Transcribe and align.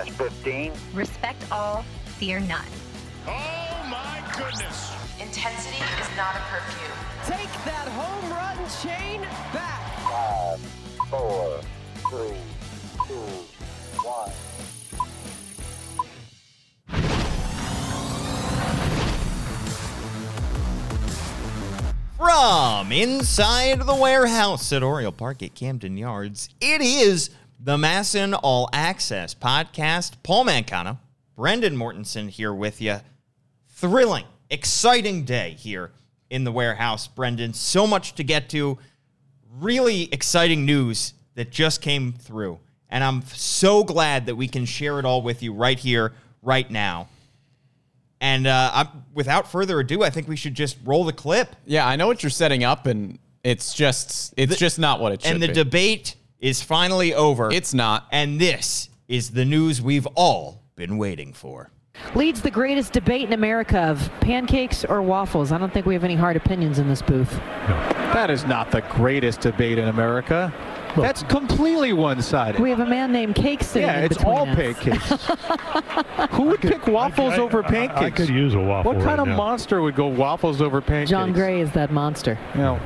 minus 0.00 0.16
15. 0.16 0.72
Respect 0.94 1.44
all, 1.52 1.84
fear 2.18 2.40
none. 2.40 2.64
Oh 3.26 3.86
my 3.90 4.22
goodness. 4.36 4.92
Intensity 5.20 5.76
is 6.00 6.16
not 6.16 6.34
a 6.36 6.40
perfume. 6.48 6.96
Take 7.26 7.64
that 7.64 7.88
home 7.88 8.30
run 8.32 8.56
chain 8.82 9.20
back. 9.52 9.80
Five, 10.08 10.60
four, 11.10 11.60
three, 12.08 12.36
two, 13.06 13.14
one. 14.02 14.30
From 22.16 22.92
inside 22.92 23.80
the 23.80 23.94
warehouse 23.94 24.72
at 24.72 24.82
Oriole 24.82 25.12
Park 25.12 25.42
at 25.42 25.54
Camden 25.54 25.96
Yards, 25.96 26.48
it 26.60 26.80
is 26.80 27.30
the 27.62 27.76
MASN 27.76 28.38
All 28.42 28.70
Access 28.72 29.34
podcast. 29.34 30.14
Paul 30.22 30.46
Mancano, 30.46 30.98
Brendan 31.36 31.76
Mortensen 31.76 32.30
here 32.30 32.54
with 32.54 32.80
you. 32.80 33.00
Thrilling, 33.68 34.24
exciting 34.48 35.24
day 35.24 35.50
here 35.58 35.90
in 36.30 36.44
the 36.44 36.52
warehouse, 36.52 37.06
Brendan. 37.06 37.52
So 37.52 37.86
much 37.86 38.14
to 38.14 38.24
get 38.24 38.48
to. 38.50 38.78
Really 39.58 40.04
exciting 40.12 40.64
news 40.64 41.12
that 41.34 41.50
just 41.50 41.82
came 41.82 42.12
through. 42.12 42.58
And 42.88 43.04
I'm 43.04 43.22
so 43.26 43.84
glad 43.84 44.26
that 44.26 44.36
we 44.36 44.48
can 44.48 44.64
share 44.64 44.98
it 44.98 45.04
all 45.04 45.20
with 45.20 45.42
you 45.42 45.52
right 45.52 45.78
here, 45.78 46.12
right 46.42 46.68
now. 46.70 47.08
And 48.22 48.46
uh, 48.46 48.70
I'm, 48.72 48.88
without 49.12 49.50
further 49.50 49.80
ado, 49.80 50.02
I 50.02 50.10
think 50.10 50.28
we 50.28 50.36
should 50.36 50.54
just 50.54 50.78
roll 50.84 51.04
the 51.04 51.12
clip. 51.12 51.54
Yeah, 51.66 51.86
I 51.86 51.96
know 51.96 52.06
what 52.06 52.22
you're 52.22 52.30
setting 52.30 52.64
up, 52.64 52.86
and 52.86 53.18
it's 53.44 53.74
just 53.74 54.34
it's 54.36 54.56
just 54.56 54.78
not 54.78 55.00
what 55.00 55.12
it 55.12 55.22
should 55.22 55.28
be. 55.28 55.32
and 55.32 55.42
the 55.42 55.48
be. 55.48 55.54
debate 55.54 56.16
is 56.40 56.62
finally 56.62 57.14
over. 57.14 57.50
it's 57.52 57.74
not. 57.74 58.06
and 58.12 58.40
this 58.40 58.88
is 59.08 59.30
the 59.30 59.44
news 59.44 59.80
we've 59.82 60.06
all 60.14 60.62
been 60.76 60.96
waiting 60.98 61.32
for. 61.32 61.70
leads 62.14 62.40
the 62.40 62.50
greatest 62.50 62.92
debate 62.92 63.22
in 63.26 63.32
America 63.32 63.78
of 63.80 64.10
pancakes 64.20 64.84
or 64.84 65.02
waffles. 65.02 65.52
I 65.52 65.58
don't 65.58 65.72
think 65.72 65.84
we 65.86 65.94
have 65.94 66.04
any 66.04 66.14
hard 66.14 66.36
opinions 66.36 66.78
in 66.78 66.88
this 66.88 67.02
booth. 67.02 67.30
That 68.14 68.30
is 68.30 68.44
not 68.46 68.70
the 68.70 68.80
greatest 68.82 69.40
debate 69.40 69.78
in 69.78 69.88
America. 69.88 70.52
That's 70.96 71.22
completely 71.24 71.92
one-sided. 71.92 72.60
We 72.60 72.70
have 72.70 72.80
a 72.80 72.86
man 72.86 73.12
named 73.12 73.36
Cake 73.36 73.62
sitting 73.62 73.86
yeah, 73.88 74.00
it's 74.00 74.24
all 74.24 74.48
us. 74.48 74.56
pancakes. 74.56 75.26
Who 76.32 76.42
would 76.44 76.60
pick 76.60 76.86
waffles 76.88 77.34
I- 77.34 77.38
over 77.38 77.64
I- 77.64 77.68
pancakes? 77.68 78.00
I 78.00 78.10
could 78.10 78.28
use 78.28 78.54
a 78.54 78.58
waffle 78.60 78.92
What 78.92 78.96
kind 79.04 79.06
right 79.06 79.18
of 79.20 79.28
now. 79.28 79.36
monster 79.36 79.82
would 79.82 79.94
go 79.94 80.08
waffles 80.08 80.60
over 80.60 80.80
pancakes? 80.80 81.10
John 81.10 81.32
Gray 81.32 81.60
is 81.60 81.70
that 81.72 81.92
monster. 81.92 82.36
You 82.54 82.60
know, 82.60 82.80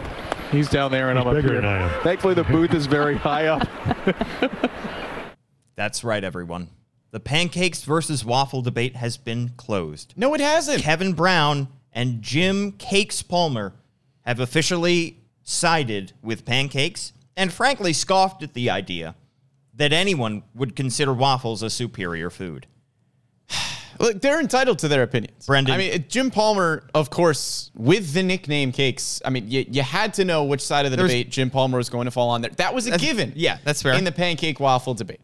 he's 0.54 0.68
down 0.68 0.90
there 0.90 1.10
and 1.10 1.18
He's 1.18 1.26
I'm 1.26 1.36
up 1.36 1.42
here. 1.42 1.54
than 1.54 1.64
I 1.64 1.82
am. 1.82 2.02
Thankfully, 2.02 2.34
the 2.34 2.44
booth 2.44 2.72
is 2.74 2.86
very 2.86 3.16
high 3.16 3.46
up. 3.46 3.68
That's 5.76 6.04
right, 6.04 6.22
everyone. 6.22 6.68
The 7.10 7.20
pancakes 7.20 7.84
versus 7.84 8.24
waffle 8.24 8.62
debate 8.62 8.96
has 8.96 9.16
been 9.16 9.50
closed. 9.56 10.14
No, 10.16 10.34
it 10.34 10.40
hasn't. 10.40 10.82
Kevin 10.82 11.12
Brown 11.12 11.68
and 11.92 12.22
Jim 12.22 12.72
Cakes 12.72 13.22
Palmer 13.22 13.72
have 14.22 14.40
officially 14.40 15.18
sided 15.42 16.12
with 16.22 16.44
pancakes 16.44 17.12
and 17.36 17.52
frankly 17.52 17.92
scoffed 17.92 18.42
at 18.42 18.54
the 18.54 18.70
idea 18.70 19.14
that 19.74 19.92
anyone 19.92 20.42
would 20.54 20.74
consider 20.76 21.12
waffles 21.12 21.62
a 21.62 21.70
superior 21.70 22.30
food. 22.30 22.66
Look, 23.98 24.20
they're 24.20 24.40
entitled 24.40 24.78
to 24.80 24.88
their 24.88 25.02
opinions. 25.02 25.46
Brendan. 25.46 25.74
I 25.74 25.78
mean, 25.78 26.04
Jim 26.08 26.30
Palmer, 26.30 26.84
of 26.94 27.10
course, 27.10 27.70
with 27.74 28.12
the 28.12 28.22
nickname 28.22 28.72
Cakes. 28.72 29.20
I 29.24 29.30
mean, 29.30 29.50
you, 29.50 29.64
you 29.68 29.82
had 29.82 30.14
to 30.14 30.24
know 30.24 30.44
which 30.44 30.60
side 30.60 30.84
of 30.84 30.90
the 30.90 30.96
There's- 30.96 31.10
debate 31.10 31.30
Jim 31.30 31.50
Palmer 31.50 31.78
was 31.78 31.88
going 31.88 32.04
to 32.06 32.10
fall 32.10 32.30
on 32.30 32.42
there. 32.42 32.50
That 32.52 32.74
was 32.74 32.86
a 32.86 32.98
given. 32.98 33.32
yeah, 33.36 33.58
that's 33.64 33.82
fair. 33.82 33.94
In 33.94 34.04
the 34.04 34.12
pancake 34.12 34.58
waffle 34.60 34.94
debate. 34.94 35.20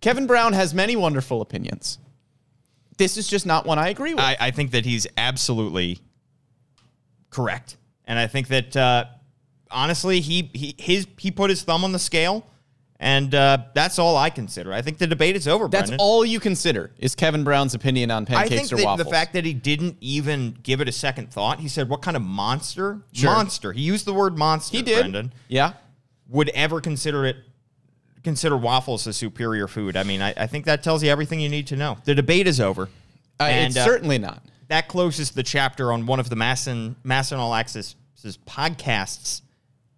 Kevin 0.00 0.26
Brown 0.26 0.52
has 0.52 0.74
many 0.74 0.96
wonderful 0.96 1.40
opinions. 1.40 1.98
This 2.98 3.16
is 3.16 3.26
just 3.26 3.46
not 3.46 3.66
one 3.66 3.78
I 3.78 3.88
agree 3.88 4.14
with. 4.14 4.22
I, 4.22 4.36
I 4.38 4.50
think 4.50 4.70
that 4.72 4.84
he's 4.84 5.06
absolutely 5.16 5.98
correct, 7.30 7.76
and 8.04 8.18
I 8.18 8.26
think 8.26 8.48
that 8.48 8.76
uh, 8.76 9.04
honestly, 9.70 10.20
he 10.20 10.50
he 10.54 10.74
his 10.78 11.06
he 11.18 11.30
put 11.30 11.50
his 11.50 11.62
thumb 11.62 11.84
on 11.84 11.92
the 11.92 11.98
scale, 11.98 12.46
and 13.00 13.34
uh, 13.34 13.58
that's 13.74 13.98
all 13.98 14.16
I 14.16 14.30
consider. 14.30 14.72
I 14.72 14.80
think 14.82 14.98
the 14.98 15.06
debate 15.06 15.36
is 15.36 15.48
over. 15.48 15.68
That's 15.68 15.90
Brendan. 15.90 15.98
all 16.00 16.24
you 16.24 16.40
consider 16.40 16.90
is 16.98 17.14
Kevin 17.14 17.44
Brown's 17.44 17.74
opinion 17.74 18.10
on 18.10 18.24
pancakes 18.24 18.72
or 18.72 18.76
waffles. 18.82 19.04
the 19.04 19.10
fact 19.10 19.32
that 19.34 19.44
he 19.44 19.52
didn't 19.52 19.96
even 20.00 20.56
give 20.62 20.80
it 20.80 20.88
a 20.88 20.92
second 20.92 21.30
thought, 21.32 21.60
he 21.60 21.68
said, 21.68 21.88
"What 21.88 22.02
kind 22.02 22.16
of 22.16 22.22
monster? 22.22 23.00
Sure. 23.12 23.30
Monster." 23.30 23.72
He 23.72 23.82
used 23.82 24.06
the 24.06 24.14
word 24.14 24.38
monster. 24.38 24.76
he 24.76 24.82
did. 24.82 25.00
Brendan 25.00 25.32
Yeah. 25.48 25.72
would 26.28 26.48
ever 26.50 26.80
consider 26.80 27.26
it 27.26 27.36
consider 28.22 28.56
waffles 28.56 29.06
a 29.06 29.12
superior 29.12 29.68
food. 29.68 29.96
I 29.98 30.02
mean, 30.02 30.22
I, 30.22 30.32
I 30.36 30.46
think 30.46 30.64
that 30.64 30.82
tells 30.82 31.02
you 31.02 31.10
everything 31.10 31.40
you 31.40 31.48
need 31.50 31.66
to 31.66 31.76
know. 31.76 31.98
The 32.04 32.14
debate 32.14 32.46
is 32.46 32.58
over. 32.58 32.88
Uh, 33.38 33.44
And, 33.44 33.66
it's 33.66 33.76
uh, 33.76 33.84
certainly 33.84 34.16
not. 34.16 34.42
that 34.68 34.88
closes 34.88 35.32
the 35.32 35.42
chapter 35.42 35.92
on 35.92 36.06
one 36.06 36.20
of 36.20 36.30
the 36.30 36.36
MASN 36.36 36.94
MASN 37.04 37.36
All 37.36 37.52
Access 37.54 37.96
podcasts 38.46 39.42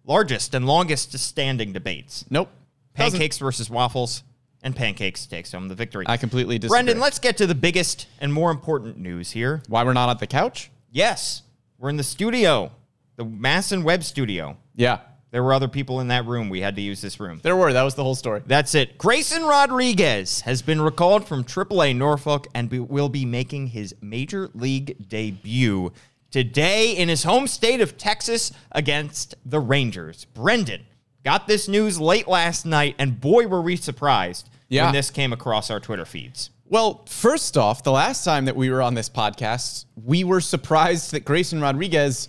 largest 0.03 0.53
and 0.53 0.65
longest 0.65 1.17
standing 1.17 1.71
debates. 1.71 2.25
Nope. 2.29 2.49
Pancakes 2.97 3.37
versus 3.37 3.69
waffles, 3.69 4.23
and 4.63 4.75
pancakes 4.75 5.25
takes 5.25 5.51
home 5.51 5.67
the 5.67 5.75
victory. 5.75 6.05
I 6.07 6.17
completely 6.17 6.57
disagree. 6.57 6.75
Brendan, 6.75 6.99
let's 6.99 7.19
get 7.19 7.37
to 7.37 7.47
the 7.47 7.55
biggest 7.55 8.07
and 8.19 8.33
more 8.33 8.51
important 8.51 8.97
news 8.97 9.31
here. 9.31 9.61
Why 9.67 9.83
we're 9.83 9.93
not 9.93 10.09
at 10.09 10.19
the 10.19 10.27
couch? 10.27 10.71
Yes, 10.91 11.43
we're 11.77 11.89
in 11.89 11.97
the 11.97 12.03
studio, 12.03 12.71
the 13.15 13.25
MASN 13.25 13.83
Web 13.83 14.03
Studio. 14.03 14.57
Yeah. 14.75 14.99
There 15.29 15.43
were 15.43 15.53
other 15.53 15.67
people 15.67 15.99
in 15.99 16.07
that 16.07 16.25
room. 16.25 16.49
We 16.49 16.61
had 16.61 16.75
to 16.77 16.81
use 16.81 17.01
this 17.01 17.19
room. 17.19 17.41
There 17.43 17.55
were. 17.55 17.73
That 17.73 17.83
was 17.83 17.95
the 17.95 18.03
whole 18.03 18.15
story. 18.15 18.41
That's 18.45 18.73
it. 18.75 18.97
Grayson 18.97 19.43
Rodriguez 19.43 20.41
has 20.41 20.61
been 20.61 20.81
recalled 20.81 21.27
from 21.27 21.43
AAA 21.43 21.95
Norfolk 21.97 22.47
and 22.55 22.69
be, 22.69 22.79
will 22.79 23.09
be 23.09 23.25
making 23.25 23.67
his 23.67 23.93
major 24.01 24.49
league 24.53 25.09
debut 25.09 25.91
today 26.31 26.93
in 26.93 27.09
his 27.09 27.23
home 27.23 27.45
state 27.47 27.81
of 27.81 27.97
Texas 27.97 28.53
against 28.71 29.35
the 29.45 29.59
Rangers. 29.59 30.25
Brendan 30.25 30.85
got 31.23 31.47
this 31.47 31.67
news 31.67 31.99
late 31.99 32.27
last 32.27 32.65
night, 32.65 32.95
and 32.97 33.19
boy, 33.19 33.47
were 33.47 33.61
we 33.61 33.75
surprised 33.75 34.49
Yeah. 34.69 34.85
when 34.85 34.93
this 34.93 35.09
came 35.09 35.33
across 35.33 35.69
our 35.69 35.79
Twitter 35.79 36.05
feeds. 36.05 36.49
Well, 36.69 37.05
first 37.07 37.57
off, 37.57 37.83
the 37.83 37.91
last 37.91 38.23
time 38.25 38.45
that 38.45 38.55
we 38.55 38.69
were 38.69 38.81
on 38.81 38.93
this 38.93 39.09
podcast, 39.09 39.85
we 40.03 40.23
were 40.23 40.41
surprised 40.41 41.11
that 41.11 41.23
Grayson 41.23 41.61
Rodriguez 41.61 42.27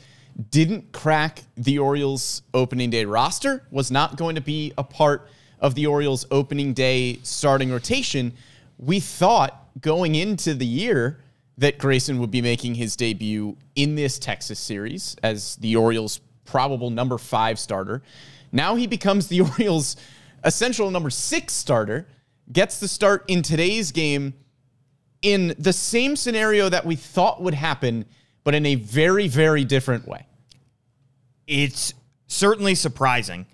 didn't 0.50 0.92
crack 0.92 1.42
the 1.56 1.78
Orioles 1.80 2.42
opening 2.54 2.90
day 2.90 3.04
roster, 3.04 3.64
was 3.72 3.90
not 3.90 4.16
going 4.16 4.36
to 4.36 4.40
be 4.40 4.72
a 4.78 4.84
part 4.84 5.28
of 5.58 5.74
the 5.74 5.86
Orioles 5.86 6.24
opening 6.30 6.72
day 6.72 7.18
starting 7.24 7.72
rotation. 7.72 8.32
We 8.78 9.00
thought 9.00 9.66
going 9.80 10.14
into 10.14 10.54
the 10.54 10.66
year 10.66 11.18
that 11.56 11.78
Grayson 11.78 12.20
would 12.20 12.30
be 12.30 12.40
making 12.40 12.76
his 12.76 12.94
debut 12.94 13.56
in 13.74 13.96
this 13.96 14.16
Texas 14.20 14.60
series 14.60 15.16
as 15.24 15.56
the 15.56 15.74
Orioles' 15.74 16.20
probable 16.44 16.90
number 16.90 17.18
five 17.18 17.58
starter. 17.58 18.02
Now 18.52 18.74
he 18.76 18.86
becomes 18.86 19.28
the 19.28 19.40
Orioles' 19.58 19.96
essential 20.44 20.90
number 20.90 21.10
six 21.10 21.52
starter, 21.52 22.06
gets 22.52 22.80
the 22.80 22.88
start 22.88 23.24
in 23.28 23.42
today's 23.42 23.92
game 23.92 24.34
in 25.22 25.54
the 25.58 25.72
same 25.72 26.16
scenario 26.16 26.68
that 26.68 26.86
we 26.86 26.96
thought 26.96 27.42
would 27.42 27.54
happen, 27.54 28.04
but 28.44 28.54
in 28.54 28.64
a 28.64 28.76
very, 28.76 29.28
very 29.28 29.64
different 29.64 30.06
way. 30.06 30.26
it's 31.46 31.94
certainly 32.26 32.74
surprising 32.74 33.46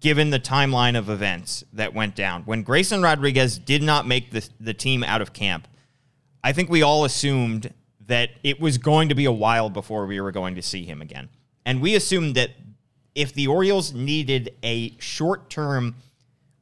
given 0.00 0.30
the 0.30 0.40
timeline 0.40 0.98
of 0.98 1.08
events 1.08 1.62
that 1.72 1.94
went 1.94 2.16
down. 2.16 2.42
When 2.42 2.62
Grayson 2.62 3.02
Rodriguez 3.02 3.58
did 3.58 3.82
not 3.82 4.06
make 4.06 4.30
the, 4.30 4.48
the 4.58 4.74
team 4.74 5.04
out 5.04 5.20
of 5.20 5.32
camp, 5.32 5.68
I 6.42 6.52
think 6.52 6.70
we 6.70 6.82
all 6.82 7.04
assumed 7.04 7.72
that 8.06 8.30
it 8.42 8.60
was 8.60 8.78
going 8.78 9.10
to 9.10 9.14
be 9.14 9.26
a 9.26 9.32
while 9.32 9.70
before 9.70 10.06
we 10.06 10.20
were 10.20 10.32
going 10.32 10.54
to 10.56 10.62
see 10.62 10.84
him 10.84 11.02
again. 11.02 11.28
And 11.66 11.80
we 11.80 11.94
assumed 11.94 12.34
that 12.34 12.50
if 13.14 13.32
the 13.32 13.46
Orioles 13.46 13.92
needed 13.92 14.54
a 14.62 14.96
short 14.98 15.50
term 15.50 15.96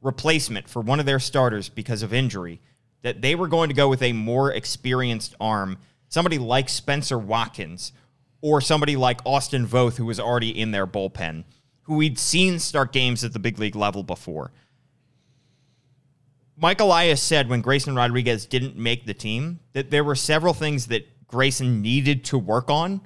replacement 0.01 0.69
for 0.69 0.81
one 0.81 0.99
of 0.99 1.05
their 1.05 1.19
starters 1.19 1.69
because 1.69 2.01
of 2.01 2.13
injury, 2.13 2.61
that 3.01 3.21
they 3.21 3.35
were 3.35 3.47
going 3.47 3.69
to 3.69 3.75
go 3.75 3.87
with 3.87 4.01
a 4.01 4.13
more 4.13 4.51
experienced 4.51 5.35
arm, 5.39 5.77
somebody 6.07 6.37
like 6.37 6.69
Spencer 6.69 7.17
Watkins 7.17 7.91
or 8.41 8.61
somebody 8.61 8.95
like 8.95 9.19
Austin 9.25 9.67
Voth, 9.67 9.97
who 9.97 10.05
was 10.05 10.19
already 10.19 10.57
in 10.57 10.71
their 10.71 10.87
bullpen, 10.87 11.43
who 11.83 11.95
we'd 11.95 12.17
seen 12.17 12.59
start 12.59 12.93
games 12.93 13.23
at 13.23 13.33
the 13.33 13.39
big 13.39 13.59
league 13.59 13.75
level 13.75 14.03
before. 14.03 14.51
Mike 16.55 16.79
Elias 16.79 17.21
said 17.21 17.47
when 17.47 17.61
Grayson 17.61 17.95
Rodriguez 17.95 18.45
didn't 18.45 18.75
make 18.75 19.05
the 19.05 19.13
team 19.13 19.59
that 19.73 19.91
there 19.91 20.03
were 20.03 20.15
several 20.15 20.53
things 20.53 20.87
that 20.87 21.27
Grayson 21.27 21.81
needed 21.81 22.25
to 22.25 22.37
work 22.37 22.69
on 22.69 23.01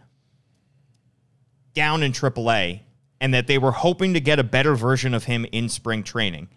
down 1.73 2.03
in 2.03 2.11
AAA 2.11 2.81
and 3.23 3.33
that 3.33 3.47
they 3.47 3.57
were 3.57 3.71
hoping 3.71 4.13
to 4.13 4.19
get 4.19 4.37
a 4.37 4.43
better 4.43 4.75
version 4.75 5.13
of 5.13 5.23
him 5.23 5.45
in 5.53 5.69
spring 5.69 6.03
training. 6.03 6.49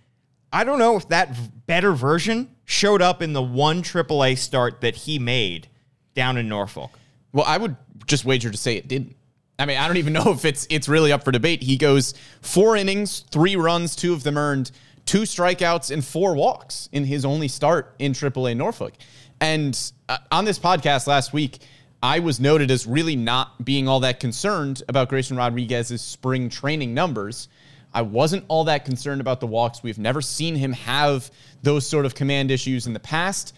I 0.53 0.65
don't 0.65 0.81
know 0.81 0.97
if 0.97 1.09
that 1.11 1.33
better 1.69 1.93
version 1.93 2.57
showed 2.65 3.01
up 3.01 3.23
in 3.23 3.35
the 3.35 3.43
one 3.43 3.85
AAA 3.85 4.37
start 4.37 4.81
that 4.81 4.97
he 4.97 5.21
made 5.21 5.69
down 6.15 6.37
in 6.37 6.49
Norfolk. 6.49 6.91
Well, 7.33 7.45
I 7.47 7.57
would 7.57 7.77
just 8.07 8.25
wager 8.25 8.51
to 8.51 8.57
say 8.57 8.77
it 8.77 8.89
didn't. 8.89 9.15
I 9.61 9.67
mean, 9.67 9.79
I 9.79 9.87
don't 9.87 9.99
even 9.99 10.13
know 10.13 10.33
if 10.33 10.45
it's 10.45 10.67
it's 10.69 10.89
really 10.89 11.13
up 11.13 11.23
for 11.23 11.31
debate. 11.31 11.63
He 11.63 11.77
goes 11.77 12.15
four 12.43 12.77
innings, 12.77 13.21
three 13.31 13.55
runs, 13.55 13.95
two 13.95 14.13
of 14.13 14.25
them 14.25 14.37
earned, 14.37 14.73
two 15.05 15.23
strikeouts 15.23 15.93
and 15.93 16.05
four 16.05 16.35
walks 16.35 16.89
in 16.91 17.05
his 17.05 17.25
only 17.25 17.47
start 17.47 17.95
in 18.01 18.13
AAA 18.13 18.57
Norfolk. 18.57 18.95
And 19.41 19.79
uh, 20.09 20.19
on 20.33 20.45
this 20.45 20.59
podcast 20.59 21.07
last 21.07 21.33
week, 21.33 21.61
I 22.03 22.19
was 22.19 22.39
noted 22.39 22.71
as 22.71 22.87
really 22.87 23.17
not 23.17 23.65
being 23.65 23.89
all 23.89 24.01
that 24.01 24.21
concerned 24.21 24.83
about 24.89 25.09
Grayson 25.09 25.37
Rodriguez's 25.37 26.03
spring 26.03 26.49
training 26.49 26.95
numbers. 26.95 27.49
I 27.95 28.03
wasn't 28.03 28.45
all 28.49 28.65
that 28.65 28.85
concerned 28.85 29.21
about 29.21 29.41
the 29.41 29.47
walks. 29.47 29.83
We've 29.83 29.99
never 29.99 30.21
seen 30.21 30.55
him 30.55 30.73
have 30.73 31.31
those 31.63 31.87
sort 31.87 32.05
of 32.05 32.15
command 32.15 32.51
issues 32.51 32.87
in 32.87 32.93
the 32.93 33.01
past. 33.01 33.55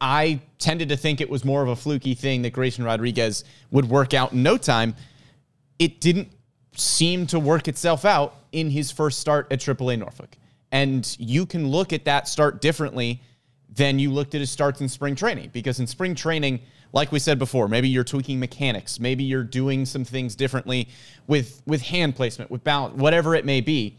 I 0.00 0.40
tended 0.58 0.88
to 0.88 0.96
think 0.96 1.20
it 1.20 1.30
was 1.30 1.44
more 1.44 1.62
of 1.62 1.68
a 1.68 1.76
fluky 1.76 2.14
thing 2.14 2.42
that 2.42 2.52
Grayson 2.52 2.84
Rodriguez 2.84 3.44
would 3.70 3.88
work 3.88 4.14
out 4.14 4.32
in 4.32 4.42
no 4.42 4.56
time. 4.56 4.96
It 5.78 6.00
didn't 6.00 6.28
seem 6.74 7.26
to 7.28 7.38
work 7.38 7.68
itself 7.68 8.04
out 8.04 8.34
in 8.52 8.70
his 8.70 8.90
first 8.90 9.18
start 9.18 9.46
at 9.52 9.60
AAA 9.60 9.98
Norfolk. 9.98 10.36
And 10.72 11.14
you 11.20 11.44
can 11.44 11.68
look 11.68 11.92
at 11.92 12.06
that 12.06 12.26
start 12.26 12.60
differently 12.60 13.20
than 13.68 13.98
you 13.98 14.10
looked 14.10 14.34
at 14.34 14.40
his 14.40 14.50
starts 14.50 14.80
in 14.80 14.88
spring 14.88 15.14
training. 15.14 15.50
Because 15.52 15.80
in 15.80 15.86
spring 15.86 16.14
training, 16.14 16.60
like 16.92 17.10
we 17.10 17.18
said 17.18 17.38
before, 17.38 17.68
maybe 17.68 17.88
you're 17.88 18.04
tweaking 18.04 18.38
mechanics, 18.38 19.00
maybe 19.00 19.24
you're 19.24 19.44
doing 19.44 19.86
some 19.86 20.04
things 20.04 20.34
differently 20.34 20.88
with 21.26 21.62
with 21.66 21.82
hand 21.82 22.16
placement, 22.16 22.50
with 22.50 22.62
balance, 22.64 22.94
whatever 22.96 23.34
it 23.34 23.44
may 23.44 23.60
be. 23.60 23.98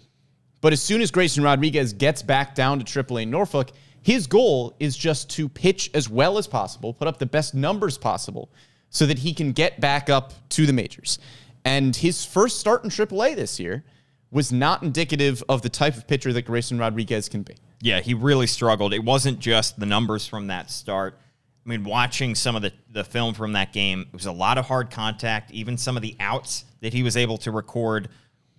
But 0.61 0.71
as 0.73 0.81
soon 0.81 1.01
as 1.01 1.11
Grayson 1.11 1.43
Rodriguez 1.43 1.91
gets 1.91 2.21
back 2.21 2.55
down 2.55 2.79
to 2.79 2.85
AAA 2.85 3.27
Norfolk, 3.27 3.71
his 4.01 4.27
goal 4.27 4.75
is 4.79 4.95
just 4.95 5.29
to 5.31 5.49
pitch 5.49 5.89
as 5.93 6.09
well 6.09 6.37
as 6.37 6.47
possible, 6.47 6.93
put 6.93 7.07
up 7.07 7.19
the 7.19 7.25
best 7.25 7.53
numbers 7.53 7.97
possible, 7.97 8.49
so 8.89 9.05
that 9.05 9.19
he 9.19 9.33
can 9.33 9.51
get 9.51 9.81
back 9.81 10.09
up 10.09 10.33
to 10.49 10.65
the 10.65 10.73
majors. 10.73 11.19
And 11.65 11.95
his 11.95 12.23
first 12.23 12.59
start 12.59 12.83
in 12.83 12.89
AAA 12.89 13.35
this 13.35 13.59
year 13.59 13.83
was 14.31 14.51
not 14.51 14.83
indicative 14.83 15.43
of 15.47 15.61
the 15.61 15.69
type 15.69 15.95
of 15.95 16.07
pitcher 16.07 16.33
that 16.33 16.43
Grayson 16.43 16.77
Rodriguez 16.77 17.29
can 17.29 17.43
be. 17.43 17.55
Yeah, 17.81 18.01
he 18.01 18.13
really 18.13 18.47
struggled. 18.47 18.93
It 18.93 19.03
wasn't 19.03 19.39
just 19.39 19.79
the 19.79 19.85
numbers 19.85 20.25
from 20.25 20.47
that 20.47 20.71
start. 20.71 21.19
I 21.65 21.69
mean, 21.69 21.83
watching 21.83 22.35
some 22.35 22.55
of 22.55 22.61
the, 22.61 22.73
the 22.91 23.03
film 23.03 23.33
from 23.33 23.53
that 23.53 23.71
game, 23.71 24.01
it 24.01 24.13
was 24.13 24.25
a 24.25 24.31
lot 24.31 24.57
of 24.57 24.65
hard 24.65 24.91
contact. 24.91 25.51
Even 25.51 25.77
some 25.77 25.95
of 25.95 26.01
the 26.01 26.15
outs 26.19 26.65
that 26.81 26.93
he 26.93 27.03
was 27.03 27.15
able 27.15 27.37
to 27.39 27.51
record 27.51 28.09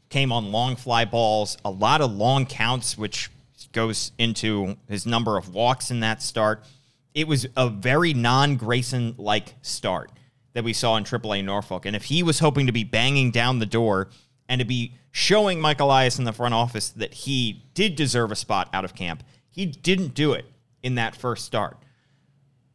came 0.09 0.33
on 0.33 0.53
long 0.53 0.77
fly 0.77 1.05
balls, 1.05 1.59
a 1.65 1.71
lot 1.71 2.01
of 2.01 2.13
long 2.13 2.47
counts, 2.47 2.97
which 2.97 3.31
goes 3.73 4.13
into 4.19 4.77
his 4.89 5.05
number 5.05 5.37
of 5.37 5.53
walks 5.53 5.91
in 5.91 6.01
that 6.01 6.23
start. 6.23 6.65
It 7.13 7.29
was 7.29 7.47
a 7.57 7.69
very 7.69 8.15
non 8.15 8.57
Grayson 8.57 9.15
like 9.19 9.55
start 9.61 10.11
that 10.55 10.65
we 10.65 10.73
saw 10.73 10.97
in 10.97 11.05
AAA 11.05 11.45
Norfolk. 11.45 11.85
And 11.85 11.95
if 11.95 12.05
he 12.05 12.23
was 12.23 12.39
hoping 12.39 12.67
to 12.67 12.73
be 12.73 12.85
banging 12.85 13.31
down 13.31 13.59
the 13.59 13.67
door 13.67 14.09
and 14.49 14.61
to 14.61 14.65
be 14.65 14.95
showing 15.11 15.61
Mike 15.61 15.81
Elias 15.81 16.19
in 16.19 16.25
the 16.25 16.33
front 16.33 16.55
office 16.55 16.91
that 16.91 17.13
he 17.13 17.65
did 17.75 17.97
deserve 17.97 18.33
a 18.33 18.37
spot 18.37 18.69
out 18.73 18.85
of 18.85 18.95
camp, 18.95 19.23
he 19.51 19.67
didn't 19.67 20.15
do 20.15 20.33
it 20.33 20.47
in 20.83 20.95
that 20.95 21.15
first 21.15 21.45
start. 21.45 21.77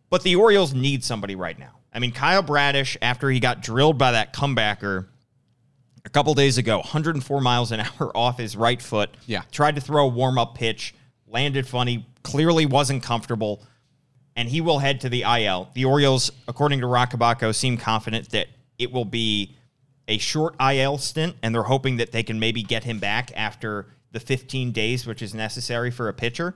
But 0.09 0.23
the 0.23 0.35
Orioles 0.35 0.73
need 0.73 1.03
somebody 1.03 1.35
right 1.35 1.57
now. 1.57 1.79
I 1.93 1.99
mean, 1.99 2.11
Kyle 2.11 2.43
Bradish, 2.43 2.97
after 3.01 3.29
he 3.29 3.39
got 3.39 3.61
drilled 3.61 3.97
by 3.97 4.11
that 4.13 4.33
comebacker 4.33 5.07
a 6.05 6.09
couple 6.09 6.33
days 6.33 6.57
ago, 6.57 6.77
104 6.77 7.41
miles 7.41 7.71
an 7.71 7.79
hour 7.99 8.15
off 8.15 8.37
his 8.37 8.55
right 8.55 8.81
foot. 8.81 9.15
Yeah. 9.25 9.43
Tried 9.51 9.75
to 9.75 9.81
throw 9.81 10.05
a 10.05 10.07
warm 10.07 10.37
up 10.37 10.55
pitch, 10.55 10.93
landed 11.27 11.67
funny, 11.67 12.07
clearly 12.23 12.65
wasn't 12.65 13.03
comfortable, 13.03 13.63
and 14.35 14.47
he 14.47 14.61
will 14.61 14.79
head 14.79 15.01
to 15.01 15.09
the 15.09 15.23
IL. 15.23 15.69
The 15.73 15.85
Orioles, 15.85 16.31
according 16.47 16.81
to 16.81 16.87
Roch 16.87 17.11
Kubatko, 17.11 17.53
seem 17.53 17.77
confident 17.77 18.29
that 18.31 18.47
it 18.77 18.91
will 18.91 19.05
be 19.05 19.55
a 20.07 20.17
short 20.17 20.55
IL 20.59 20.97
stint, 20.97 21.35
and 21.43 21.53
they're 21.53 21.63
hoping 21.63 21.97
that 21.97 22.11
they 22.11 22.23
can 22.23 22.39
maybe 22.39 22.63
get 22.63 22.83
him 22.83 22.99
back 22.99 23.31
after 23.35 23.87
the 24.11 24.19
15 24.19 24.71
days, 24.71 25.05
which 25.05 25.21
is 25.21 25.35
necessary 25.35 25.91
for 25.91 26.07
a 26.07 26.13
pitcher. 26.13 26.55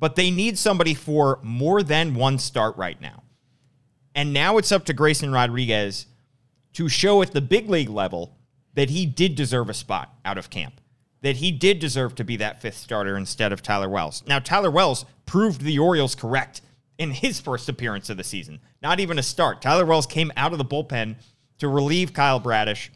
But 0.00 0.16
they 0.16 0.30
need 0.30 0.58
somebody 0.58 0.94
for 0.94 1.40
more 1.42 1.82
than 1.82 2.14
one 2.14 2.38
start 2.38 2.76
right 2.76 3.00
now. 3.00 3.22
And 4.14 4.32
now 4.32 4.58
it's 4.58 4.72
up 4.72 4.84
to 4.86 4.92
Grayson 4.92 5.32
Rodriguez 5.32 6.06
to 6.74 6.88
show 6.88 7.22
at 7.22 7.32
the 7.32 7.40
big 7.40 7.68
league 7.68 7.88
level 7.88 8.36
that 8.74 8.90
he 8.90 9.06
did 9.06 9.34
deserve 9.34 9.68
a 9.68 9.74
spot 9.74 10.14
out 10.24 10.38
of 10.38 10.50
camp, 10.50 10.80
that 11.22 11.36
he 11.36 11.50
did 11.50 11.78
deserve 11.78 12.14
to 12.16 12.24
be 12.24 12.36
that 12.36 12.62
fifth 12.62 12.76
starter 12.76 13.16
instead 13.16 13.52
of 13.52 13.62
Tyler 13.62 13.88
Wells. 13.88 14.22
Now, 14.26 14.38
Tyler 14.38 14.70
Wells 14.70 15.04
proved 15.26 15.62
the 15.62 15.78
Orioles 15.78 16.14
correct 16.14 16.60
in 16.98 17.10
his 17.10 17.40
first 17.40 17.68
appearance 17.68 18.10
of 18.10 18.16
the 18.16 18.24
season, 18.24 18.60
not 18.82 19.00
even 19.00 19.18
a 19.18 19.22
start. 19.22 19.62
Tyler 19.62 19.86
Wells 19.86 20.06
came 20.06 20.32
out 20.36 20.52
of 20.52 20.58
the 20.58 20.64
bullpen 20.64 21.16
to 21.58 21.68
relieve 21.68 22.12
Kyle 22.12 22.40
Bradish 22.40 22.90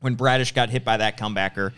when 0.00 0.14
Bradish 0.14 0.52
got 0.52 0.70
hit 0.70 0.84
by 0.84 0.96
that 0.96 1.18
comebacker 1.18 1.72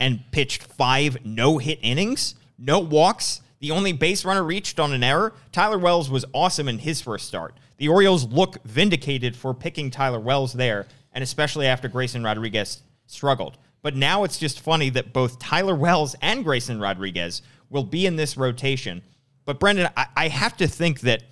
and 0.00 0.22
pitched 0.30 0.62
five 0.62 1.24
no 1.24 1.58
hit 1.58 1.78
innings, 1.82 2.34
no 2.58 2.78
walks. 2.78 3.40
The 3.62 3.70
only 3.70 3.92
base 3.92 4.24
runner 4.24 4.42
reached 4.42 4.80
on 4.80 4.92
an 4.92 5.04
error. 5.04 5.34
Tyler 5.52 5.78
Wells 5.78 6.10
was 6.10 6.24
awesome 6.34 6.68
in 6.68 6.80
his 6.80 7.00
first 7.00 7.28
start. 7.28 7.54
The 7.76 7.88
Orioles 7.88 8.24
look 8.26 8.60
vindicated 8.64 9.36
for 9.36 9.54
picking 9.54 9.88
Tyler 9.88 10.18
Wells 10.18 10.52
there, 10.52 10.88
and 11.12 11.22
especially 11.22 11.68
after 11.68 11.86
Grayson 11.86 12.24
Rodriguez 12.24 12.82
struggled. 13.06 13.58
But 13.80 13.94
now 13.94 14.24
it's 14.24 14.36
just 14.36 14.58
funny 14.58 14.90
that 14.90 15.12
both 15.12 15.38
Tyler 15.38 15.76
Wells 15.76 16.16
and 16.20 16.42
Grayson 16.42 16.80
Rodriguez 16.80 17.42
will 17.70 17.84
be 17.84 18.04
in 18.04 18.16
this 18.16 18.36
rotation. 18.36 19.00
But 19.44 19.60
Brendan, 19.60 19.90
I, 19.96 20.06
I 20.16 20.28
have 20.28 20.56
to 20.56 20.66
think 20.66 21.00
that 21.02 21.22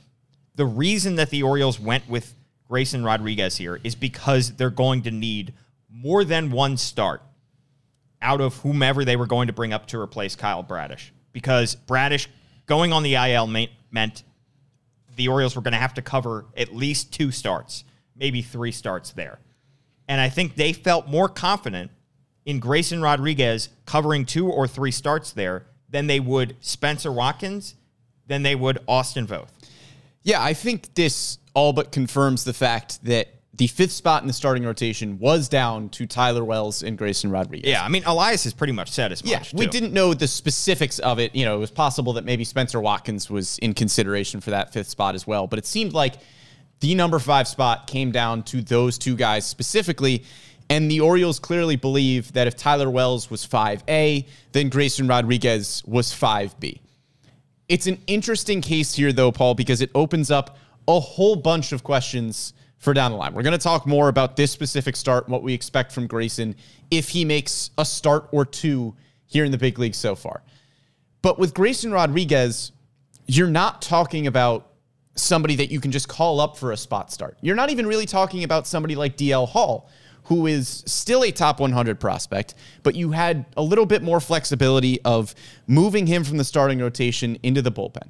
the 0.55 0.67
reason 0.67 1.17
that 1.17 1.31
the 1.31 1.43
Orioles 1.43 1.81
went 1.81 2.09
with 2.09 2.37
Grayson 2.69 3.03
Rodriguez 3.03 3.57
here 3.57 3.81
is 3.83 3.97
because 3.97 4.55
they're 4.55 4.71
going 4.71 5.03
to 5.03 5.11
need 5.11 5.53
more 5.93 6.23
than 6.23 6.53
one 6.53 6.77
start 6.77 7.23
out 8.23 8.41
of 8.41 8.59
whomever 8.59 9.05
they 9.05 9.17
were 9.17 9.27
going 9.27 9.49
to 9.49 9.53
bring 9.53 9.73
up 9.73 9.87
to 9.89 10.01
replace 10.01 10.37
Kyle 10.37 10.63
Bradish. 10.63 11.13
Because 11.33 11.75
Bradish 11.75 12.29
going 12.67 12.93
on 12.93 13.03
the 13.03 13.15
IL 13.15 13.47
meant 13.47 14.23
the 15.17 15.29
Orioles 15.29 15.57
were 15.57 15.63
going 15.63 15.73
to 15.73 15.79
have 15.79 15.95
to 15.95 16.03
cover 16.03 16.47
at 16.57 16.75
least 16.75 17.13
two 17.13 17.31
starts, 17.31 17.85
maybe 18.17 18.43
three 18.43 18.73
starts 18.73 19.13
there. 19.13 19.39
And 20.09 20.21
I 20.21 20.29
think 20.29 20.57
they 20.57 20.73
felt 20.73 21.09
more 21.09 21.29
confident 21.29 21.91
in 22.45 22.59
Grayson 22.59 23.01
Rodriguez 23.03 23.69
covering 23.87 24.25
two 24.25 24.49
or 24.49 24.67
three 24.67 24.91
starts 24.91 25.33
there 25.33 25.67
than 25.89 26.07
they 26.07 26.21
would 26.21 26.57
Spencer 26.61 27.13
Watkins, 27.13 27.75
than 28.27 28.43
they 28.43 28.55
would 28.55 28.79
Austin 28.89 29.27
Voth. 29.27 29.49
Yeah, 30.23 30.43
I 30.43 30.55
think 30.55 30.95
this 30.95 31.39
all 31.55 31.73
but 31.73 31.93
confirms 31.93 32.45
the 32.45 32.53
fact 32.53 33.05
that 33.05 33.29
the 33.61 33.67
fifth 33.67 33.93
spot 33.93 34.23
in 34.23 34.27
the 34.27 34.33
starting 34.33 34.65
rotation 34.65 35.19
was 35.19 35.47
down 35.47 35.91
to 35.91 36.07
Tyler 36.07 36.43
Wells 36.43 36.83
and 36.83 36.97
Grayson 36.97 37.31
Rodriguez. 37.31 37.69
Yeah, 37.69 37.85
I 37.85 37.91
mean 37.91 38.03
Elias 38.07 38.45
has 38.45 38.55
pretty 38.55 38.73
much 38.73 38.91
said 38.91 39.13
as 39.13 39.23
much. 39.23 39.53
Yeah, 39.53 39.59
we 39.59 39.67
didn't 39.67 39.93
know 39.93 40.15
the 40.15 40.27
specifics 40.27 40.99
of 41.01 41.19
it. 41.19 41.35
You 41.35 41.45
know, 41.45 41.57
it 41.57 41.59
was 41.59 41.71
possible 41.71 42.15
that 42.15 42.25
maybe 42.25 42.43
Spencer 42.43 42.81
Watkins 42.81 43.29
was 43.29 43.59
in 43.59 43.75
consideration 43.75 44.41
for 44.41 44.49
that 44.49 44.73
fifth 44.73 44.89
spot 44.89 45.15
as 45.15 45.27
well. 45.27 45.47
But 45.47 45.59
it 45.59 45.67
seemed 45.67 45.93
like 45.93 46.15
the 46.81 46.95
number 46.95 47.19
five 47.19 47.47
spot 47.47 47.87
came 47.87 48.11
down 48.13 48.45
to 48.45 48.63
those 48.63 48.97
two 48.97 49.15
guys 49.15 49.45
specifically. 49.45 50.25
And 50.71 50.91
the 50.91 51.01
Orioles 51.01 51.39
clearly 51.39 51.77
believe 51.77 52.33
that 52.33 52.47
if 52.47 52.57
Tyler 52.57 52.89
Wells 52.89 53.31
was 53.31 53.47
5A, 53.47 54.27
then 54.53 54.71
Grayson 54.71 55.07
Rodriguez 55.07 55.83
was 55.85 56.15
5B. 56.15 56.81
It's 57.69 57.87
an 57.87 57.99
interesting 58.07 58.63
case 58.63 58.95
here, 58.95 59.13
though, 59.13 59.33
Paul, 59.33 59.55
because 59.55 59.83
it 59.83 59.91
opens 59.95 60.31
up 60.31 60.57
a 60.89 60.99
whole 60.99 61.37
bunch 61.37 61.73
of 61.73 61.85
questions 61.85 62.55
for 62.81 62.95
down 62.95 63.13
the 63.13 63.17
line. 63.17 63.35
We're 63.35 63.43
going 63.43 63.53
to 63.53 63.59
talk 63.59 63.87
more 63.87 64.09
about 64.09 64.37
this 64.37 64.51
specific 64.51 64.97
start 64.97 65.29
what 65.29 65.43
we 65.43 65.55
expect 65.55 65.93
from 65.93 66.07
Grayson 66.07 66.57
if 66.91 67.11
he 67.11 67.25
makes 67.25 67.71
a 67.79 67.85
start 67.85 68.29
or 68.33 68.45
two 68.45 68.97
here 69.27 69.45
in 69.45 69.53
the 69.53 69.59
big 69.59 69.79
league 69.79 69.95
so 69.95 70.17
far. 70.17 70.43
But 71.23 71.39
with 71.39 71.55
Grayson 71.55 71.93
Rodriguez, 71.93 72.73
you're 73.27 73.51
not 73.51 73.83
talking 73.83 74.27
about 74.27 74.67
somebody 75.15 75.57
that 75.57 75.71
you 75.71 75.79
can 75.79 75.93
just 75.93 76.09
call 76.09 76.41
up 76.41 76.57
for 76.57 76.73
a 76.73 76.77
spot 76.77 77.13
start. 77.13 77.37
You're 77.43 77.55
not 77.55 77.71
even 77.71 77.87
really 77.87 78.07
talking 78.07 78.45
about 78.45 78.67
somebody 78.67 78.97
like 78.97 79.17
DL 79.17 79.47
Hall, 79.47 79.91
who 80.25 80.47
is 80.47 80.83
still 80.87 81.23
a 81.23 81.31
top 81.31 81.61
100 81.61 82.01
prospect, 82.01 82.55
but 82.83 82.95
you 82.95 83.11
had 83.11 83.45
a 83.59 83.63
little 83.63 83.85
bit 83.85 84.03
more 84.03 84.21
flexibility 84.21 85.01
of 85.03 85.35
moving 85.67 86.07
him 86.07 86.25
from 86.25 86.39
the 86.39 86.45
starting 86.45 86.79
rotation 86.79 87.39
into 87.43 87.61
the 87.61 87.71
bullpen. 87.71 88.09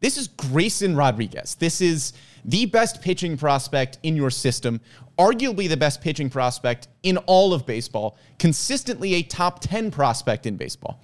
This 0.00 0.16
is 0.16 0.28
Grayson 0.28 0.96
Rodriguez. 0.96 1.54
This 1.56 1.80
is 1.80 2.12
the 2.46 2.64
best 2.64 3.02
pitching 3.02 3.36
prospect 3.36 3.98
in 4.02 4.16
your 4.16 4.30
system, 4.30 4.80
arguably 5.18 5.68
the 5.68 5.76
best 5.76 6.00
pitching 6.00 6.30
prospect 6.30 6.88
in 7.02 7.18
all 7.18 7.52
of 7.52 7.66
baseball, 7.66 8.16
consistently 8.38 9.14
a 9.14 9.22
top 9.22 9.60
10 9.60 9.90
prospect 9.90 10.46
in 10.46 10.56
baseball. 10.56 11.02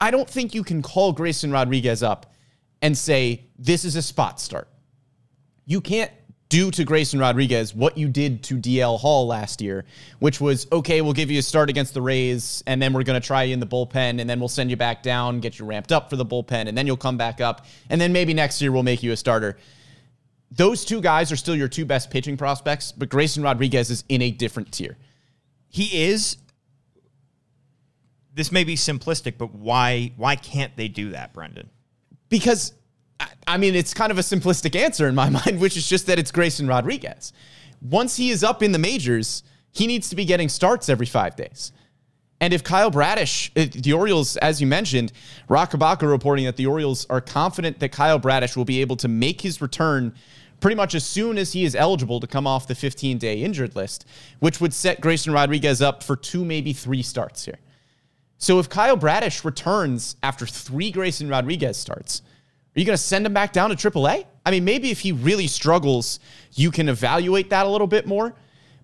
I 0.00 0.10
don't 0.10 0.30
think 0.30 0.54
you 0.54 0.64
can 0.64 0.80
call 0.80 1.12
Grayson 1.12 1.50
Rodriguez 1.50 2.02
up 2.02 2.32
and 2.80 2.96
say, 2.96 3.44
this 3.58 3.84
is 3.84 3.96
a 3.96 4.02
spot 4.02 4.40
start. 4.40 4.68
You 5.66 5.80
can't 5.80 6.10
do 6.48 6.70
to 6.72 6.84
Grayson 6.84 7.20
Rodriguez 7.20 7.74
what 7.74 7.96
you 7.96 8.08
did 8.08 8.42
to 8.44 8.54
DL 8.56 8.98
Hall 8.98 9.26
last 9.26 9.60
year, 9.60 9.84
which 10.18 10.40
was 10.40 10.66
okay, 10.72 11.00
we'll 11.00 11.12
give 11.12 11.30
you 11.30 11.38
a 11.38 11.42
start 11.42 11.70
against 11.70 11.94
the 11.94 12.02
Rays, 12.02 12.62
and 12.66 12.82
then 12.82 12.92
we're 12.92 13.04
going 13.04 13.20
to 13.20 13.24
try 13.26 13.44
you 13.44 13.54
in 13.54 13.60
the 13.60 13.66
bullpen, 13.66 14.20
and 14.20 14.28
then 14.28 14.40
we'll 14.40 14.48
send 14.48 14.68
you 14.70 14.76
back 14.76 15.02
down, 15.02 15.40
get 15.40 15.58
you 15.58 15.64
ramped 15.64 15.92
up 15.92 16.10
for 16.10 16.16
the 16.16 16.26
bullpen, 16.26 16.66
and 16.66 16.76
then 16.76 16.86
you'll 16.86 16.96
come 16.96 17.16
back 17.16 17.40
up, 17.40 17.66
and 17.88 18.00
then 18.00 18.12
maybe 18.12 18.34
next 18.34 18.60
year 18.60 18.72
we'll 18.72 18.82
make 18.82 19.02
you 19.02 19.12
a 19.12 19.16
starter. 19.16 19.56
Those 20.50 20.84
two 20.84 21.00
guys 21.00 21.30
are 21.30 21.36
still 21.36 21.54
your 21.54 21.68
two 21.68 21.84
best 21.84 22.10
pitching 22.10 22.36
prospects, 22.36 22.92
but 22.92 23.08
Grayson 23.08 23.42
Rodriguez 23.42 23.90
is 23.90 24.04
in 24.08 24.20
a 24.22 24.30
different 24.30 24.72
tier. 24.72 24.96
He 25.68 26.04
is, 26.06 26.36
this 28.34 28.50
may 28.50 28.64
be 28.64 28.74
simplistic, 28.74 29.38
but 29.38 29.54
why 29.54 30.12
why 30.16 30.36
can't 30.36 30.76
they 30.76 30.88
do 30.88 31.10
that, 31.10 31.32
Brendan? 31.32 31.70
because 32.28 32.72
I- 33.46 33.58
mean 33.58 33.74
it's 33.74 33.92
kind 33.92 34.10
of 34.12 34.18
a 34.18 34.22
simplistic 34.22 34.74
answer 34.76 35.06
in 35.08 35.14
my 35.14 35.28
mind, 35.44 35.60
which 35.60 35.76
is 35.76 35.86
just 35.88 36.06
that 36.06 36.18
it's 36.18 36.30
Grayson 36.30 36.66
Rodriguez. 36.66 37.32
Once 37.82 38.16
he 38.16 38.30
is 38.30 38.42
up 38.44 38.62
in 38.62 38.72
the 38.72 38.78
majors, 38.78 39.42
he 39.72 39.86
needs 39.86 40.08
to 40.10 40.16
be 40.16 40.24
getting 40.24 40.48
starts 40.48 40.88
every 40.88 41.06
five 41.06 41.36
days. 41.36 41.72
And 42.40 42.54
if 42.54 42.64
Kyle 42.64 42.90
Bradish, 42.90 43.50
uh, 43.56 43.66
the 43.74 43.92
Orioles, 43.92 44.36
as 44.38 44.60
you 44.60 44.66
mentioned, 44.66 45.12
Roch 45.48 45.72
Kubatko 45.72 46.08
reporting 46.08 46.46
that 46.46 46.56
the 46.56 46.66
Orioles 46.66 47.06
are 47.10 47.20
confident 47.20 47.80
that 47.80 47.90
Kyle 47.90 48.18
Bradish 48.18 48.56
will 48.56 48.64
be 48.64 48.80
able 48.80 48.96
to 48.96 49.08
make 49.08 49.40
his 49.42 49.60
return 49.60 50.14
pretty 50.60 50.76
much 50.76 50.94
as 50.94 51.04
soon 51.04 51.38
as 51.38 51.52
he 51.52 51.64
is 51.64 51.74
eligible 51.74 52.20
to 52.20 52.26
come 52.26 52.46
off 52.46 52.66
the 52.66 52.74
15 52.74 53.18
day 53.18 53.42
injured 53.42 53.74
list, 53.74 54.06
which 54.38 54.60
would 54.60 54.74
set 54.74 55.00
Grayson 55.00 55.32
Rodriguez 55.32 55.82
up 55.82 56.02
for 56.02 56.16
two, 56.16 56.44
maybe 56.44 56.72
three 56.72 57.02
starts 57.02 57.44
here. 57.44 57.58
So 58.38 58.58
if 58.58 58.68
Kyle 58.68 58.96
Bradish 58.96 59.44
returns 59.44 60.16
after 60.22 60.46
three 60.46 60.90
Grayson 60.90 61.28
Rodriguez 61.28 61.76
starts, 61.76 62.22
are 62.74 62.80
you 62.80 62.86
going 62.86 62.96
to 62.96 63.02
send 63.02 63.26
him 63.26 63.34
back 63.34 63.52
down 63.52 63.70
to 63.70 63.76
AAA? 63.90 64.24
I 64.46 64.50
mean, 64.50 64.64
maybe 64.64 64.90
if 64.90 65.00
he 65.00 65.12
really 65.12 65.46
struggles, 65.46 66.20
you 66.54 66.70
can 66.70 66.88
evaluate 66.88 67.50
that 67.50 67.66
a 67.66 67.68
little 67.68 67.86
bit 67.86 68.06
more. 68.06 68.34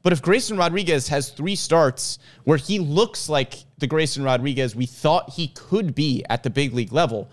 But 0.02 0.12
if 0.12 0.22
Grayson 0.22 0.56
Rodriguez 0.56 1.08
has 1.08 1.30
three 1.30 1.56
starts 1.56 2.18
where 2.44 2.58
he 2.58 2.78
looks 2.78 3.28
like 3.28 3.54
the 3.78 3.86
Grayson 3.86 4.22
Rodriguez 4.22 4.76
we 4.76 4.86
thought 4.86 5.30
he 5.30 5.48
could 5.48 5.94
be 5.94 6.24
at 6.28 6.42
the 6.42 6.50
big 6.50 6.74
league 6.74 6.92
level, 6.92 7.30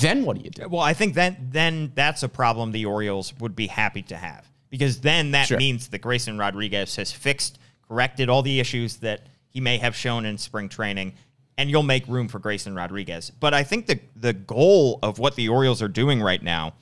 then 0.00 0.24
what 0.24 0.36
do 0.38 0.44
you 0.44 0.50
do? 0.50 0.68
Well, 0.68 0.82
I 0.82 0.92
think 0.94 1.14
that 1.14 1.52
then 1.52 1.92
that's 1.94 2.22
a 2.22 2.28
problem 2.28 2.72
the 2.72 2.84
Orioles 2.86 3.32
would 3.40 3.56
be 3.56 3.66
happy 3.66 4.02
to 4.02 4.16
have 4.16 4.48
because 4.70 5.00
then 5.00 5.30
that 5.32 5.48
Sure. 5.48 5.58
means 5.58 5.88
that 5.88 5.98
Grayson 6.00 6.38
Rodriguez 6.38 6.96
has 6.96 7.12
fixed, 7.12 7.58
corrected 7.88 8.28
all 8.28 8.42
the 8.42 8.60
issues 8.60 8.96
that 8.96 9.26
he 9.48 9.60
may 9.60 9.78
have 9.78 9.96
shown 9.96 10.26
in 10.26 10.36
spring 10.38 10.68
training, 10.68 11.14
and 11.56 11.70
you'll 11.70 11.82
make 11.82 12.06
room 12.08 12.28
for 12.28 12.38
Grayson 12.38 12.74
Rodriguez. 12.74 13.30
But 13.30 13.54
I 13.54 13.62
think 13.64 13.86
the 13.86 14.00
the 14.14 14.32
goal 14.32 14.98
of 15.02 15.18
what 15.18 15.34
the 15.36 15.48
Orioles 15.48 15.80
are 15.82 15.88
doing 15.88 16.20
right 16.22 16.42
now 16.42 16.74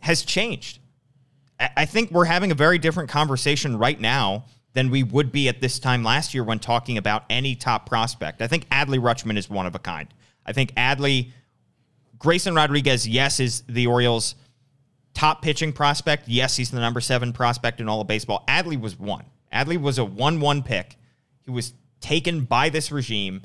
has 0.00 0.22
changed. 0.22 0.78
I 1.60 1.70
I 1.76 1.84
think 1.86 2.10
we're 2.10 2.24
having 2.24 2.50
a 2.50 2.54
very 2.56 2.78
different 2.78 3.10
conversation 3.10 3.78
right 3.78 4.00
now 4.00 4.44
than 4.72 4.90
we 4.90 5.04
would 5.04 5.30
be 5.30 5.48
at 5.48 5.60
this 5.60 5.78
time 5.78 6.02
last 6.02 6.34
year 6.34 6.42
when 6.42 6.58
talking 6.58 6.98
about 6.98 7.24
any 7.30 7.54
top 7.54 7.88
prospect. 7.88 8.42
I 8.42 8.48
think 8.48 8.68
Adley 8.70 8.98
Rutschman 8.98 9.36
is 9.38 9.48
one 9.48 9.66
of 9.66 9.74
a 9.76 9.78
kind. 9.78 10.08
I 10.44 10.52
think 10.52 10.74
Adley, 10.74 11.30
Grayson 12.24 12.54
Rodriguez, 12.54 13.06
yes, 13.06 13.38
is 13.38 13.64
the 13.68 13.86
Orioles' 13.86 14.34
top 15.12 15.42
pitching 15.42 15.74
prospect. 15.74 16.26
Yes, 16.26 16.56
he's 16.56 16.70
the 16.70 16.80
number 16.80 17.02
seven 17.02 17.34
prospect 17.34 17.82
in 17.82 17.88
all 17.88 18.00
of 18.00 18.06
baseball. 18.06 18.44
Adley 18.48 18.80
was 18.80 18.98
one. 18.98 19.26
Adley 19.52 19.78
was 19.78 19.98
a 19.98 20.06
1 20.06 20.40
1 20.40 20.62
pick. 20.62 20.96
He 21.42 21.50
was 21.50 21.74
taken 22.00 22.44
by 22.44 22.70
this 22.70 22.90
regime. 22.90 23.42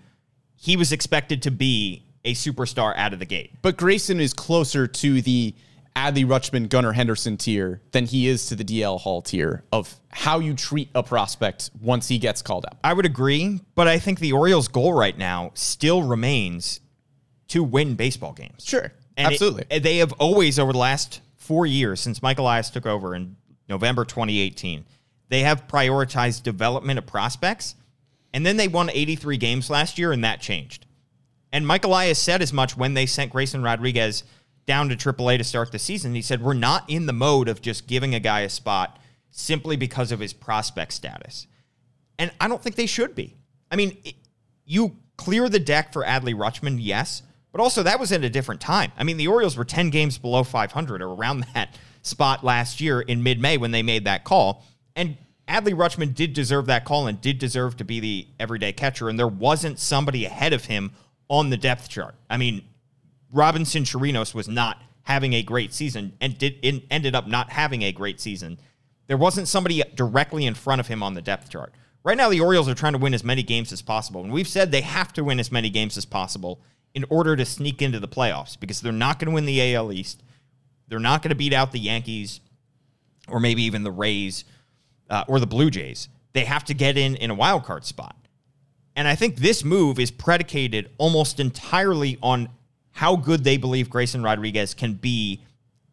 He 0.55 0.77
was 0.77 0.93
expected 0.93 1.41
to 1.41 1.51
be 1.51 2.05
a 2.23 2.33
superstar 2.33 2.95
out 2.95 3.11
of 3.11 3.19
the 3.19 3.25
gate. 3.25 3.51
But 3.61 3.75
Grayson 3.75 4.21
is 4.21 4.33
closer 4.33 4.87
to 4.87 5.21
the 5.21 5.53
Adley 5.93 6.25
Rutschman 6.25 6.69
Gunnar 6.69 6.93
Henderson 6.93 7.35
tier 7.35 7.81
than 7.91 8.05
he 8.05 8.29
is 8.29 8.45
to 8.45 8.55
the 8.55 8.63
DL 8.63 8.97
Hall 8.97 9.21
tier 9.21 9.65
of 9.73 9.93
how 10.07 10.39
you 10.39 10.53
treat 10.53 10.87
a 10.95 11.03
prospect 11.03 11.69
once 11.81 12.07
he 12.07 12.17
gets 12.17 12.41
called 12.41 12.65
up. 12.65 12.79
I 12.81 12.93
would 12.93 13.05
agree, 13.05 13.59
but 13.75 13.89
I 13.89 13.99
think 13.99 14.19
the 14.19 14.31
Orioles' 14.31 14.69
goal 14.69 14.93
right 14.93 15.17
now 15.17 15.51
still 15.53 16.03
remains 16.03 16.79
to 17.49 17.63
win 17.63 17.95
baseball 17.95 18.33
games. 18.33 18.63
Sure. 18.63 18.91
And 19.17 19.27
it- 19.27 19.33
absolutely. 19.33 19.79
they 19.79 19.97
have 19.97 20.13
always, 20.13 20.57
over 20.57 20.71
the 20.71 20.77
last 20.79 21.21
four 21.37 21.65
years, 21.65 21.99
since 21.99 22.21
Michael 22.21 22.45
Elias 22.45 22.69
took 22.69 22.85
over 22.85 23.13
in 23.15 23.35
November 23.67 24.05
2018, 24.05 24.85
they 25.29 25.41
have 25.41 25.67
prioritized 25.67 26.43
development 26.43 26.97
of 26.97 27.05
prospects. 27.05 27.75
And 28.33 28.45
then 28.45 28.57
they 28.57 28.67
won 28.67 28.89
83 28.91 29.37
games 29.37 29.69
last 29.69 29.97
year, 29.97 30.11
and 30.11 30.23
that 30.23 30.39
changed. 30.41 30.85
And 31.51 31.65
Michael 31.65 31.91
Elias 31.91 32.19
said 32.19 32.41
as 32.43 32.53
much 32.53 32.77
when 32.77 32.93
they 32.93 33.07
sent 33.07 33.31
Grayson 33.31 33.63
Rodriguez 33.63 34.23
down 34.67 34.87
to 34.89 34.95
AAA 34.95 35.39
to 35.39 35.43
start 35.43 35.71
the 35.71 35.79
season. 35.79 36.13
He 36.13 36.21
said, 36.21 36.43
We're 36.43 36.53
not 36.53 36.87
in 36.87 37.07
the 37.07 37.13
mode 37.13 37.49
of 37.49 37.59
just 37.61 37.87
giving 37.87 38.13
a 38.13 38.19
guy 38.19 38.41
a 38.41 38.49
spot 38.49 38.99
simply 39.31 39.75
because 39.75 40.11
of 40.11 40.19
his 40.19 40.31
prospect 40.33 40.93
status. 40.93 41.47
And 42.19 42.31
I 42.39 42.47
don't 42.47 42.61
think 42.61 42.75
they 42.75 42.85
should 42.85 43.15
be. 43.15 43.35
I 43.71 43.75
mean, 43.75 43.97
it- 44.03 44.15
you 44.65 44.97
clear 45.17 45.49
the 45.49 45.59
deck 45.59 45.91
for 45.91 46.03
Adley 46.03 46.35
Rutschman, 46.35 46.77
yes, 46.79 47.23
but 47.51 47.61
also 47.61 47.83
that 47.83 47.99
was 47.99 48.11
at 48.11 48.23
a 48.23 48.29
different 48.29 48.61
time. 48.61 48.91
I 48.97 49.03
mean, 49.03 49.17
the 49.17 49.27
Orioles 49.27 49.57
were 49.57 49.65
10 49.65 49.89
games 49.89 50.17
below 50.17 50.43
500 50.43 51.01
or 51.01 51.13
around 51.13 51.45
that 51.53 51.77
spot 52.01 52.43
last 52.43 52.79
year 52.79 53.01
in 53.01 53.23
mid 53.23 53.39
May 53.39 53.57
when 53.57 53.71
they 53.71 53.83
made 53.83 54.05
that 54.05 54.23
call. 54.23 54.63
And 54.95 55.17
Adley 55.47 55.73
Rutschman 55.73 56.13
did 56.13 56.33
deserve 56.33 56.67
that 56.67 56.85
call 56.85 57.07
and 57.07 57.19
did 57.19 57.39
deserve 57.39 57.77
to 57.77 57.83
be 57.83 57.99
the 57.99 58.27
everyday 58.39 58.71
catcher. 58.71 59.09
And 59.09 59.17
there 59.17 59.27
wasn't 59.27 59.79
somebody 59.79 60.25
ahead 60.25 60.53
of 60.53 60.65
him 60.65 60.91
on 61.29 61.49
the 61.49 61.57
depth 61.57 61.89
chart. 61.89 62.15
I 62.29 62.37
mean, 62.37 62.63
Robinson 63.31 63.83
Chirinos 63.83 64.33
was 64.33 64.47
not 64.47 64.81
having 65.03 65.33
a 65.33 65.41
great 65.41 65.73
season 65.73 66.13
and 66.21 66.37
did 66.37 66.57
in, 66.61 66.83
ended 66.91 67.15
up 67.15 67.27
not 67.27 67.49
having 67.49 67.81
a 67.81 67.91
great 67.91 68.19
season. 68.19 68.59
There 69.07 69.17
wasn't 69.17 69.47
somebody 69.47 69.81
directly 69.95 70.45
in 70.45 70.53
front 70.53 70.79
of 70.79 70.87
him 70.87 71.01
on 71.01 71.15
the 71.15 71.21
depth 71.21 71.49
chart. 71.49 71.73
Right 72.03 72.15
now, 72.15 72.29
the 72.29 72.41
Orioles 72.41 72.69
are 72.69 72.75
trying 72.75 72.93
to 72.93 72.99
win 72.99 73.13
as 73.13 73.23
many 73.23 73.43
games 73.43 73.73
as 73.73 73.81
possible, 73.81 74.23
and 74.23 74.31
we've 74.31 74.47
said 74.47 74.71
they 74.71 74.81
have 74.81 75.11
to 75.13 75.23
win 75.23 75.39
as 75.39 75.51
many 75.51 75.69
games 75.69 75.97
as 75.97 76.05
possible 76.05 76.61
in 76.93 77.05
order 77.09 77.35
to 77.35 77.45
sneak 77.45 77.81
into 77.81 77.99
the 77.99 78.07
playoffs 78.07 78.59
because 78.59 78.81
they're 78.81 78.91
not 78.91 79.19
going 79.19 79.27
to 79.29 79.33
win 79.33 79.45
the 79.45 79.75
AL 79.75 79.91
East. 79.91 80.23
They're 80.87 80.99
not 80.99 81.21
going 81.21 81.29
to 81.29 81.35
beat 81.35 81.53
out 81.53 81.71
the 81.71 81.79
Yankees 81.79 82.41
or 83.27 83.39
maybe 83.39 83.63
even 83.63 83.83
the 83.83 83.91
Rays 83.91 84.43
uh, 85.09 85.23
or 85.27 85.39
the 85.39 85.47
Blue 85.47 85.69
Jays. 85.69 86.09
They 86.33 86.45
have 86.45 86.63
to 86.65 86.73
get 86.73 86.97
in 86.97 87.15
in 87.15 87.29
a 87.31 87.35
wild 87.35 87.63
card 87.63 87.85
spot. 87.85 88.15
And 88.95 89.07
I 89.07 89.15
think 89.15 89.37
this 89.37 89.63
move 89.63 89.99
is 89.99 90.11
predicated 90.11 90.89
almost 90.97 91.39
entirely 91.39 92.17
on 92.21 92.49
how 92.91 93.15
good 93.15 93.43
they 93.43 93.57
believe 93.57 93.89
Grayson 93.89 94.23
Rodriguez 94.23 94.73
can 94.73 94.93
be 94.93 95.43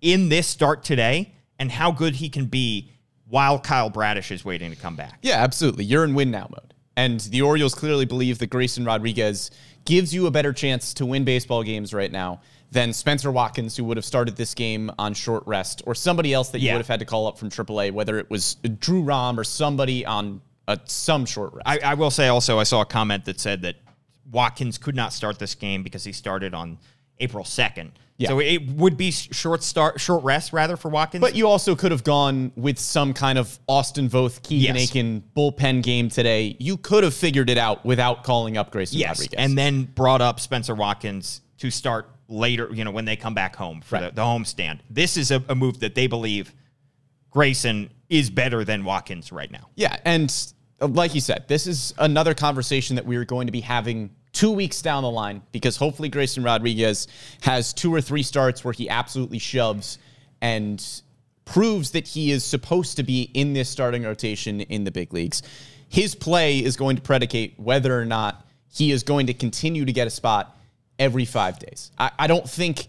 in 0.01 0.29
this 0.29 0.47
start 0.47 0.83
today 0.83 1.33
and 1.59 1.71
how 1.71 1.93
good 1.93 2.17
he 2.17 2.29
can 2.29 2.47
be 2.47 2.91
while 3.29 3.59
Kyle 3.59 3.91
Bradish 3.91 4.31
is 4.31 4.45
waiting 4.45 4.71
to 4.71 4.77
come 4.77 4.97
back. 4.97 5.19
Yeah, 5.23 5.37
absolutely. 5.37 5.85
You're 5.85 6.05
in 6.05 6.15
win 6.15 6.31
now 6.31 6.49
mode. 6.51 6.75
And 6.97 7.21
the 7.21 7.43
Orioles 7.43 7.75
clearly 7.75 8.07
believe 8.07 8.39
that 8.39 8.49
Grayson 8.49 8.85
Rodriguez 8.85 9.51
gives 9.85 10.15
you 10.15 10.27
a 10.27 10.31
better 10.31 10.53
chance 10.53 10.95
to 10.95 11.07
win 11.07 11.25
baseball 11.25 11.63
games 11.63 11.93
right 11.93 12.11
now 12.11 12.41
than 12.73 12.93
Spencer 12.93 13.31
Watkins, 13.31 13.77
who 13.77 13.85
would 13.85 13.97
have 13.97 14.05
started 14.05 14.37
this 14.37 14.55
game 14.55 14.91
on 14.99 15.15
short 15.15 15.45
rest, 15.47 15.83
or 15.87 15.95
somebody 15.95 16.33
else 16.33 16.49
that 16.49 16.59
you 16.61 16.67
Yeah. 16.69 16.73
would 16.75 16.79
have 16.81 16.89
had 16.89 17.01
to 17.01 17.07
call 17.07 17.27
up 17.27 17.39
from 17.39 17.49
AAA, 17.51 17.91
whether 17.93 18.19
it 18.19 18.29
was 18.31 18.57
Drew 18.81 19.03
Rom 19.03 19.39
or 19.39 19.45
somebody 19.45 20.05
on 20.05 20.41
a, 20.67 20.81
some 20.87 21.25
short 21.27 21.53
rest. 21.55 21.63
I, 21.67 21.79
I 21.79 21.95
will 21.95 22.11
say 22.11 22.27
also, 22.29 22.59
I 22.59 22.65
saw 22.65 22.81
a 22.81 22.85
comment 22.87 23.25
that 23.27 23.39
said 23.39 23.63
that 23.63 23.77
Watkins 24.33 24.79
could 24.79 24.97
not 24.97 25.13
start 25.13 25.39
this 25.39 25.55
game 25.55 25.85
because 25.85 26.03
he 26.03 26.13
started 26.13 26.55
on 26.55 26.79
April 27.21 27.45
2nd. 27.45 27.91
Yeah. 28.19 28.29
So 28.31 28.41
it 28.41 28.67
would 28.71 28.97
be 28.97 29.11
short 29.11 29.63
start, 29.63 30.01
short 30.01 30.25
rest 30.25 30.55
rather 30.55 30.79
for 30.79 30.89
Watkins. 30.89 31.21
But 31.21 31.35
you 31.35 31.47
also 31.47 31.77
could 31.77 31.91
have 31.93 32.03
gone 32.03 32.51
with 32.57 32.79
some 32.79 33.13
kind 33.13 33.39
of 33.39 33.59
Austin 33.69 34.09
Voth, 34.09 34.43
Keegan 34.43 34.75
Yes. 34.77 34.89
Akin 34.89 35.23
bullpen 35.37 35.83
game 35.83 36.09
today. 36.09 36.57
You 36.59 36.79
could 36.79 37.05
have 37.05 37.13
figured 37.13 37.51
it 37.51 37.59
out 37.59 37.85
without 37.85 38.25
calling 38.25 38.57
up 38.57 38.71
Grayson 38.71 38.99
Yes, 38.99 39.19
Rodriguez. 39.21 39.37
and 39.39 39.59
then 39.59 39.85
brought 39.85 40.23
up 40.23 40.41
Spencer 40.41 40.75
Watkins 40.75 41.43
to 41.59 41.71
start 41.71 42.09
later, 42.29 42.71
you 42.73 42.85
know, 42.85 42.91
when 42.91 43.05
they 43.05 43.17
come 43.17 43.35
back 43.35 43.55
home 43.55 43.83
for 43.83 43.97
Right. 43.97 44.09
the, 44.09 44.15
the 44.17 44.25
home 44.25 44.47
stand. 44.47 44.83
This 44.89 45.19
is 45.19 45.31
a, 45.31 45.45
a 45.51 45.55
move 45.55 45.81
that 45.81 45.95
they 45.95 46.07
believe 46.07 46.55
Grayson 47.31 47.91
is 48.09 48.31
better 48.31 48.65
than 48.65 48.85
Watkins 48.85 49.31
right 49.33 49.51
now. 49.51 49.69
Yeah, 49.75 49.97
and 50.05 50.35
uh, 50.81 50.87
like 50.89 51.15
you 51.15 51.21
said, 51.21 51.45
this 51.49 51.67
is 51.67 51.93
another 51.99 52.35
conversation 52.35 52.97
that 52.97 53.05
we 53.05 53.17
are 53.17 53.25
going 53.25 53.47
to 53.47 53.53
be 53.53 53.61
having 53.61 54.11
two 54.37 54.51
weeks 54.51 54.83
down 54.83 55.03
the 55.03 55.11
line 55.11 55.41
because 55.51 55.79
hopefully 55.79 56.11
Grayson 56.11 56.43
Rodriguez 56.43 57.09
has 57.41 57.73
two 57.73 57.93
or 57.93 58.03
three 58.03 58.23
starts 58.23 58.63
where 58.63 58.75
he 58.75 58.87
absolutely 58.87 59.39
shoves 59.39 59.99
and 60.43 60.85
proves 61.47 61.93
that 61.93 62.07
he 62.07 62.31
is 62.31 62.45
supposed 62.45 62.99
to 62.99 63.03
be 63.03 63.31
in 63.33 63.55
this 63.55 63.71
starting 63.71 64.03
rotation 64.03 64.61
in 64.61 64.85
the 64.85 64.91
big 64.91 65.15
leagues. 65.15 65.43
His 65.89 66.15
play 66.15 66.59
is 66.59 66.77
going 66.77 66.97
to 66.97 67.03
predicate 67.03 67.55
whether 67.57 67.99
or 67.99 68.05
not 68.05 68.47
he 68.71 68.91
is 68.93 69.03
going 69.05 69.29
to 69.29 69.35
continue 69.35 69.87
to 69.87 69.93
get 69.93 70.07
a 70.07 70.11
spot 70.11 70.55
every 70.99 71.25
five 71.25 71.59
days. 71.59 71.91
I, 71.97 72.11
I 72.19 72.27
don't 72.27 72.49
think 72.49 72.89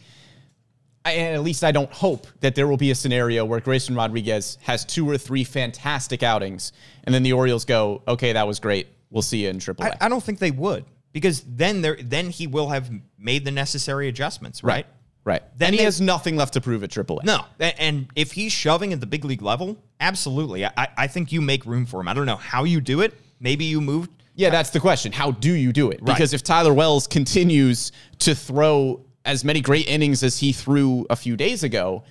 and 1.06 1.34
at 1.34 1.44
least 1.44 1.64
I 1.64 1.72
don't 1.72 1.92
hope 1.94 2.28
that 2.42 2.56
there 2.56 2.68
will 2.68 2.76
be 2.76 2.92
a 2.92 2.96
scenario 2.96 3.46
where 3.46 3.62
Grayson 3.62 3.96
Rodriguez 3.96 4.58
has 4.64 4.84
two 4.84 5.10
or 5.10 5.18
three 5.18 5.46
fantastic 5.46 6.22
outings, 6.22 6.74
and 7.06 7.16
then 7.16 7.24
the 7.24 7.32
Orioles 7.32 7.64
go, 7.64 8.02
"Okay, 8.06 8.34
that 8.34 8.46
was 8.46 8.60
great. 8.60 8.88
We'll 9.10 9.22
see 9.22 9.44
you 9.44 9.50
in 9.50 9.60
AAA." 9.60 9.86
I, 9.86 10.08
I 10.08 10.10
don't 10.10 10.22
think 10.22 10.40
they 10.40 10.52
would 10.52 10.84
because 11.18 11.42
then 11.48 11.82
there 11.82 11.98
then 12.00 12.30
he 12.30 12.46
will 12.46 12.70
have 12.70 12.92
made 13.18 13.44
the 13.44 13.50
necessary 13.50 14.08
adjustments, 14.08 14.64
right? 14.64 14.86
right. 15.24 15.42
Then 15.58 15.70
and 15.70 15.74
he 15.74 15.80
they- 15.80 15.86
has 15.86 16.00
nothing 16.00 16.36
left 16.36 16.54
to 16.54 16.62
prove 16.62 16.84
at 16.84 16.92
AAA. 16.92 17.24
No, 17.24 17.46
and 17.60 18.08
if 18.16 18.34
he's 18.34 18.52
shoving 18.52 18.94
at 18.94 19.00
the 19.00 19.08
big 19.08 19.26
league 19.26 19.42
level, 19.42 19.78
absolutely. 20.00 20.64
I, 20.64 20.88
I 20.96 21.08
think 21.08 21.32
you 21.32 21.42
make 21.42 21.66
room 21.66 21.88
for 21.88 22.00
him. 22.00 22.08
I 22.08 22.14
don't 22.14 22.28
know 22.28 22.36
how 22.36 22.66
you 22.66 22.82
do 22.82 23.02
it. 23.02 23.16
Maybe 23.40 23.66
you 23.66 23.82
move. 23.82 24.10
Yeah, 24.36 24.52
that's 24.52 24.70
the 24.70 24.80
question. 24.80 25.12
How 25.12 25.32
do 25.32 25.52
you 25.52 25.74
do 25.74 25.90
it? 25.90 26.00
Right. 26.02 26.14
Because 26.14 26.36
if 26.36 26.44
Tyler 26.44 26.74
Wells 26.74 27.08
continues 27.08 27.92
to 28.20 28.36
throw 28.36 29.04
as 29.26 29.44
many 29.44 29.60
great 29.60 29.88
innings 29.88 30.22
as 30.22 30.38
he 30.38 30.54
threw 30.54 31.08
a 31.10 31.16
few 31.16 31.36
days 31.36 31.64
ago, 31.64 32.04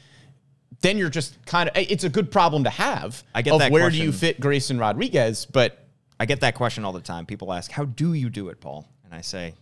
then 0.81 0.99
you're 0.99 1.11
just 1.11 1.39
kind 1.47 1.69
of 1.69 1.77
it's 1.77 2.03
a 2.03 2.09
good 2.09 2.33
problem 2.33 2.65
to 2.65 2.71
have. 2.71 3.23
I 3.33 3.43
get 3.43 3.53
of 3.53 3.61
that 3.61 3.71
where 3.71 3.89
do 3.89 3.99
you 3.99 4.11
fit 4.11 4.41
Grayson 4.41 4.79
Rodriguez, 4.79 5.47
but 5.47 5.87
I 6.19 6.27
get 6.27 6.41
that 6.41 6.57
question 6.57 6.85
all 6.85 6.93
the 6.93 7.01
time. 7.01 7.27
People 7.27 7.53
ask, 7.53 7.71
"How 7.71 7.85
do 7.85 8.15
you 8.15 8.31
do 8.31 8.49
it, 8.49 8.61
Paul?" 8.61 8.89
And 9.07 9.15
I 9.15 9.23
say, 9.23 9.55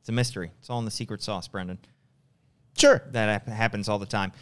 it's 0.00 0.08
a 0.08 0.12
mystery. 0.12 0.50
It's 0.58 0.68
all 0.68 0.80
in 0.80 0.84
the 0.84 0.90
secret 0.90 1.22
sauce, 1.22 1.46
Brendan. 1.46 1.78
Sure. 2.76 3.02
That 3.12 3.46
happens 3.46 3.88
all 3.88 4.00
the 4.00 4.06
time. 4.06 4.32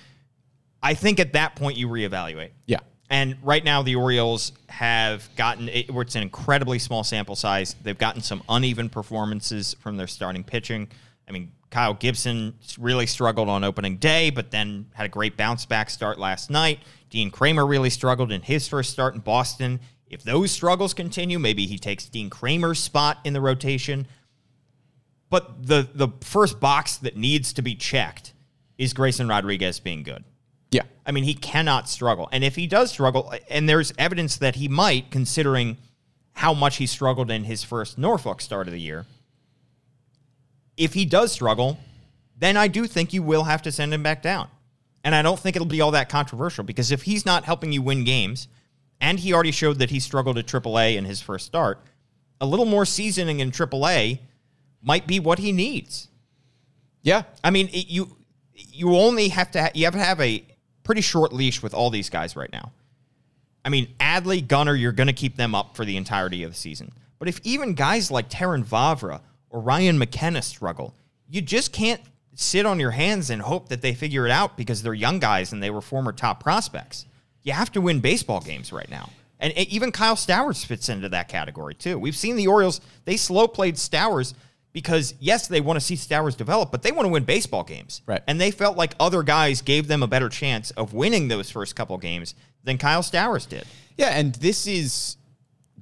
I 0.83 0.95
think 0.95 1.21
at 1.21 1.35
that 1.35 1.55
point 1.55 1.77
you 1.77 1.87
reevaluate. 1.89 2.51
Yeah. 2.67 2.81
And 3.11 3.37
right 3.43 3.63
now, 3.63 3.83
the 3.83 3.95
Orioles 3.97 4.53
have 4.69 5.29
gotten 5.37 5.69
it's 5.69 6.15
an 6.15 6.23
incredibly 6.23 6.79
small 6.79 7.05
sample 7.05 7.37
size. 7.37 7.77
They've 7.83 7.99
gotten 7.99 8.23
some 8.23 8.43
uneven 8.49 8.89
performances 8.89 9.75
from 9.81 9.99
their 9.99 10.07
starting 10.07 10.43
pitching. 10.43 10.89
I 11.29 11.33
mean, 11.33 11.53
Kyle 11.71 11.93
Gibson 11.95 12.55
really 12.79 13.07
struggled 13.07 13.51
on 13.51 13.65
opening 13.65 13.99
day, 13.99 14.31
but 14.31 14.51
then 14.51 14.87
had 14.95 15.05
a 15.05 15.11
great 15.11 15.37
bounce 15.37 15.67
back 15.67 15.91
start 15.91 16.19
last 16.19 16.51
night. 16.51 16.81
Dean 17.11 17.31
Kremer 17.31 17.67
really 17.67 17.91
struggled 17.91 18.33
in 18.33 18.41
his 18.41 18.67
first 18.67 18.91
start 18.91 19.15
in 19.15 19.21
Boston. 19.21 19.81
If 20.13 20.23
those 20.23 20.51
struggles 20.51 20.93
continue, 20.93 21.39
maybe 21.39 21.67
he 21.67 21.79
takes 21.79 22.05
Dean 22.05 22.29
Kremer's 22.29 22.79
spot 22.79 23.19
in 23.25 23.33
the 23.33 23.41
rotation. 23.41 24.07
But 25.31 25.67
the 25.67 25.89
the 25.95 26.09
first 26.21 26.61
box 26.61 26.99
that 26.99 27.17
needs 27.17 27.55
to 27.55 27.63
be 27.63 27.75
checked 27.75 28.35
is 28.77 28.93
Grayson 28.93 29.27
Rodriguez 29.27 29.81
being 29.81 30.03
good. 30.03 30.23
Yeah. 30.71 30.83
I 31.07 31.13
mean, 31.13 31.25
he 31.25 31.35
cannot 31.35 31.89
struggle. 31.89 32.29
And 32.31 32.45
if 32.45 32.57
he 32.57 32.67
does 32.67 32.91
struggle, 32.91 33.33
and 33.49 33.69
there's 33.69 33.93
evidence 33.99 34.37
that 34.37 34.57
he 34.57 34.69
might, 34.69 35.11
considering 35.11 35.79
how 36.35 36.53
much 36.53 36.77
he 36.77 36.87
struggled 36.87 37.31
in 37.31 37.45
his 37.45 37.65
first 37.65 37.97
Norfolk 37.97 38.41
start 38.41 38.67
of 38.67 38.73
the 38.73 38.81
year, 38.81 39.07
if 40.77 40.95
he 40.95 41.05
does 41.05 41.33
struggle, 41.33 41.79
then 42.39 42.57
I 42.57 42.69
do 42.69 42.87
think 42.87 43.13
you 43.13 43.23
will 43.23 43.45
have 43.45 43.63
to 43.63 43.73
send 43.73 43.95
him 43.95 44.03
back 44.03 44.23
down. 44.23 44.49
And 45.05 45.15
I 45.15 45.23
don't 45.23 45.39
think 45.39 45.57
it'll 45.57 45.67
be 45.67 45.81
all 45.81 45.91
that 45.93 46.09
controversial 46.09 46.65
because 46.65 46.91
if 46.91 47.03
he's 47.03 47.25
not 47.25 47.45
helping 47.45 47.73
you 47.73 47.83
win 47.83 48.05
games, 48.05 48.49
and 49.03 49.19
he 49.19 49.35
already 49.35 49.51
showed 49.51 49.81
that 49.81 49.91
he 49.91 50.01
struggled 50.01 50.39
at 50.39 50.47
AAA 50.47 50.97
in 50.97 51.05
his 51.05 51.21
first 51.21 51.45
start, 51.45 51.81
a 52.41 52.47
little 52.47 52.65
more 52.65 52.87
seasoning 52.87 53.41
in 53.41 53.51
AAA 53.51 54.21
might 54.81 55.07
be 55.07 55.21
what 55.21 55.41
he 55.41 55.53
needs. 55.53 56.09
Yeah. 57.03 57.25
I 57.45 57.51
mean, 57.51 57.69
it, 57.69 57.89
you 57.89 58.17
you 58.55 58.95
only 58.97 59.29
have 59.29 59.51
to 59.51 59.63
ha- 59.63 59.71
you 59.75 59.85
have 59.85 59.95
to 59.95 60.01
have 60.01 60.21
a 60.21 60.45
pretty 60.85 61.01
short 61.01 61.33
leash 61.33 61.63
with 61.63 61.75
all 61.75 61.91
these 61.91 62.09
guys 62.09 62.37
right 62.37 62.51
now. 62.53 62.73
I 63.65 63.69
mean, 63.69 63.89
Adley, 64.01 64.47
Gunnar, 64.47 64.75
you're 64.75 64.93
going 64.93 65.09
to 65.09 65.13
keep 65.13 65.37
them 65.37 65.55
up 65.55 65.77
for 65.77 65.85
the 65.85 65.97
entirety 65.97 66.43
of 66.45 66.53
the 66.53 66.57
season. 66.57 66.93
But 67.19 67.29
if 67.29 67.41
even 67.45 67.75
guys 67.75 68.11
like 68.11 68.29
Terrin 68.29 68.65
Vavra 68.65 69.21
or 69.51 69.61
Ryan 69.61 69.99
McKenna 69.99 70.43
struggle, 70.43 70.95
you 71.29 71.41
just 71.41 71.73
can't 71.73 72.01
sit 72.35 72.67
on 72.67 72.81
your 72.81 72.91
hands 72.93 73.31
and 73.31 73.43
hope 73.43 73.69
that 73.69 73.83
they 73.83 73.95
figure 73.95 74.27
it 74.27 74.33
out 74.33 74.57
because 74.57 74.83
they're 74.83 74.95
young 74.95 75.19
guys 75.19 75.53
and 75.53 75.63
they 75.63 75.71
were 75.71 75.81
former 75.81 76.13
top 76.13 76.43
prospects. 76.43 77.07
You 77.43 77.53
have 77.53 77.73
to 77.73 77.81
win 77.81 78.01
baseball 78.01 78.41
games 78.41 78.73
right 78.73 78.91
now. 78.91 79.11
And 79.41 79.53
even 79.59 79.91
Kyle 79.91 80.15
Stowers 80.15 80.65
fits 80.65 80.89
into 80.89 81.09
that 81.09 81.29
category 81.29 81.75
too. 81.75 81.99
We've 81.99 82.17
seen 82.17 82.37
the 82.37 82.47
Orioles, 82.47 82.81
they 83.05 83.17
slow 83.17 83.49
played 83.49 83.75
Stowers 83.75 84.35
because 84.73 85.15
yes, 85.19 85.49
they 85.49 85.61
want 85.61 85.79
to 85.79 85.85
see 85.85 85.97
Stowers 85.97 86.37
develop, 86.37 86.71
but 86.71 86.83
they 86.83 86.93
want 86.93 87.07
to 87.07 87.13
win 87.13 87.25
baseball 87.25 87.65
games. 87.65 88.03
Right. 88.07 88.23
And 88.29 88.41
they 88.41 88.53
felt 88.53 88.77
like 88.77 88.95
other 89.01 89.23
guys 89.23 89.61
gave 89.61 89.89
them 89.89 90.03
a 90.03 90.07
better 90.07 90.29
chance 90.29 90.71
of 90.73 90.95
winning 90.95 91.29
those 91.29 91.51
first 91.51 91.75
couple 91.75 91.99
games 91.99 92.35
than 92.63 92.79
Kyle 92.79 93.03
Stowers 93.03 93.49
did. 93.49 93.67
Yeah, 93.97 94.11
and 94.11 94.35
this 94.37 94.67
is 94.67 95.17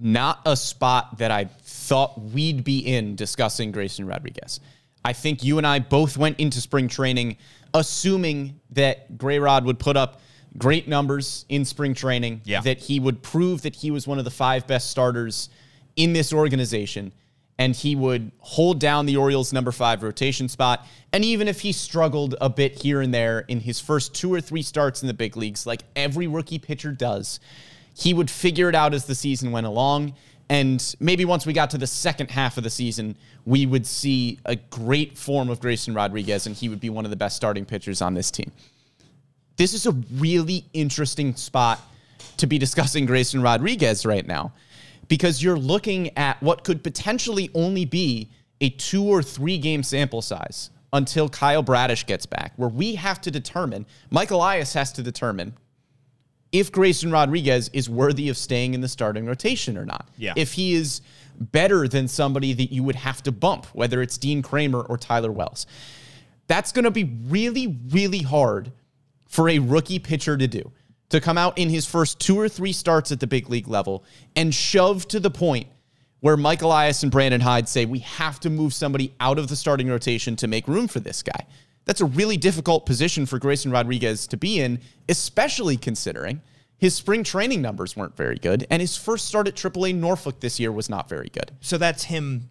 not 0.01 0.41
a 0.47 0.57
spot 0.57 1.19
that 1.19 1.31
I 1.31 1.45
thought 1.45 2.19
we'd 2.21 2.65
be 2.65 2.79
in 2.79 3.15
discussing 3.15 3.71
Grayson 3.71 4.07
Rodriguez. 4.07 4.61
I 5.05 5.13
think 5.13 5.45
you 5.45 5.59
and 5.59 5.67
I 5.67 5.79
both 5.79 6.17
went 6.17 6.41
into 6.41 6.61
spring 6.61 6.89
training 6.89 7.37
assuming 7.73 8.61
that 8.71 9.17
Grayrod 9.17 9.65
would 9.65 9.79
put 9.79 9.97
up 9.97 10.21
great 10.59 10.89
numbers 10.89 11.45
in 11.49 11.65
spring 11.65 11.95
training, 11.95 12.41
Yeah. 12.45 12.61
that 12.63 12.79
he 12.81 12.99
would 13.01 13.23
prove 13.23 13.63
that 13.63 13.77
he 13.77 13.91
was 13.91 14.07
one 14.07 14.19
of 14.19 14.25
the 14.25 14.31
five 14.31 14.67
best 14.67 14.91
starters 14.91 15.49
in 15.97 16.13
this 16.13 16.33
organization, 16.33 17.13
and 17.59 17.77
he 17.77 17.95
would 17.95 18.33
hold 18.39 18.79
down 18.81 19.07
the 19.07 19.17
Orioles' 19.17 19.53
number 19.53 19.71
five 19.73 20.03
rotation 20.03 20.49
spot. 20.49 20.87
And 21.13 21.25
even 21.25 21.47
if 21.47 21.61
he 21.61 21.73
struggled 21.73 22.35
a 22.41 22.49
bit 22.49 22.83
here 22.83 23.01
and 23.01 23.13
there 23.13 23.41
in 23.49 23.61
his 23.61 23.81
first 23.81 24.15
two 24.15 24.33
or 24.33 24.41
three 24.41 24.63
starts 24.63 25.03
in 25.03 25.09
the 25.09 25.15
big 25.15 25.37
leagues, 25.37 25.67
like 25.67 25.83
every 25.95 26.27
rookie 26.27 26.59
pitcher 26.59 26.91
does, 26.93 27.39
he 27.95 28.15
would 28.15 28.31
figure 28.31 28.69
it 28.69 28.75
out 28.75 28.95
as 28.95 29.05
the 29.05 29.15
season 29.15 29.53
went 29.53 29.67
along. 29.67 30.15
And 30.49 30.95
maybe 30.99 31.25
once 31.25 31.47
we 31.47 31.53
got 31.53 31.71
to 31.71 31.79
the 31.79 31.87
second 31.87 32.31
half 32.31 32.57
of 32.57 32.65
the 32.65 32.71
season, 32.71 33.15
we 33.45 33.67
would 33.67 33.87
see 33.87 34.39
a 34.45 34.57
great 34.57 35.17
form 35.17 35.49
of 35.49 35.61
Grayson 35.61 35.95
Rodriguez, 35.95 36.47
and 36.47 36.57
he 36.57 36.69
would 36.69 36.81
be 36.81 36.91
one 36.91 37.05
of 37.05 37.11
the 37.11 37.17
best 37.17 37.37
starting 37.37 37.65
pitchers 37.65 38.03
on 38.03 38.15
this 38.15 38.31
team. 38.33 38.51
This 39.61 39.75
is 39.75 39.85
a 39.85 39.93
really 40.15 40.65
interesting 40.73 41.37
spot 41.37 41.83
to 42.39 42.47
be 42.47 42.57
discussing 42.57 43.05
Grayson 43.05 43.43
Rodriguez 43.43 44.07
right 44.07 44.27
now 44.27 44.55
because 45.07 45.43
you're 45.43 45.59
looking 45.59 46.17
at 46.17 46.43
what 46.43 46.65
could 46.65 46.83
potentially 46.83 47.51
only 47.53 47.85
be 47.85 48.31
a 48.63 48.71
two 48.71 49.05
or 49.05 49.23
three 49.23 49.59
game 49.59 49.83
sample 49.83 50.23
size 50.23 50.71
until 50.95 51.29
Kyle 51.29 51.63
Bradish 51.63 52.07
gets 52.07 52.25
back, 52.25 52.55
where 52.57 52.71
we 52.71 52.95
have 52.95 53.21
to 53.21 53.31
determine, 53.31 53.85
Michael 54.09 54.39
Elias 54.39 54.73
has 54.73 54.93
to 54.93 55.03
determine 55.03 55.53
if 56.53 56.73
Grayson 56.73 57.11
Rodriguez 57.11 57.69
is 57.75 57.87
worthy 57.87 58.31
of 58.31 58.39
staying 58.39 58.73
in 58.73 58.81
the 58.81 58.89
starting 58.89 59.27
rotation 59.27 59.77
or 59.77 59.85
not. 59.85 60.09
Yeah. 60.17 60.33
If 60.37 60.55
he 60.55 60.73
is 60.73 61.03
better 61.39 61.87
than 61.87 62.09
somebody 62.09 62.55
that 62.55 62.73
you 62.73 62.83
would 62.83 62.97
have 62.97 63.23
to 63.25 63.31
bump, 63.31 63.67
whether 63.75 64.01
it's 64.01 64.17
Dean 64.17 64.41
Kremer 64.41 64.81
or 64.81 64.97
Tyler 64.97 65.31
Wells. 65.31 65.67
That's 66.47 66.73
going 66.73 66.87
to 66.87 66.91
be 66.91 67.05
really, 67.29 67.79
really 67.91 68.23
hard 68.23 68.73
for 69.31 69.49
a 69.49 69.61
rookie 69.61 70.01
pitcher 70.01 70.37
to 70.37 70.47
do. 70.47 70.71
To 71.11 71.21
come 71.21 71.39
out 71.39 71.57
in 71.57 71.71
his 71.71 71.87
first 71.87 72.21
two 72.21 72.39
or 72.39 72.49
three 72.49 72.73
starts 72.73 73.11
at 73.11 73.21
the 73.21 73.27
big 73.27 73.49
league 73.49 73.69
level 73.69 74.05
and 74.37 74.55
shove 74.55 75.09
to 75.09 75.21
the 75.21 75.31
point 75.31 75.69
where 76.19 76.37
Mike 76.37 76.63
Elias 76.63 77.03
and 77.03 77.11
Brandon 77.11 77.41
Hyde 77.41 77.69
say 77.69 77.85
we 77.87 78.01
have 78.01 78.39
to 78.41 78.51
move 78.51 78.75
somebody 78.75 79.15
out 79.21 79.39
of 79.39 79.49
the 79.49 79.57
starting 79.57 79.89
rotation 79.89 80.37
to 80.37 80.49
make 80.49 80.69
room 80.69 80.87
for 80.87 81.01
this 81.01 81.23
guy. 81.23 81.47
That's 81.85 82.01
a 82.01 82.07
really 82.07 82.37
difficult 82.37 82.87
position 82.87 83.25
for 83.25 83.39
Grayson 83.39 83.71
Rodriguez 83.71 84.27
to 84.27 84.37
be 84.37 84.61
in, 84.61 84.81
especially 85.09 85.77
considering 85.77 86.43
his 86.77 86.95
spring 86.95 87.25
training 87.25 87.63
numbers 87.63 87.97
weren't 87.97 88.17
very 88.17 88.37
good 88.37 88.67
and 88.69 88.83
his 88.83 88.97
first 88.97 89.27
start 89.27 89.49
at 89.49 89.55
AAA 89.55 89.95
Norfolk 89.95 90.41
this 90.41 90.61
year 90.61 90.73
was 90.73 90.91
not 90.91 91.09
very 91.09 91.29
good. 91.29 91.53
So 91.61 91.79
that's 91.79 92.05
him 92.05 92.51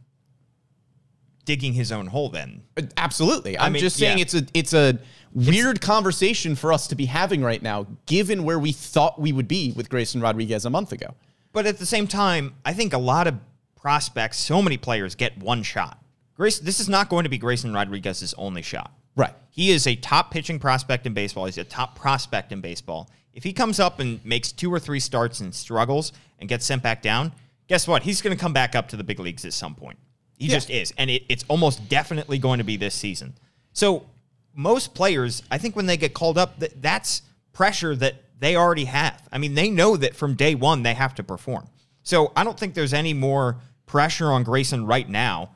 digging 1.50 1.74
his 1.74 1.92
own 1.92 2.06
hole 2.06 2.30
then. 2.30 2.62
Uh, 2.78 2.84
Absolutely. 2.96 3.58
I'm 3.58 3.74
mean, 3.74 3.80
just 3.80 3.98
saying 3.98 4.20
yeah. 4.20 4.22
it's 4.22 4.36
a 4.36 4.46
it's 4.54 4.74
a 4.76 5.00
weird 5.34 5.82
conversation 5.82 6.56
for 6.56 6.72
us 6.72 6.86
to 6.90 6.96
be 6.96 7.06
having 7.06 7.42
right 7.42 7.64
now, 7.64 7.88
given 8.06 8.44
where 8.44 8.60
we 8.60 8.72
thought 8.72 9.20
we 9.20 9.32
would 9.32 9.48
be 9.48 9.72
with 9.72 9.90
Grayson 9.90 10.22
Rodriguez 10.22 10.66
a 10.66 10.70
month 10.70 10.92
ago. 10.92 11.16
But 11.52 11.66
at 11.66 11.80
the 11.80 11.88
same 11.88 12.06
time, 12.06 12.54
I 12.64 12.74
think 12.74 12.94
a 12.94 13.00
lot 13.00 13.26
of 13.26 13.34
prospects, 13.76 14.38
so 14.38 14.62
many 14.62 14.78
players 14.78 15.16
get 15.16 15.40
one 15.40 15.64
shot. 15.64 15.98
Grace, 16.36 16.60
this 16.60 16.80
is 16.80 16.88
not 16.88 17.10
going 17.10 17.24
to 17.24 17.32
be 17.32 17.40
Grayson 17.40 17.74
Rodriguez's 17.74 18.36
only 18.38 18.62
shot. 18.62 18.92
Right. 19.16 19.34
He 19.50 19.72
is 19.72 19.88
a 19.88 19.96
top 19.96 20.30
pitching 20.30 20.60
prospect 20.60 21.08
in 21.08 21.16
baseball. 21.16 21.46
He's 21.46 21.58
a 21.58 21.64
top 21.64 21.98
prospect 21.98 22.52
in 22.52 22.62
baseball. 22.62 23.10
If 23.34 23.44
he 23.44 23.54
comes 23.54 23.80
up 23.80 24.00
and 24.00 24.24
makes 24.24 24.52
two 24.52 24.72
or 24.72 24.80
three 24.80 25.00
starts 25.00 25.40
and 25.40 25.54
struggles 25.56 26.14
and 26.38 26.48
gets 26.48 26.64
sent 26.64 26.84
back 26.84 27.02
down, 27.02 27.32
guess 27.68 27.88
what? 27.88 28.04
He's 28.04 28.22
going 28.22 28.38
to 28.38 28.40
come 28.40 28.54
back 28.54 28.76
up 28.76 28.90
to 28.90 28.98
the 28.98 29.04
big 29.04 29.20
leagues 29.20 29.46
at 29.46 29.54
some 29.54 29.74
point. 29.74 29.98
He 30.40 30.48
Yeah. 30.48 30.56
just 30.56 30.70
is. 30.72 30.94
And 30.98 31.10
it, 31.12 31.24
it's 31.30 31.46
almost 31.48 31.88
definitely 31.90 32.40
going 32.40 32.58
to 32.58 32.64
be 32.64 32.78
this 32.78 32.96
season. 32.96 33.34
So 33.74 34.08
most 34.56 34.96
players, 34.96 35.44
I 35.52 35.60
think 35.60 35.76
when 35.76 35.86
they 35.86 35.98
get 35.98 36.14
called 36.16 36.38
up, 36.38 36.60
that 36.60 36.82
that's 36.82 37.22
pressure 37.54 37.96
that 37.98 38.16
they 38.40 38.56
already 38.56 38.86
have. 38.86 39.22
I 39.32 39.38
mean, 39.38 39.54
they 39.54 39.70
know 39.70 39.98
that 39.98 40.16
from 40.16 40.34
day 40.36 40.56
one 40.56 40.82
they 40.82 40.94
have 40.96 41.14
to 41.16 41.24
perform. 41.24 41.68
So 42.04 42.32
I 42.36 42.44
don't 42.44 42.58
think 42.58 42.74
there's 42.74 42.94
any 42.94 43.14
more 43.14 43.58
pressure 43.86 44.32
on 44.32 44.44
Grayson 44.44 44.86
right 44.86 45.08
now 45.08 45.52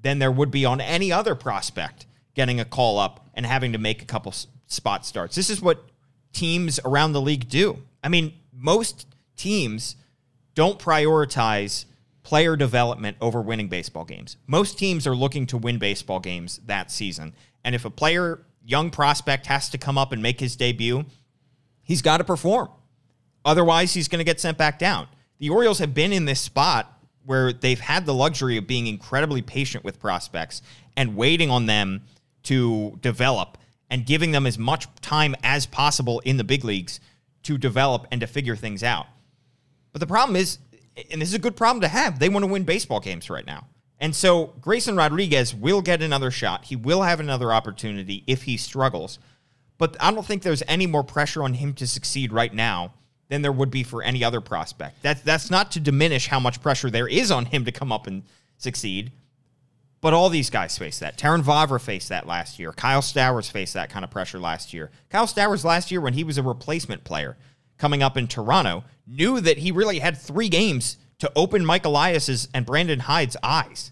than 0.00 0.18
there 0.20 0.30
would 0.32 0.50
be 0.50 0.64
on 0.64 0.80
any 0.80 1.12
other 1.12 1.34
prospect 1.34 2.06
getting 2.34 2.60
a 2.60 2.64
call 2.64 2.98
up 2.98 3.26
and 3.34 3.44
having 3.44 3.72
to 3.72 3.78
make 3.78 4.00
a 4.00 4.04
couple 4.04 4.32
spot 4.66 5.04
starts. 5.04 5.34
This 5.34 5.50
is 5.50 5.60
what 5.60 5.82
teams 6.32 6.78
around 6.84 7.12
the 7.12 7.20
league 7.20 7.48
do. 7.48 7.78
I 8.02 8.08
mean, 8.08 8.32
most 8.52 9.06
teams 9.36 9.96
don't 10.54 10.78
prioritize 10.78 11.84
player 12.22 12.56
development 12.56 13.16
over 13.20 13.40
winning 13.40 13.68
baseball 13.68 14.04
games. 14.04 14.36
Most 14.46 14.78
teams 14.78 15.06
are 15.06 15.14
looking 15.14 15.46
to 15.46 15.56
win 15.56 15.78
baseball 15.78 16.20
games 16.20 16.60
that 16.66 16.90
season. 16.90 17.34
And 17.64 17.74
if 17.74 17.84
a 17.84 17.90
player, 17.90 18.42
young 18.64 18.90
prospect, 18.90 19.46
has 19.46 19.68
to 19.70 19.78
come 19.78 19.96
up 19.96 20.12
and 20.12 20.22
make 20.22 20.40
his 20.40 20.56
debut, 20.56 21.04
he's 21.82 22.02
got 22.02 22.18
to 22.18 22.24
perform. 22.24 22.68
Otherwise, 23.44 23.94
he's 23.94 24.08
going 24.08 24.18
to 24.18 24.24
get 24.24 24.40
sent 24.40 24.58
back 24.58 24.78
down. 24.78 25.08
The 25.38 25.50
Orioles 25.50 25.78
have 25.78 25.94
been 25.94 26.12
in 26.12 26.26
this 26.26 26.40
spot 26.40 26.98
where 27.24 27.52
they've 27.52 27.80
had 27.80 28.06
the 28.06 28.14
luxury 28.14 28.56
of 28.56 28.66
being 28.66 28.86
incredibly 28.86 29.42
patient 29.42 29.84
with 29.84 29.98
prospects 29.98 30.62
and 30.96 31.16
waiting 31.16 31.50
on 31.50 31.66
them 31.66 32.02
to 32.44 32.98
develop 33.00 33.58
and 33.90 34.06
giving 34.06 34.30
them 34.30 34.46
as 34.46 34.58
much 34.58 34.86
time 35.00 35.34
as 35.42 35.66
possible 35.66 36.20
in 36.20 36.36
the 36.36 36.44
big 36.44 36.64
leagues 36.64 37.00
to 37.42 37.58
develop 37.58 38.06
and 38.10 38.20
to 38.20 38.26
figure 38.26 38.56
things 38.56 38.82
out. 38.82 39.06
But 39.92 40.00
the 40.00 40.06
problem 40.06 40.36
is, 40.36 40.58
and 41.10 41.20
this 41.20 41.28
is 41.28 41.34
a 41.34 41.38
good 41.38 41.56
problem 41.56 41.80
to 41.82 41.88
have, 41.88 42.18
they 42.18 42.28
want 42.28 42.44
to 42.44 42.50
win 42.50 42.64
baseball 42.64 43.00
games 43.00 43.30
right 43.30 43.46
now. 43.46 43.66
And 44.00 44.16
so 44.16 44.54
Grayson 44.60 44.96
Rodriguez 44.96 45.54
will 45.54 45.82
get 45.82 46.02
another 46.02 46.30
shot. 46.30 46.64
He 46.64 46.76
will 46.76 47.02
have 47.02 47.20
another 47.20 47.52
opportunity 47.52 48.24
if 48.26 48.44
he 48.44 48.56
struggles. 48.56 49.18
But 49.76 49.96
I 50.00 50.10
don't 50.10 50.26
think 50.26 50.42
there's 50.42 50.62
any 50.66 50.86
more 50.86 51.04
pressure 51.04 51.42
on 51.42 51.54
him 51.54 51.74
to 51.74 51.86
succeed 51.86 52.32
right 52.32 52.52
now 52.52 52.94
than 53.28 53.42
there 53.42 53.52
would 53.52 53.70
be 53.70 53.82
for 53.82 54.02
any 54.02 54.24
other 54.24 54.40
prospect. 54.40 55.02
That's 55.02 55.20
that's 55.22 55.50
not 55.50 55.70
to 55.72 55.80
diminish 55.80 56.26
how 56.26 56.40
much 56.40 56.60
pressure 56.60 56.90
there 56.90 57.08
is 57.08 57.30
on 57.30 57.46
him 57.46 57.64
to 57.64 57.72
come 57.72 57.92
up 57.92 58.06
and 58.06 58.22
succeed. 58.56 59.12
But 60.00 60.14
all 60.14 60.30
these 60.30 60.50
guys 60.50 60.76
face 60.78 60.98
that. 61.00 61.18
Terrin 61.18 61.42
Vavra 61.42 61.80
faced 61.80 62.08
that 62.08 62.26
last 62.26 62.58
year. 62.58 62.72
Kyle 62.72 63.02
Stowers 63.02 63.50
faced 63.50 63.74
that 63.74 63.90
kind 63.90 64.04
of 64.04 64.10
pressure 64.10 64.38
last 64.38 64.72
year. 64.72 64.90
Kyle 65.10 65.26
Stowers 65.26 65.62
last 65.62 65.90
year, 65.90 66.00
when 66.00 66.14
he 66.14 66.24
was 66.24 66.38
a 66.38 66.42
replacement 66.42 67.04
player 67.04 67.36
coming 67.80 68.02
up 68.02 68.16
in 68.16 68.28
Toronto, 68.28 68.84
knew 69.06 69.40
that 69.40 69.58
he 69.58 69.72
really 69.72 69.98
had 69.98 70.16
three 70.16 70.48
games 70.48 70.98
to 71.18 71.32
open 71.34 71.64
Mike 71.64 71.84
Elias's 71.84 72.48
and 72.54 72.64
Brandon 72.64 73.00
Hyde's 73.00 73.36
eyes 73.42 73.90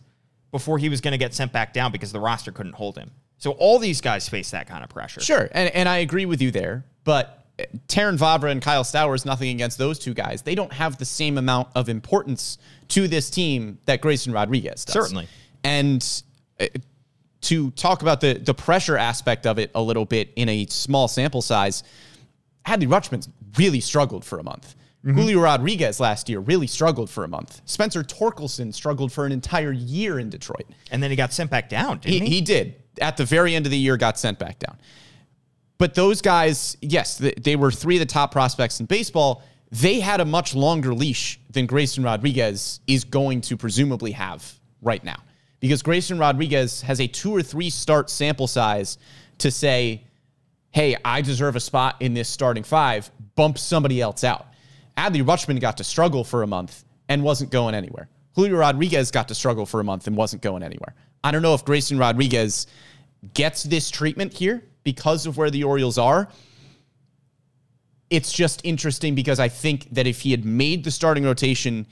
before 0.53 0.79
he 0.79 0.89
was 0.89 1.01
going 1.01 1.13
to 1.13 1.19
get 1.19 1.35
sent 1.35 1.53
back 1.53 1.73
down 1.73 1.91
because 1.91 2.13
the 2.13 2.21
roster 2.21 2.53
couldn't 2.53 2.75
hold 2.75 2.97
him. 2.97 3.11
So 3.39 3.53
all 3.53 3.79
these 3.79 4.01
guys 4.01 4.29
face 4.29 4.51
that 4.51 4.69
kind 4.69 4.85
of 4.85 4.91
pressure. 4.91 5.21
Sure, 5.21 5.49
and, 5.53 5.75
and 5.75 5.89
I 5.89 5.99
agree 5.99 6.27
with 6.27 6.41
you 6.43 6.51
there. 6.51 6.85
But 7.05 7.45
uh, 7.59 7.65
Terrin 7.87 8.19
Vavra 8.19 8.51
and 8.51 8.61
Kyle 8.63 8.85
Stowers, 8.85 9.25
nothing 9.25 9.51
against 9.51 9.79
those 9.79 9.99
two 9.99 10.15
guys. 10.15 10.43
They 10.43 10.55
don't 10.55 10.73
have 10.73 10.99
the 10.99 11.05
same 11.05 11.39
amount 11.39 11.69
of 11.75 11.89
importance 11.89 12.59
to 12.89 13.09
this 13.09 13.31
team 13.31 13.79
that 13.87 14.01
Grayson 14.01 14.33
Rodriguez 14.33 14.85
does. 14.85 14.93
Certainly. 14.93 15.29
And 15.65 16.23
uh, 16.61 16.67
to 17.41 17.71
talk 17.73 18.03
about 18.03 18.21
the 18.21 18.35
the 18.35 18.55
pressure 18.55 18.97
aspect 18.97 19.47
of 19.47 19.59
it 19.59 19.71
a 19.75 19.81
little 19.81 20.05
bit 20.05 20.33
in 20.35 20.49
a 20.49 20.67
small 20.67 21.07
sample 21.07 21.43
size, 21.43 21.85
Adley 22.69 22.87
Rutschman 22.87 23.29
really 23.57 23.81
struggled 23.81 24.25
for 24.25 24.39
a 24.39 24.43
month. 24.43 24.75
Mm-hmm. 25.05 25.17
Julio 25.17 25.41
Rodriguez 25.41 26.01
last 26.01 26.29
year 26.29 26.41
really 26.41 26.67
struggled 26.67 27.09
for 27.09 27.25
a 27.25 27.29
month. 27.29 27.61
Spencer 27.65 28.03
Torkelson 28.03 28.75
struggled 28.75 29.13
for 29.13 29.27
an 29.27 29.33
entire 29.33 29.73
year 29.73 30.19
in 30.19 30.29
Detroit. 30.29 30.67
And 30.91 31.03
then 31.03 31.11
he 31.11 31.17
got 31.17 31.33
sent 31.33 31.51
back 31.51 31.69
down, 31.69 32.01
He, 32.05 32.13
didn't 32.13 32.29
he? 32.29 32.35
he 32.37 32.41
did. 32.41 32.75
At 33.01 33.17
the 33.17 33.25
very 33.25 33.55
end 33.55 33.65
of 33.65 33.71
the 33.71 33.79
year, 33.79 33.97
got 33.97 34.19
sent 34.19 34.39
back 34.39 34.59
down. 34.59 34.77
But 35.79 35.95
those 35.95 36.21
guys, 36.21 36.77
yes, 36.81 37.19
they 37.19 37.55
were 37.55 37.71
three 37.71 37.97
of 37.97 38.01
the 38.01 38.07
top 38.07 38.33
prospects 38.33 38.81
in 38.81 38.87
baseball. 38.87 39.45
They 39.71 40.01
had 40.01 40.21
a 40.21 40.25
much 40.25 40.55
longer 40.55 40.93
leash 40.93 41.39
than 41.51 41.67
Grayson 41.67 42.03
Rodriguez 42.03 42.81
is 42.89 43.05
going 43.05 43.41
to 43.43 43.57
presumably 43.57 44.13
have 44.13 44.59
right 44.83 45.03
now. 45.05 45.23
Because 45.61 45.83
Grayson 45.83 46.19
Rodriguez 46.19 46.83
has 46.83 47.01
a 47.01 47.07
two 47.07 47.35
or 47.35 47.43
three 47.43 47.71
start 47.71 48.11
sample 48.11 48.49
size 48.49 48.99
to 49.39 49.51
say, 49.53 50.05
hey, 50.71 50.97
I 51.05 51.23
deserve 51.23 51.57
a 51.57 51.61
spot 51.61 51.97
in 52.01 52.15
this 52.15 52.29
starting 52.29 52.63
five, 52.63 53.11
bump 53.35 53.59
somebody 53.59 54.01
else 54.01 54.25
out. 54.25 54.47
Adley 54.97 55.25
Rutschman 55.25 55.61
got 55.61 55.77
to 55.79 55.85
struggle 55.85 56.25
for 56.25 56.43
a 56.43 56.47
month 56.47 56.85
and 57.09 57.23
wasn't 57.23 57.51
going 57.51 57.75
anywhere. 57.75 58.09
Julio 58.35 58.57
Rodriguez 58.57 59.11
got 59.11 59.29
to 59.29 59.35
struggle 59.35 59.67
for 59.67 59.81
a 59.81 59.85
month 59.85 60.07
and 60.07 60.17
wasn't 60.17 60.43
going 60.43 60.63
anywhere. 60.63 60.95
I 61.25 61.31
don't 61.31 61.43
know 61.43 61.55
if 61.55 61.65
Grayson 61.65 61.99
Rodriguez 61.99 62.67
gets 63.35 63.63
this 63.65 63.91
treatment 63.91 64.33
here 64.33 64.63
because 64.85 65.27
of 65.27 65.37
where 65.37 65.51
the 65.51 65.65
Orioles 65.65 65.99
are. 65.99 66.29
It's 68.11 68.33
just 68.33 68.61
interesting 68.65 69.15
because 69.15 69.41
I 69.41 69.49
think 69.49 69.89
that 69.93 70.07
if 70.07 70.21
he 70.21 70.31
had 70.31 70.45
made 70.45 70.85
the 70.85 70.91
starting 70.91 71.25
rotation 71.25 71.87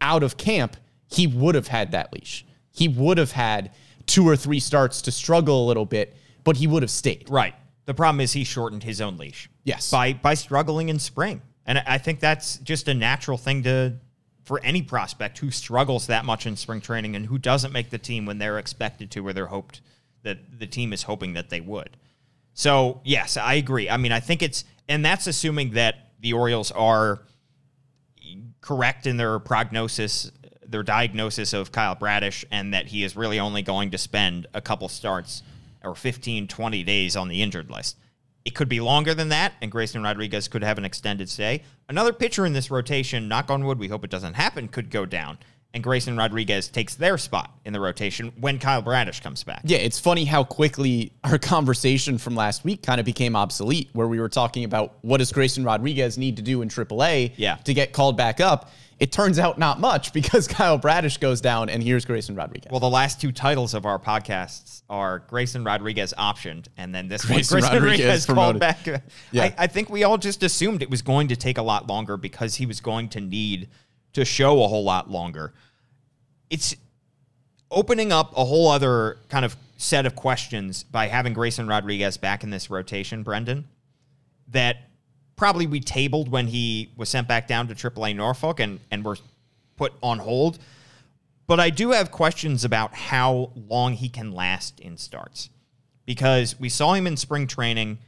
out 0.00 0.22
of 0.22 0.36
camp, 0.36 0.76
he 1.06 1.26
would 1.26 1.54
have 1.54 1.68
had 1.68 1.92
that 1.92 2.12
leash. 2.12 2.44
He 2.70 2.88
would 2.88 3.18
have 3.18 3.32
had 3.32 3.70
two 4.06 4.26
or 4.26 4.36
three 4.36 4.60
starts 4.60 5.02
to 5.02 5.12
struggle 5.12 5.64
a 5.64 5.66
little 5.66 5.84
bit, 5.86 6.16
but 6.42 6.56
he 6.56 6.66
would 6.66 6.82
have 6.82 6.90
stayed. 6.90 7.28
Right. 7.28 7.54
The 7.92 7.96
problem 7.96 8.22
is 8.22 8.32
he 8.32 8.44
shortened 8.44 8.84
his 8.84 9.02
own 9.02 9.18
leash. 9.18 9.50
Yes. 9.64 9.90
By 9.90 10.14
by 10.14 10.32
struggling 10.32 10.88
in 10.88 10.98
spring. 10.98 11.42
And 11.66 11.78
I 11.78 11.98
think 11.98 12.20
that's 12.20 12.56
just 12.56 12.88
a 12.88 12.94
natural 12.94 13.36
thing 13.36 13.64
to 13.64 13.98
for 14.44 14.64
any 14.64 14.80
prospect 14.80 15.36
who 15.36 15.50
struggles 15.50 16.06
that 16.06 16.24
much 16.24 16.46
in 16.46 16.56
spring 16.56 16.80
training 16.80 17.16
and 17.16 17.26
who 17.26 17.36
doesn't 17.36 17.70
make 17.70 17.90
the 17.90 17.98
team 17.98 18.24
when 18.24 18.38
they're 18.38 18.58
expected 18.58 19.10
to 19.10 19.26
or 19.26 19.34
they're 19.34 19.48
hoped 19.48 19.82
that 20.22 20.58
the 20.58 20.66
team 20.66 20.94
is 20.94 21.02
hoping 21.02 21.34
that 21.34 21.50
they 21.50 21.60
would. 21.60 21.98
So, 22.54 23.02
yes, 23.04 23.36
I 23.36 23.54
agree. 23.54 23.90
I 23.90 23.98
mean, 23.98 24.10
I 24.10 24.20
think 24.20 24.42
it's 24.42 24.64
and 24.88 25.04
that's 25.04 25.26
assuming 25.26 25.72
that 25.72 26.12
the 26.18 26.32
Orioles 26.32 26.70
are 26.70 27.20
correct 28.62 29.06
in 29.06 29.18
their 29.18 29.38
prognosis, 29.38 30.32
their 30.66 30.82
diagnosis 30.82 31.52
of 31.52 31.72
Kyle 31.72 31.94
Bradish, 31.94 32.42
and 32.50 32.72
that 32.72 32.86
he 32.86 33.04
is 33.04 33.16
really 33.16 33.38
only 33.38 33.60
going 33.60 33.90
to 33.90 33.98
spend 33.98 34.46
a 34.54 34.62
couple 34.62 34.88
starts 34.88 35.42
or 35.84 35.94
15, 35.94 36.48
20 36.48 36.82
days 36.82 37.16
on 37.16 37.28
the 37.28 37.42
injured 37.42 37.70
list. 37.70 37.96
It 38.44 38.54
could 38.56 38.68
be 38.68 38.80
longer 38.80 39.14
than 39.14 39.28
that, 39.28 39.52
and 39.62 39.70
Grayson 39.70 40.02
Rodriguez 40.02 40.48
could 40.48 40.64
have 40.64 40.76
an 40.78 40.84
extended 40.84 41.28
stay. 41.28 41.62
Another 41.88 42.12
pitcher 42.12 42.44
in 42.44 42.52
this 42.52 42.70
rotation, 42.70 43.28
knock 43.28 43.50
on 43.50 43.64
wood, 43.64 43.78
we 43.78 43.88
hope 43.88 44.02
it 44.04 44.10
doesn't 44.10 44.34
happen, 44.34 44.66
could 44.68 44.90
go 44.90 45.06
down. 45.06 45.38
And 45.74 45.82
Grayson 45.82 46.18
Rodriguez 46.18 46.68
takes 46.68 46.96
their 46.96 47.16
spot 47.16 47.50
in 47.64 47.72
the 47.72 47.80
rotation 47.80 48.30
when 48.40 48.58
Kyle 48.58 48.82
Bradish 48.82 49.20
comes 49.20 49.42
back. 49.42 49.62
Yeah, 49.64 49.78
it's 49.78 49.98
funny 49.98 50.24
how 50.26 50.44
quickly 50.44 51.12
our 51.24 51.38
conversation 51.66 52.18
from 52.18 52.34
last 52.34 52.62
week 52.64 52.82
kind 52.82 52.98
of 53.00 53.06
became 53.06 53.34
obsolete, 53.36 53.88
where 53.92 54.08
we 54.08 54.20
were 54.20 54.28
talking 54.28 54.64
about 54.64 54.94
what 55.02 55.18
does 55.18 55.32
Grayson 55.32 55.64
Rodriguez 55.64 56.18
need 56.18 56.36
to 56.36 56.42
do 56.42 56.60
in 56.62 56.68
AAA 56.68 57.32
Yeah. 57.36 57.54
to 57.64 57.72
get 57.72 57.92
called 57.92 58.16
back 58.18 58.40
up. 58.40 58.70
It 59.02 59.10
turns 59.10 59.40
out 59.40 59.58
not 59.58 59.80
much 59.80 60.12
because 60.12 60.46
Kyle 60.58 60.78
Bradish 60.78 61.16
goes 61.16 61.40
down, 61.40 61.68
and 61.68 61.82
here's 61.82 62.04
Grayson 62.04 62.36
Rodriguez. 62.36 62.70
Well, 62.70 62.78
the 62.78 62.88
last 62.88 63.20
two 63.20 63.32
titles 63.32 63.74
of 63.74 63.84
our 63.84 63.98
podcasts 63.98 64.82
are 64.88 65.24
Grayson 65.28 65.64
Rodriguez 65.64 66.14
optioned, 66.16 66.66
and 66.76 66.94
then 66.94 67.08
this 67.08 67.24
Grayson 67.24 67.56
one, 67.56 67.62
Grayson 67.62 67.82
Rodriguez 67.82 68.06
Rodriguez 68.06 68.26
called 68.26 68.60
promoted. 68.60 68.60
back. 68.60 69.02
Yeah. 69.32 69.42
I, 69.42 69.54
I 69.58 69.66
think 69.66 69.90
we 69.90 70.04
all 70.04 70.18
just 70.18 70.44
assumed 70.44 70.82
it 70.82 70.88
was 70.90 71.02
going 71.02 71.26
to 71.26 71.36
take 71.36 71.58
a 71.58 71.62
lot 71.62 71.88
longer 71.88 72.16
because 72.16 72.54
he 72.54 72.64
was 72.64 72.80
going 72.80 73.08
to 73.08 73.20
need 73.20 73.70
to 74.12 74.24
show 74.24 74.62
a 74.62 74.68
whole 74.68 74.84
lot 74.84 75.10
longer. 75.10 75.52
It's 76.48 76.76
opening 77.72 78.12
up 78.12 78.32
a 78.36 78.44
whole 78.44 78.70
other 78.70 79.18
kind 79.28 79.44
of 79.44 79.56
set 79.78 80.06
of 80.06 80.14
questions 80.14 80.84
by 80.84 81.08
having 81.08 81.32
Grayson 81.32 81.66
Rodriguez 81.66 82.18
back 82.18 82.44
in 82.44 82.50
this 82.50 82.70
rotation, 82.70 83.24
Brendan, 83.24 83.66
that 84.46 84.76
probably 85.42 85.66
we 85.66 85.80
tabled 85.80 86.28
when 86.28 86.46
he 86.46 86.88
was 86.96 87.08
sent 87.08 87.26
back 87.26 87.48
down 87.48 87.66
to 87.66 87.74
AAA 87.74 88.14
Norfolk 88.14 88.60
and, 88.60 88.78
and 88.92 89.04
were 89.04 89.16
put 89.74 89.92
on 90.00 90.20
hold. 90.20 90.60
But 91.48 91.58
I 91.58 91.68
do 91.68 91.90
have 91.90 92.12
questions 92.12 92.64
about 92.64 92.94
how 92.94 93.50
long 93.56 93.94
he 93.94 94.08
can 94.08 94.30
last 94.30 94.78
in 94.78 94.96
starts 94.96 95.50
because 96.06 96.60
we 96.60 96.68
saw 96.68 96.92
him 96.94 97.08
in 97.08 97.16
spring 97.16 97.48
training, 97.48 97.98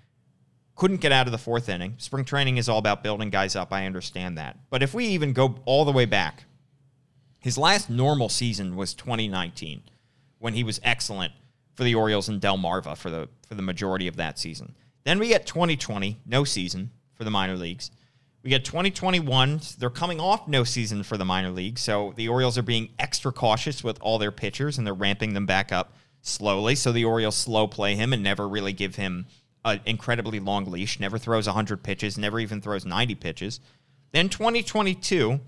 couldn't 0.76 1.00
get 1.00 1.10
out 1.10 1.26
of 1.26 1.32
the 1.32 1.38
fourth 1.38 1.68
inning. 1.68 1.96
Spring 1.98 2.24
training 2.24 2.56
is 2.56 2.68
all 2.68 2.78
about 2.78 3.02
building 3.02 3.30
guys 3.30 3.56
up. 3.56 3.72
I 3.72 3.84
understand 3.84 4.38
that. 4.38 4.56
But 4.70 4.84
if 4.84 4.94
we 4.94 5.06
even 5.06 5.32
go 5.32 5.56
all 5.64 5.84
the 5.84 5.90
way 5.90 6.04
back, 6.04 6.44
his 7.40 7.58
last 7.58 7.90
normal 7.90 8.28
season 8.28 8.76
was 8.76 8.94
2019 8.94 9.82
when 10.38 10.54
he 10.54 10.62
was 10.62 10.80
excellent 10.84 11.32
for 11.74 11.82
the 11.82 11.96
Orioles 11.96 12.28
and 12.28 12.40
Delmarva 12.40 12.96
for 12.96 13.10
the 13.10 13.28
for 13.48 13.56
the 13.56 13.62
majority 13.62 14.06
of 14.06 14.14
that 14.18 14.38
season. 14.38 14.76
Then 15.02 15.18
we 15.18 15.26
get 15.26 15.46
2020, 15.46 16.20
no 16.26 16.44
season 16.44 16.92
for 17.14 17.24
the 17.24 17.30
minor 17.30 17.56
leagues. 17.56 17.90
We 18.42 18.50
get 18.50 18.64
2021. 18.64 19.60
They're 19.78 19.88
coming 19.88 20.20
off 20.20 20.46
no 20.46 20.64
season 20.64 21.02
for 21.02 21.16
the 21.16 21.24
minor 21.24 21.50
leagues, 21.50 21.80
so 21.80 22.12
the 22.16 22.28
Orioles 22.28 22.58
are 22.58 22.62
being 22.62 22.90
extra 22.98 23.32
cautious 23.32 23.82
with 23.82 23.98
all 24.02 24.18
their 24.18 24.32
pitchers 24.32 24.76
and 24.76 24.86
they're 24.86 24.92
ramping 24.92 25.32
them 25.32 25.46
back 25.46 25.72
up 25.72 25.94
slowly. 26.20 26.74
So 26.74 26.92
the 26.92 27.04
Orioles 27.04 27.36
slow 27.36 27.66
play 27.66 27.94
him 27.94 28.12
and 28.12 28.22
never 28.22 28.46
really 28.48 28.72
give 28.72 28.96
him 28.96 29.26
an 29.64 29.80
incredibly 29.86 30.40
long 30.40 30.66
leash. 30.66 31.00
Never 31.00 31.18
throws 31.18 31.46
100 31.46 31.82
pitches. 31.82 32.18
Never 32.18 32.38
even 32.38 32.60
throws 32.60 32.84
90 32.84 33.14
pitches. 33.14 33.60
Then 34.12 34.28
2022, 34.28 35.40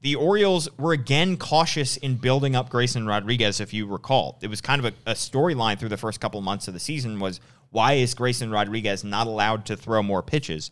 the 0.00 0.14
Orioles 0.14 0.68
were 0.78 0.92
again 0.92 1.36
cautious 1.36 1.96
in 1.96 2.16
building 2.16 2.54
up 2.54 2.68
Grayson 2.68 3.06
Rodriguez. 3.06 3.60
If 3.60 3.72
you 3.72 3.86
recall, 3.86 4.38
it 4.42 4.48
was 4.48 4.60
kind 4.60 4.84
of 4.84 4.92
a, 5.06 5.10
a 5.10 5.14
storyline 5.14 5.78
through 5.78 5.88
the 5.88 5.96
first 5.96 6.20
couple 6.20 6.40
months 6.40 6.68
of 6.68 6.74
the 6.74 6.80
season 6.80 7.20
was 7.20 7.40
why 7.70 7.94
is 7.94 8.14
Grayson 8.14 8.50
Rodriguez 8.50 9.02
not 9.02 9.26
allowed 9.26 9.66
to 9.66 9.76
throw 9.76 10.02
more 10.02 10.22
pitches? 10.22 10.70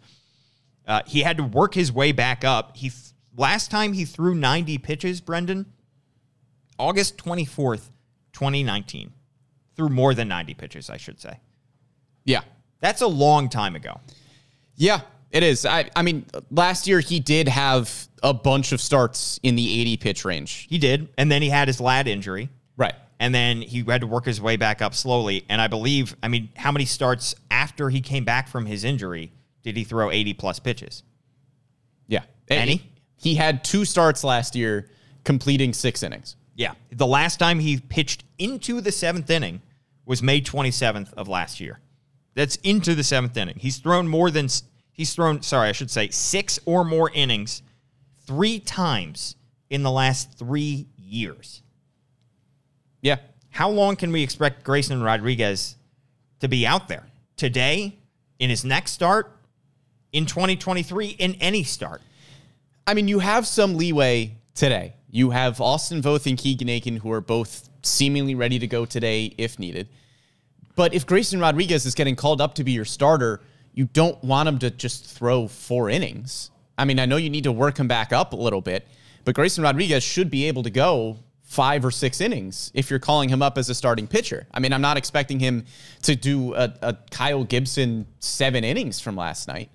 Uh, 0.86 1.02
he 1.06 1.20
had 1.22 1.36
to 1.36 1.42
work 1.42 1.74
his 1.74 1.92
way 1.92 2.12
back 2.12 2.44
up. 2.44 2.76
He 2.76 2.90
last 3.36 3.70
time 3.70 3.92
he 3.92 4.04
threw 4.04 4.34
90 4.34 4.78
pitches, 4.78 5.20
Brendan, 5.20 5.66
August 6.78 7.16
24th, 7.18 7.90
2019. 8.32 9.12
Threw 9.76 9.88
more 9.88 10.12
than 10.14 10.28
90 10.28 10.54
pitches, 10.54 10.90
I 10.90 10.96
should 10.96 11.20
say. 11.20 11.38
yeah. 12.24 12.40
That's 12.80 13.00
a 13.00 13.06
long 13.06 13.48
time 13.48 13.76
ago. 13.76 14.00
Yeah, 14.74 15.02
it 15.30 15.44
is. 15.44 15.64
I, 15.64 15.88
I 15.94 16.02
mean, 16.02 16.26
last 16.50 16.88
year 16.88 16.98
he 16.98 17.20
did 17.20 17.46
have 17.46 18.08
a 18.24 18.34
bunch 18.34 18.72
of 18.72 18.80
starts 18.80 19.38
in 19.44 19.54
the 19.54 19.80
80 19.80 19.96
pitch 19.98 20.24
range. 20.24 20.66
He 20.68 20.78
did, 20.78 21.08
and 21.16 21.30
then 21.30 21.42
he 21.42 21.48
had 21.48 21.68
his 21.68 21.80
lat 21.80 22.08
injury. 22.08 22.48
Right. 22.76 22.94
and 23.20 23.32
then 23.32 23.62
he 23.62 23.84
had 23.84 24.00
to 24.00 24.08
work 24.08 24.24
his 24.24 24.40
way 24.40 24.56
back 24.56 24.82
up 24.82 24.94
slowly. 24.94 25.44
And 25.48 25.60
I 25.60 25.68
believe, 25.68 26.16
I 26.24 26.26
mean, 26.28 26.48
how 26.56 26.72
many 26.72 26.84
starts 26.86 27.36
after 27.52 27.88
he 27.88 28.00
came 28.00 28.24
back 28.24 28.48
from 28.48 28.66
his 28.66 28.82
injury 28.82 29.30
did 29.62 29.76
he 29.76 29.84
throw 29.84 30.10
80 30.10 30.34
plus 30.34 30.58
pitches? 30.58 31.02
Yeah. 32.06 32.24
Any? 32.48 32.82
He 33.16 33.34
had 33.34 33.62
two 33.64 33.84
starts 33.84 34.24
last 34.24 34.56
year, 34.56 34.88
completing 35.24 35.72
six 35.72 36.02
innings. 36.02 36.36
Yeah. 36.54 36.74
The 36.90 37.06
last 37.06 37.38
time 37.38 37.58
he 37.58 37.78
pitched 37.78 38.24
into 38.38 38.80
the 38.80 38.92
seventh 38.92 39.30
inning 39.30 39.62
was 40.04 40.22
May 40.22 40.40
27th 40.40 41.12
of 41.14 41.28
last 41.28 41.60
year. 41.60 41.80
That's 42.34 42.56
into 42.56 42.94
the 42.94 43.04
seventh 43.04 43.36
inning. 43.36 43.56
He's 43.58 43.78
thrown 43.78 44.08
more 44.08 44.30
than, 44.30 44.48
he's 44.90 45.14
thrown, 45.14 45.42
sorry, 45.42 45.68
I 45.68 45.72
should 45.72 45.90
say, 45.90 46.08
six 46.08 46.58
or 46.64 46.84
more 46.84 47.10
innings 47.14 47.62
three 48.26 48.58
times 48.58 49.36
in 49.70 49.82
the 49.82 49.90
last 49.90 50.38
three 50.38 50.88
years. 50.96 51.62
Yeah. 53.00 53.16
How 53.50 53.70
long 53.70 53.96
can 53.96 54.12
we 54.12 54.22
expect 54.22 54.64
Grayson 54.64 55.02
Rodriguez 55.02 55.76
to 56.40 56.48
be 56.48 56.66
out 56.66 56.88
there? 56.88 57.06
Today, 57.36 57.98
in 58.38 58.50
his 58.50 58.64
next 58.64 58.92
start, 58.92 59.36
in 60.12 60.26
2023, 60.26 61.08
in 61.08 61.34
any 61.36 61.64
start? 61.64 62.00
I 62.86 62.94
mean, 62.94 63.08
you 63.08 63.18
have 63.18 63.46
some 63.46 63.76
leeway 63.76 64.36
today. 64.54 64.94
You 65.10 65.30
have 65.30 65.60
Austin 65.60 66.02
Voth 66.02 66.26
and 66.26 66.38
Keegan 66.38 66.68
Akin, 66.68 66.96
who 66.96 67.12
are 67.12 67.20
both 67.20 67.68
seemingly 67.82 68.34
ready 68.34 68.58
to 68.58 68.66
go 68.66 68.84
today 68.84 69.34
if 69.38 69.58
needed. 69.58 69.88
But 70.74 70.94
if 70.94 71.06
Grayson 71.06 71.40
Rodriguez 71.40 71.84
is 71.84 71.94
getting 71.94 72.16
called 72.16 72.40
up 72.40 72.54
to 72.54 72.64
be 72.64 72.72
your 72.72 72.84
starter, 72.84 73.40
you 73.74 73.86
don't 73.86 74.22
want 74.22 74.48
him 74.48 74.58
to 74.60 74.70
just 74.70 75.06
throw 75.06 75.48
four 75.48 75.90
innings. 75.90 76.50
I 76.78 76.84
mean, 76.84 76.98
I 76.98 77.06
know 77.06 77.16
you 77.16 77.30
need 77.30 77.44
to 77.44 77.52
work 77.52 77.78
him 77.78 77.88
back 77.88 78.12
up 78.12 78.32
a 78.32 78.36
little 78.36 78.60
bit, 78.60 78.86
but 79.24 79.34
Grayson 79.34 79.62
Rodriguez 79.62 80.02
should 80.02 80.30
be 80.30 80.48
able 80.48 80.62
to 80.62 80.70
go 80.70 81.18
five 81.42 81.84
or 81.84 81.90
six 81.90 82.20
innings 82.20 82.70
if 82.74 82.88
you're 82.88 82.98
calling 82.98 83.28
him 83.28 83.42
up 83.42 83.58
as 83.58 83.68
a 83.68 83.74
starting 83.74 84.06
pitcher. 84.06 84.46
I 84.54 84.60
mean, 84.60 84.72
I'm 84.72 84.80
not 84.80 84.96
expecting 84.96 85.38
him 85.38 85.66
to 86.02 86.16
do 86.16 86.54
a, 86.54 86.72
a 86.80 86.96
Kyle 87.10 87.44
Gibson 87.44 88.06
seven 88.20 88.64
innings 88.64 89.00
from 89.00 89.16
last 89.16 89.48
night. 89.48 89.70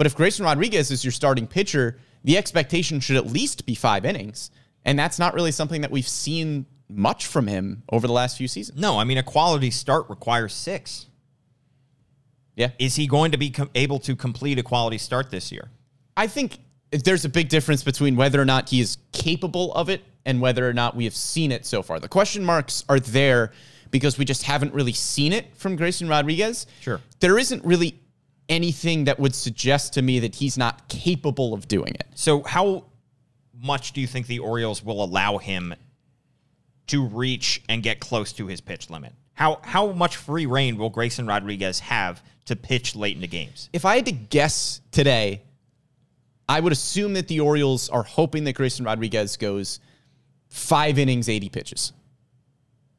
But 0.00 0.06
if 0.06 0.16
Grayson 0.16 0.46
Rodriguez 0.46 0.90
is 0.90 1.04
your 1.04 1.12
starting 1.12 1.46
pitcher, 1.46 1.98
the 2.24 2.38
expectation 2.38 3.00
should 3.00 3.16
at 3.16 3.26
least 3.26 3.66
be 3.66 3.74
five 3.74 4.06
innings. 4.06 4.50
And 4.82 4.98
that's 4.98 5.18
not 5.18 5.34
really 5.34 5.52
something 5.52 5.82
that 5.82 5.90
we've 5.90 6.08
seen 6.08 6.64
much 6.88 7.26
from 7.26 7.46
him 7.46 7.82
over 7.92 8.06
the 8.06 8.12
last 8.14 8.38
few 8.38 8.48
seasons. 8.48 8.80
No, 8.80 8.98
I 8.98 9.04
mean, 9.04 9.18
a 9.18 9.22
quality 9.22 9.70
start 9.70 10.08
requires 10.08 10.54
six. 10.54 11.04
Yeah. 12.56 12.70
Is 12.78 12.96
he 12.96 13.06
going 13.06 13.32
to 13.32 13.36
be 13.36 13.50
com- 13.50 13.68
able 13.74 13.98
to 13.98 14.16
complete 14.16 14.58
a 14.58 14.62
quality 14.62 14.96
start 14.96 15.30
this 15.30 15.52
year? 15.52 15.68
I 16.16 16.28
think 16.28 16.60
there's 16.92 17.26
a 17.26 17.28
big 17.28 17.50
difference 17.50 17.84
between 17.84 18.16
whether 18.16 18.40
or 18.40 18.46
not 18.46 18.70
he 18.70 18.80
is 18.80 18.96
capable 19.12 19.70
of 19.74 19.90
it 19.90 20.02
and 20.24 20.40
whether 20.40 20.66
or 20.66 20.72
not 20.72 20.96
we 20.96 21.04
have 21.04 21.14
seen 21.14 21.52
it 21.52 21.66
so 21.66 21.82
far. 21.82 22.00
The 22.00 22.08
question 22.08 22.42
marks 22.42 22.84
are 22.88 23.00
there 23.00 23.52
because 23.90 24.16
we 24.16 24.24
just 24.24 24.44
haven't 24.44 24.72
really 24.72 24.94
seen 24.94 25.34
it 25.34 25.54
from 25.56 25.76
Grayson 25.76 26.08
Rodriguez. 26.08 26.66
Sure. 26.80 27.02
There 27.18 27.38
isn't 27.38 27.62
really 27.66 27.99
anything 28.50 29.04
that 29.04 29.18
would 29.18 29.34
suggest 29.34 29.94
to 29.94 30.02
me 30.02 30.18
that 30.18 30.34
he's 30.34 30.58
not 30.58 30.88
capable 30.88 31.54
of 31.54 31.68
doing 31.68 31.94
it. 31.94 32.06
So, 32.14 32.42
how 32.42 32.84
much 33.54 33.92
do 33.92 34.00
you 34.00 34.06
think 34.06 34.26
the 34.26 34.40
Orioles 34.40 34.84
will 34.84 35.02
allow 35.02 35.38
him 35.38 35.74
to 36.88 37.06
reach 37.06 37.62
and 37.68 37.82
get 37.82 38.00
close 38.00 38.32
to 38.34 38.46
his 38.48 38.60
pitch 38.60 38.90
limit? 38.90 39.14
How 39.32 39.60
how 39.62 39.92
much 39.92 40.16
free 40.16 40.44
reign 40.44 40.76
will 40.76 40.90
Grayson 40.90 41.26
Rodriguez 41.26 41.78
have 41.80 42.22
to 42.46 42.56
pitch 42.56 42.94
late 42.96 43.14
in 43.14 43.22
the 43.22 43.28
games? 43.28 43.70
If 43.72 43.84
I 43.84 43.96
had 43.96 44.06
to 44.06 44.12
guess 44.12 44.80
today, 44.90 45.42
I 46.48 46.58
would 46.60 46.72
assume 46.72 47.14
that 47.14 47.28
the 47.28 47.40
Orioles 47.40 47.88
are 47.88 48.02
hoping 48.02 48.44
that 48.44 48.54
Grayson 48.54 48.84
Rodriguez 48.84 49.36
goes 49.36 49.78
five 50.48 50.98
innings, 50.98 51.28
80 51.28 51.48
pitches. 51.48 51.92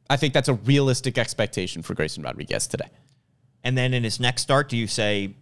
I 0.10 0.16
think 0.16 0.34
that's 0.34 0.48
a 0.48 0.54
realistic 0.54 1.18
expectation 1.18 1.82
for 1.82 1.94
Grayson 1.94 2.24
Rodriguez 2.24 2.68
today. 2.68 2.90
And 3.64 3.78
then 3.78 3.94
in 3.94 4.04
his 4.04 4.20
next 4.20 4.42
start, 4.42 4.70
do 4.70 4.78
you 4.78 4.88
say 4.88 5.36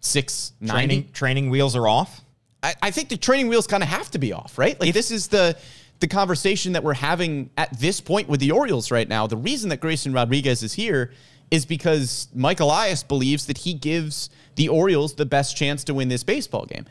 Six, 0.00 0.52
training 0.64 1.00
90? 1.00 1.12
training 1.12 1.50
wheels 1.50 1.74
are 1.76 1.88
off? 1.88 2.20
I, 2.62 2.74
I 2.82 2.90
think 2.90 3.08
the 3.08 3.16
training 3.16 3.48
wheels 3.48 3.66
kind 3.66 3.82
of 3.82 3.88
have 3.88 4.10
to 4.12 4.18
be 4.18 4.32
off, 4.32 4.58
right? 4.58 4.78
Like 4.80 4.94
this 4.94 5.10
is 5.10 5.28
the 5.28 5.56
the 6.00 6.08
conversation 6.08 6.74
that 6.74 6.84
we're 6.84 6.94
having 6.94 7.48
at 7.56 7.78
this 7.78 8.00
point 8.00 8.28
with 8.28 8.40
the 8.40 8.50
Orioles 8.50 8.90
right 8.90 9.08
now. 9.08 9.26
The 9.26 9.36
reason 9.36 9.70
that 9.70 9.80
Grayson 9.80 10.12
Rodriguez 10.12 10.62
is 10.62 10.74
here 10.74 11.12
is 11.50 11.64
because 11.64 12.28
Mike 12.34 12.60
Elias 12.60 13.02
believes 13.02 13.46
that 13.46 13.58
he 13.58 13.72
gives 13.72 14.30
the 14.56 14.68
Orioles 14.68 15.14
the 15.14 15.24
best 15.26 15.56
chance 15.56 15.84
to 15.84 15.94
win 15.94 16.08
this 16.08 16.22
baseball 16.22 16.66
game. 16.66 16.84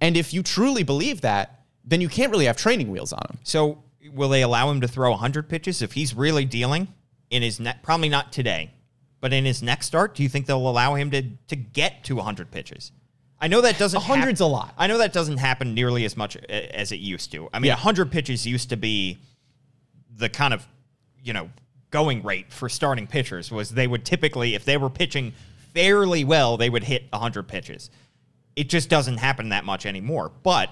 And 0.00 0.16
if 0.16 0.32
you 0.34 0.42
truly 0.42 0.82
believe 0.82 1.22
that, 1.22 1.64
then 1.84 2.00
you 2.00 2.08
can't 2.08 2.30
really 2.30 2.44
have 2.44 2.56
training 2.56 2.90
wheels 2.90 3.12
on 3.12 3.22
him. 3.30 3.38
So, 3.42 3.82
will 4.12 4.28
they 4.28 4.42
allow 4.42 4.70
him 4.70 4.80
to 4.80 4.88
throw 4.88 5.10
100 5.10 5.48
pitches 5.48 5.80
if 5.80 5.92
he's 5.92 6.14
really 6.14 6.44
dealing 6.44 6.88
in 7.30 7.42
his 7.42 7.58
ne- 7.58 7.78
probably 7.82 8.08
not 8.08 8.32
today, 8.32 8.70
but 9.22 9.32
in 9.32 9.46
his 9.46 9.62
next 9.62 9.86
start? 9.86 10.14
Do 10.14 10.22
you 10.22 10.28
think 10.28 10.44
they'll 10.44 10.68
allow 10.68 10.94
him 10.96 11.10
to 11.12 11.22
to 11.48 11.56
get 11.56 12.04
to 12.04 12.16
100 12.16 12.50
pitches? 12.50 12.92
I 13.40 13.48
know 13.48 13.62
that 13.62 13.78
doesn't. 13.78 14.02
100's 14.02 14.40
a 14.40 14.46
lot. 14.46 14.74
I 14.76 14.86
know 14.86 14.98
that 14.98 15.14
doesn't 15.14 15.38
happen 15.38 15.74
nearly 15.74 16.04
as 16.04 16.16
much 16.16 16.36
uh, 16.36 16.40
as 16.52 16.92
it 16.92 17.00
used 17.00 17.32
to. 17.32 17.48
I 17.54 17.58
mean, 17.60 17.68
Yeah. 17.68 17.74
100 17.76 18.10
pitches 18.12 18.46
used 18.46 18.68
to 18.68 18.76
be 18.76 19.18
the 20.14 20.28
kind 20.28 20.52
of 20.52 20.66
you 21.22 21.32
know 21.32 21.48
going 21.90 22.22
rate 22.22 22.52
for 22.52 22.68
starting 22.68 23.06
pitchers. 23.06 23.50
Was 23.50 23.70
they 23.70 23.86
would 23.86 24.04
typically, 24.04 24.54
if 24.54 24.64
they 24.64 24.76
were 24.76 24.90
pitching 24.90 25.32
fairly 25.72 26.24
well, 26.24 26.56
they 26.58 26.68
would 26.68 26.84
hit 26.84 27.04
100 27.10 27.44
pitches. 27.48 27.90
It 28.56 28.68
just 28.68 28.90
doesn't 28.90 29.16
happen 29.16 29.48
that 29.50 29.64
much 29.64 29.86
anymore. 29.86 30.30
But 30.42 30.68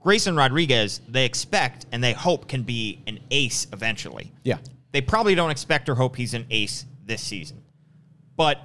Grayson 0.00 0.36
Rodriguez, 0.36 1.00
they 1.08 1.24
expect 1.24 1.86
and 1.92 2.02
they 2.02 2.12
hope 2.12 2.48
can 2.48 2.64
be 2.64 3.02
an 3.06 3.20
ace 3.30 3.66
eventually. 3.72 4.32
Yeah. 4.42 4.58
They 4.92 5.00
probably 5.00 5.34
don't 5.34 5.50
expect 5.50 5.88
or 5.88 5.94
hope 5.94 6.16
he's 6.16 6.34
an 6.34 6.46
ace 6.50 6.84
this 7.10 7.20
season. 7.22 7.62
But 8.36 8.58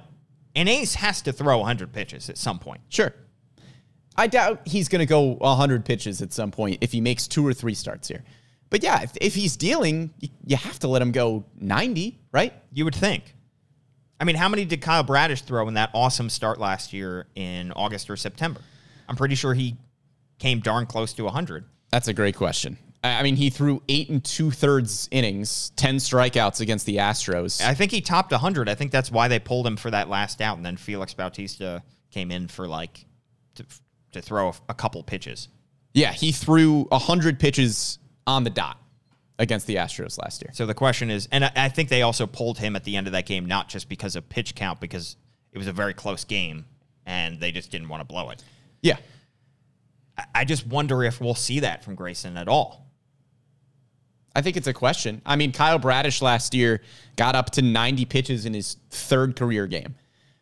an 0.54 0.68
ace 0.68 0.94
has 0.94 1.20
to 1.22 1.32
throw 1.32 1.58
100 1.58 1.92
pitches 1.92 2.30
at 2.30 2.38
some 2.38 2.58
point. 2.58 2.80
Sure. 2.88 3.12
I 4.16 4.28
doubt 4.28 4.62
he's 4.66 4.88
going 4.88 5.00
to 5.00 5.06
go 5.06 5.34
100 5.34 5.84
pitches 5.84 6.22
at 6.22 6.32
some 6.32 6.50
point 6.50 6.78
if 6.80 6.92
he 6.92 7.02
makes 7.02 7.26
two 7.26 7.46
or 7.46 7.52
three 7.52 7.74
starts 7.74 8.08
here. 8.08 8.24
But 8.70 8.82
yeah, 8.82 9.02
if, 9.02 9.12
if 9.20 9.34
he's 9.34 9.56
dealing, 9.56 10.14
you, 10.20 10.28
you 10.46 10.56
have 10.56 10.78
to 10.78 10.88
let 10.88 11.02
him 11.02 11.12
go 11.12 11.44
90, 11.60 12.18
right? 12.32 12.54
You 12.72 12.84
would 12.84 12.94
think. 12.94 13.34
I 14.18 14.24
mean, 14.24 14.36
how 14.36 14.48
many 14.48 14.64
did 14.64 14.80
Kyle 14.80 15.02
Bradish 15.02 15.42
throw 15.42 15.68
in 15.68 15.74
that 15.74 15.90
awesome 15.92 16.30
start 16.30 16.58
last 16.58 16.92
year 16.92 17.26
in 17.34 17.72
August 17.72 18.08
or 18.08 18.16
September? 18.16 18.60
I'm 19.08 19.16
pretty 19.16 19.34
sure 19.34 19.52
he 19.52 19.76
came 20.38 20.60
darn 20.60 20.86
close 20.86 21.12
to 21.14 21.24
100. 21.24 21.64
That's 21.90 22.08
a 22.08 22.14
great 22.14 22.36
question. 22.36 22.78
I 23.02 23.20
I 23.20 23.22
mean, 23.22 23.36
he 23.36 23.50
threw 23.50 23.82
eight 23.88 24.08
and 24.08 24.22
two 24.24 24.50
thirds 24.50 25.08
innings, 25.10 25.70
10 25.76 25.96
strikeouts 25.96 26.60
against 26.60 26.86
the 26.86 26.96
Astros. 26.96 27.62
I 27.64 27.74
think 27.74 27.92
he 27.92 28.00
topped 28.00 28.32
100. 28.32 28.68
I 28.68 28.74
think 28.74 28.90
that's 28.90 29.10
why 29.10 29.28
they 29.28 29.38
pulled 29.38 29.66
him 29.66 29.76
for 29.76 29.90
that 29.90 30.08
last 30.08 30.40
out, 30.40 30.56
and 30.56 30.66
then 30.66 30.76
Felix 30.76 31.14
Bautista 31.14 31.82
came 32.10 32.30
in 32.30 32.48
for 32.48 32.66
like 32.66 33.04
to, 33.56 33.64
to 34.12 34.22
throw 34.22 34.48
a, 34.48 34.54
a 34.70 34.74
couple 34.74 35.02
pitches. 35.02 35.48
Yeah, 35.94 36.12
he 36.12 36.32
threw 36.32 36.84
100 36.84 37.38
pitches 37.38 37.98
on 38.26 38.44
the 38.44 38.50
dot 38.50 38.78
against 39.38 39.66
the 39.66 39.76
Astros 39.76 40.18
last 40.18 40.42
year. 40.42 40.50
So 40.52 40.66
the 40.66 40.74
question 40.74 41.10
is, 41.10 41.28
and 41.30 41.44
I, 41.44 41.52
I 41.56 41.68
think 41.68 41.88
they 41.88 42.02
also 42.02 42.26
pulled 42.26 42.58
him 42.58 42.76
at 42.76 42.84
the 42.84 42.96
end 42.96 43.06
of 43.06 43.12
that 43.12 43.26
game, 43.26 43.46
not 43.46 43.68
just 43.68 43.88
because 43.88 44.16
of 44.16 44.28
pitch 44.28 44.54
count, 44.54 44.80
because 44.80 45.16
it 45.52 45.58
was 45.58 45.66
a 45.66 45.72
very 45.72 45.94
close 45.94 46.24
game, 46.24 46.66
and 47.04 47.40
they 47.40 47.52
just 47.52 47.70
didn't 47.70 47.88
want 47.88 48.00
to 48.00 48.04
blow 48.04 48.30
it. 48.30 48.42
Yeah. 48.82 48.96
I 50.34 50.44
just 50.44 50.66
wonder 50.66 51.02
if 51.04 51.20
we'll 51.20 51.34
see 51.34 51.60
that 51.60 51.84
from 51.84 51.94
Grayson 51.94 52.36
at 52.36 52.48
all. 52.48 52.85
I 54.36 54.42
think 54.42 54.58
it's 54.58 54.66
a 54.66 54.74
question. 54.74 55.22
I 55.24 55.34
mean, 55.34 55.50
Kyle 55.50 55.78
Bradish 55.78 56.20
last 56.20 56.54
year 56.54 56.82
got 57.16 57.34
up 57.34 57.50
to 57.52 57.62
90 57.62 58.04
pitches 58.04 58.44
in 58.44 58.52
his 58.52 58.76
third 58.90 59.34
career 59.34 59.66
game. 59.66 59.94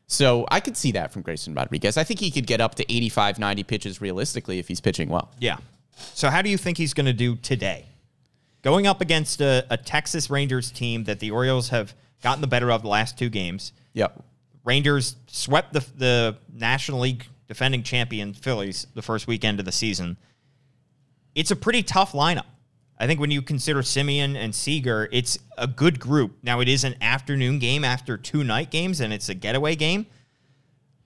So 0.09 0.47
I 0.51 0.59
could 0.59 0.77
see 0.77 0.91
that 0.93 1.13
from 1.13 1.23
Grayson 1.23 1.55
Rodriguez. 1.55 1.97
I 1.97 2.03
think 2.03 2.19
he 2.19 2.33
could 2.33 2.47
get 2.49 2.61
up 2.61 2.75
to 2.75 2.93
85, 2.93 3.39
90 3.39 3.63
pitches 3.63 4.01
realistically 4.01 4.59
if 4.59 4.67
he's 4.67 4.81
pitching 4.81 5.09
well. 5.09 5.31
Yeah. 5.39 5.59
So 6.13 6.29
how 6.29 6.43
do 6.43 6.51
you 6.51 6.59
think 6.59 6.77
he's 6.77 6.93
going 6.93 7.07
to 7.07 7.13
do 7.13 7.37
today? 7.37 7.87
Going 8.63 8.89
up 8.89 9.01
against 9.01 9.41
a, 9.41 9.65
a 9.71 9.77
Texas 9.77 10.29
Rangers 10.29 10.73
team 10.73 11.05
that 11.05 11.21
the 11.21 11.31
Orioles 11.31 11.69
have 11.69 11.95
gotten 12.21 12.41
the 12.41 12.49
better 12.49 12.73
of 12.73 12.83
the 12.83 12.89
last 12.89 13.17
two 13.17 13.29
games. 13.29 13.73
Yep. 13.93 14.25
Rangers 14.65 15.15
swept 15.29 15.73
the 15.73 15.85
the 15.97 16.37
National 16.53 17.01
League 17.01 17.27
defending 17.47 17.85
champion 17.85 18.33
Phillies 18.33 18.89
the 18.95 19.03
first 19.03 19.29
weekend 19.29 19.61
of 19.61 19.67
the 19.67 19.73
season. 19.73 20.17
It's 21.35 21.51
a 21.51 21.57
pretty 21.57 21.83
tough 21.83 22.13
lineup. 22.13 22.47
I 22.99 23.07
think 23.07 23.21
when 23.21 23.31
you 23.31 23.43
consider 23.43 23.83
Semien 23.83 24.37
and 24.37 24.55
Seager, 24.55 25.09
it's 25.11 25.39
a 25.59 25.67
good 25.67 25.99
group. 25.99 26.37
Now 26.43 26.61
it 26.61 26.69
is 26.69 26.85
an 26.85 26.95
afternoon 27.01 27.59
game 27.59 27.85
after 27.85 28.17
two 28.17 28.45
night 28.45 28.71
games, 28.71 29.01
and 29.01 29.13
it's 29.13 29.29
a 29.29 29.35
getaway 29.35 29.75
game. 29.75 30.07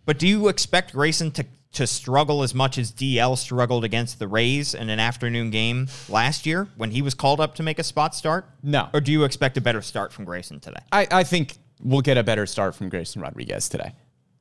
But 0.04 0.18
do 0.18 0.26
you 0.26 0.48
expect 0.48 0.92
Grayson 0.92 1.30
to 1.32 1.46
to 1.72 1.86
struggle 1.86 2.42
as 2.42 2.54
much 2.54 2.78
as 2.78 2.90
DL 2.90 3.36
struggled 3.36 3.84
against 3.84 4.18
the 4.18 4.26
Rays 4.26 4.74
in 4.74 4.88
an 4.88 4.98
afternoon 4.98 5.50
game 5.50 5.86
last 6.08 6.46
year 6.46 6.66
when 6.76 6.90
he 6.90 7.02
was 7.02 7.14
called 7.14 7.40
up 7.40 7.54
to 7.56 7.62
make 7.62 7.78
a 7.78 7.84
spot 7.84 8.14
start? 8.14 8.46
No. 8.62 8.88
Or 8.94 9.00
do 9.00 9.12
you 9.12 9.24
expect 9.24 9.56
a 9.58 9.60
better 9.60 9.82
start 9.82 10.12
from 10.12 10.24
Grayson 10.24 10.60
today? 10.60 10.80
I, 10.90 11.06
I 11.10 11.24
think 11.24 11.58
we'll 11.82 12.00
get 12.00 12.16
a 12.16 12.22
better 12.22 12.46
start 12.46 12.74
from 12.74 12.88
Grayson 12.88 13.20
Rodriguez 13.20 13.68
today. 13.68 13.92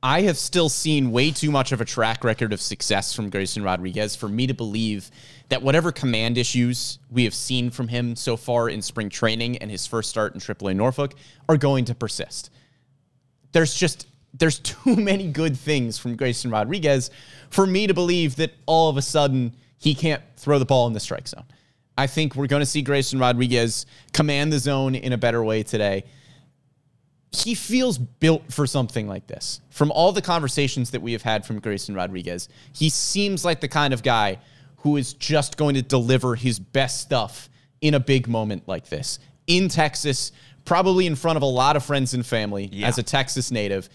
I 0.02 0.22
have 0.22 0.38
still 0.38 0.68
seen 0.68 1.10
way 1.10 1.32
too 1.32 1.50
much 1.50 1.72
of 1.72 1.80
a 1.80 1.84
track 1.84 2.22
record 2.22 2.52
of 2.52 2.60
success 2.60 3.12
from 3.12 3.30
Grayson 3.30 3.64
Rodriguez 3.64 4.14
for 4.14 4.28
me 4.28 4.46
to 4.46 4.54
believe 4.54 5.10
that 5.48 5.62
whatever 5.62 5.90
command 5.90 6.38
issues 6.38 7.00
we 7.10 7.24
have 7.24 7.34
seen 7.34 7.70
from 7.70 7.88
him 7.88 8.14
so 8.14 8.36
far 8.36 8.68
in 8.68 8.80
spring 8.80 9.08
training 9.08 9.58
and 9.58 9.70
his 9.70 9.88
first 9.88 10.08
start 10.08 10.34
in 10.34 10.40
AAA 10.40 10.76
Norfolk 10.76 11.14
are 11.48 11.56
going 11.56 11.84
to 11.86 11.96
persist. 11.96 12.50
There's 13.50 13.74
just 13.74 14.06
there's 14.34 14.58
too 14.60 14.94
many 14.94 15.26
good 15.32 15.56
things 15.56 15.98
from 15.98 16.14
Grayson 16.14 16.50
Rodriguez 16.50 17.10
for 17.50 17.66
me 17.66 17.88
to 17.88 17.94
believe 17.94 18.36
that 18.36 18.52
all 18.66 18.88
of 18.88 18.98
a 18.98 19.02
sudden 19.02 19.52
he 19.78 19.96
can't 19.96 20.22
throw 20.36 20.60
the 20.60 20.64
ball 20.64 20.86
in 20.86 20.92
the 20.92 21.00
strike 21.00 21.26
zone. 21.26 21.44
I 21.96 22.06
think 22.06 22.36
we're 22.36 22.46
going 22.46 22.60
to 22.60 22.66
see 22.66 22.82
Grayson 22.82 23.18
Rodriguez 23.18 23.84
command 24.12 24.52
the 24.52 24.60
zone 24.60 24.94
in 24.94 25.12
a 25.12 25.18
better 25.18 25.42
way 25.42 25.64
today 25.64 26.04
he 27.32 27.54
feels 27.54 27.98
built 27.98 28.52
for 28.52 28.66
something 28.66 29.06
like 29.06 29.26
this. 29.26 29.60
From 29.70 29.90
all 29.92 30.12
the 30.12 30.22
conversations 30.22 30.90
that 30.92 31.02
we 31.02 31.12
have 31.12 31.22
had 31.22 31.44
from 31.44 31.60
Grayson 31.60 31.94
Rodriguez, 31.94 32.48
he 32.72 32.88
seems 32.88 33.44
like 33.44 33.60
the 33.60 33.68
kind 33.68 33.92
of 33.92 34.02
guy 34.02 34.38
who 34.78 34.96
is 34.96 35.12
just 35.12 35.56
going 35.56 35.74
to 35.74 35.82
deliver 35.82 36.34
his 36.34 36.58
best 36.58 37.00
stuff 37.00 37.48
in 37.80 37.94
a 37.94 38.00
big 38.00 38.28
moment 38.28 38.66
like 38.66 38.88
this 38.88 39.18
in 39.46 39.68
Texas, 39.68 40.32
probably 40.64 41.06
in 41.06 41.16
front 41.16 41.36
of 41.36 41.42
a 41.42 41.46
lot 41.46 41.74
of 41.76 41.84
friends 41.84 42.12
and 42.14 42.24
family 42.24 42.68
Yeah. 42.72 42.86
as 42.88 42.98
a 42.98 43.02
Texas 43.02 43.50
native. 43.50 43.88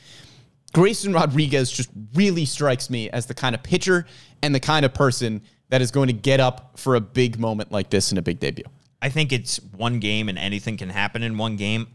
Grayson 0.74 1.14
Rodriguez 1.14 1.72
just 1.72 1.90
really 2.16 2.46
strikes 2.46 2.90
me 2.90 3.10
as 3.12 3.28
the 3.28 3.34
kind 3.36 3.54
of 3.54 3.62
pitcher 3.62 4.06
and 4.42 4.54
the 4.56 4.60
kind 4.60 4.84
of 4.86 4.94
person 4.94 5.42
that 5.70 5.82
is 5.82 5.92
going 5.92 6.08
to 6.08 6.14
get 6.14 6.40
up 6.40 6.78
for 6.80 6.96
a 6.96 7.02
big 7.02 7.40
moment 7.40 7.72
like 7.72 7.90
this 7.90 8.12
in 8.12 8.18
a 8.18 8.22
big 8.22 8.40
debut. 8.40 8.66
I 9.02 9.10
think 9.10 9.32
it's 9.32 9.58
one 9.76 10.00
game 10.00 10.30
and 10.30 10.38
anything 10.38 10.78
can 10.78 10.90
happen 10.90 11.22
in 11.24 11.38
one 11.38 11.56
game. 11.58 11.88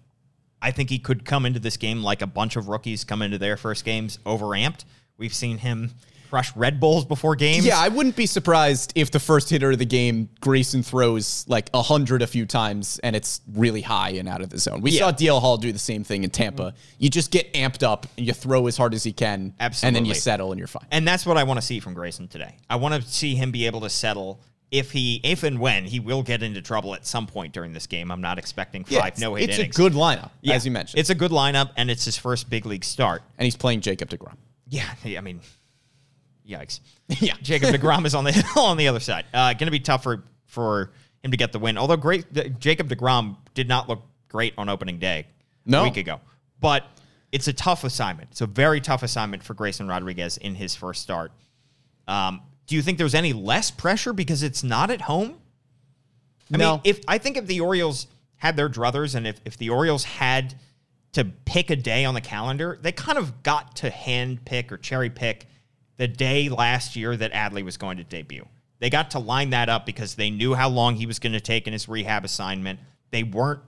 I 0.61 0.71
think 0.71 0.91
he 0.91 0.99
could 0.99 1.25
come 1.25 1.47
into 1.47 1.61
this 1.61 1.77
game 1.77 2.03
like 2.03 2.23
a 2.23 2.27
bunch 2.27 2.57
of 2.57 2.69
rookies 2.69 3.05
come 3.05 3.23
into 3.23 3.39
their 3.39 3.57
first 3.57 3.85
games 3.85 4.19
overamped. 4.27 4.85
We've 5.17 5.35
seen 5.35 5.59
him 5.59 5.93
crush 6.31 6.55
Red 6.55 6.79
Bulls 6.79 7.07
before 7.07 7.35
games. 7.37 7.65
Yeah, 7.65 7.79
I 7.79 7.89
wouldn't 7.89 8.15
be 8.15 8.27
surprised 8.27 8.93
if 8.95 9.11
the 9.11 9.19
first 9.19 9.49
hitter 9.49 9.71
of 9.71 9.79
the 9.79 9.87
game, 9.87 10.29
Grayson 10.41 10.83
throws 10.83 11.47
like 11.49 11.71
a 11.73 11.81
hundred 11.81 12.21
a 12.21 12.27
few 12.27 12.45
times 12.45 13.01
and 13.03 13.17
it's 13.17 13.41
really 13.55 13.81
high 13.81 14.11
and 14.11 14.29
out 14.29 14.43
of 14.43 14.51
the 14.51 14.59
zone. 14.59 14.83
We 14.83 14.91
Yeah. 14.91 14.99
saw 14.99 15.13
DL 15.13 15.41
Hall 15.41 15.57
do 15.57 15.73
the 15.73 15.79
same 15.79 16.05
thing 16.05 16.25
in 16.25 16.31
Tampa. 16.31 16.65
Mm-hmm. 16.65 16.77
You 16.99 17.09
just 17.09 17.31
get 17.31 17.51
amped 17.55 17.83
up 17.83 18.07
and 18.19 18.27
you 18.27 18.35
throw 18.35 18.67
as 18.67 18.77
hard 18.77 18.93
as 18.93 19.07
you 19.07 19.15
can, 19.15 19.55
and 19.59 19.97
then 19.97 20.05
you 20.05 20.13
settle 20.15 20.53
and 20.53 20.59
you're 20.59 20.69
fine. 20.69 20.87
And 20.91 21.09
that's 21.09 21.25
what 21.25 21.39
I 21.39 21.45
want 21.45 21.61
to 21.61 21.67
see 21.67 21.81
from 21.81 21.95
Grayson 21.95 22.29
today. 22.29 22.57
I 22.69 22.77
want 22.77 22.95
to 23.03 23.09
see 23.09 23.35
him 23.35 23.51
be 23.51 23.65
able 23.65 23.81
to 23.81 23.89
settle 23.91 24.43
if 24.71 24.93
he, 24.93 25.21
if 25.25 25.43
and 25.45 25.59
when 25.59 25.85
he 25.85 25.99
will 26.01 26.23
get 26.23 26.43
into 26.43 26.61
trouble 26.61 26.95
at 26.95 27.07
some 27.07 27.27
point 27.27 27.53
during 27.55 27.73
this 27.73 27.87
game. 27.87 28.11
I'm 28.11 28.21
not 28.21 28.39
expecting 28.39 28.85
Yeah, 28.89 29.01
five 29.01 29.13
it's, 29.15 29.21
no 29.21 29.35
hit 29.35 29.49
it's 29.51 29.59
innings. 29.59 29.77
a 29.77 29.79
good 29.79 29.93
lineup, 29.95 30.31
Yeah. 30.43 30.55
as 30.55 30.65
you 30.67 30.71
mentioned. 30.73 31.01
It's 31.01 31.11
a 31.11 31.15
good 31.15 31.31
lineup, 31.31 31.71
and 31.77 31.91
it's 31.91 32.05
his 32.05 32.17
first 32.19 32.51
big 32.51 32.67
league 32.67 32.85
start. 32.85 33.23
and 33.39 33.45
he's 33.45 33.57
playing 33.57 33.81
Jacob 33.81 34.11
DeGrom. 34.11 34.37
Yeah, 34.69 34.89
I 35.05 35.21
mean, 35.23 35.41
yikes. 36.49 36.81
Yeah. 37.21 37.35
Jacob 37.41 37.71
Degrom 37.75 38.05
is 38.05 38.15
on 38.15 38.25
the 38.25 38.47
on 38.57 38.77
the 38.77 38.89
other 38.89 39.01
side. 39.01 39.25
Uh, 39.33 39.55
going 39.55 39.67
to 39.67 39.71
be 39.71 39.81
tough 39.81 40.03
for 40.03 40.25
for 40.45 40.93
him 41.23 41.31
to 41.31 41.37
get 41.39 41.53
the 41.53 41.59
win. 41.59 41.79
Although 41.79 41.97
great, 41.97 42.33
the- 42.33 42.51
Jacob 42.51 42.89
Degrom 42.91 43.37
did 43.55 43.67
not 43.69 43.89
look 43.89 44.03
great 44.29 44.53
on 44.59 44.69
opening 44.69 44.99
day 44.99 45.27
No. 45.65 45.81
a 45.81 45.85
week 45.85 45.97
ago, 45.97 46.21
but 46.61 46.85
it's 47.33 47.49
a 47.49 47.53
tough 47.55 47.85
assignment. 47.85 48.29
It's 48.33 48.43
a 48.43 48.47
very 48.47 48.81
tough 48.83 49.03
assignment 49.03 49.43
for 49.43 49.55
Grayson 49.55 49.89
Rodriguez 49.89 50.37
in 50.37 50.55
his 50.55 50.75
first 50.75 51.01
start. 51.03 51.33
Um, 52.07 52.41
do 52.69 52.77
you 52.77 52.83
think 52.83 52.99
there's 52.99 53.15
any 53.15 53.33
less 53.33 53.71
pressure 53.73 54.13
because 54.13 54.45
it's 54.45 54.63
not 54.63 54.91
at 54.91 55.01
home? 55.03 55.39
I 56.55 56.59
No. 56.59 56.73
mean, 56.75 56.81
if 56.85 57.01
I 57.09 57.19
think 57.19 57.37
if 57.37 57.47
the 57.47 57.61
Orioles 57.61 58.07
had 58.37 58.57
their 58.57 58.69
druthers 58.69 59.15
and 59.17 59.27
if, 59.27 59.41
if 59.45 59.57
the 59.57 59.71
Orioles 59.71 60.05
had 60.05 60.55
to 61.13 61.25
pick 61.25 61.71
a 61.71 61.77
day 61.77 62.05
on 62.05 62.15
the 62.15 62.21
calendar, 62.21 62.79
they 62.81 62.93
kind 62.93 63.19
of 63.19 63.43
got 63.43 63.75
to 63.77 63.91
hand 63.91 64.45
pick 64.45 64.71
or 64.71 64.77
cherry 64.77 65.11
pick 65.11 65.47
the 65.97 66.07
day 66.07 66.49
last 66.49 66.95
year 66.95 67.17
that 67.17 67.33
Adley 67.33 67.65
was 67.65 67.77
going 67.77 67.97
to 67.97 68.05
debut. 68.05 68.47
They 68.79 68.91
got 68.91 69.11
to 69.13 69.19
line 69.19 69.51
that 69.51 69.69
up 69.69 69.85
because 69.87 70.15
they 70.15 70.31
knew 70.31 70.55
how 70.55 70.69
long 70.69 70.95
he 70.95 71.07
was 71.07 71.19
going 71.19 71.33
to 71.33 71.41
take 71.41 71.67
in 71.67 71.73
his 71.73 71.89
rehab 71.89 72.25
assignment. 72.25 72.79
They 73.11 73.25
weren't 73.25 73.61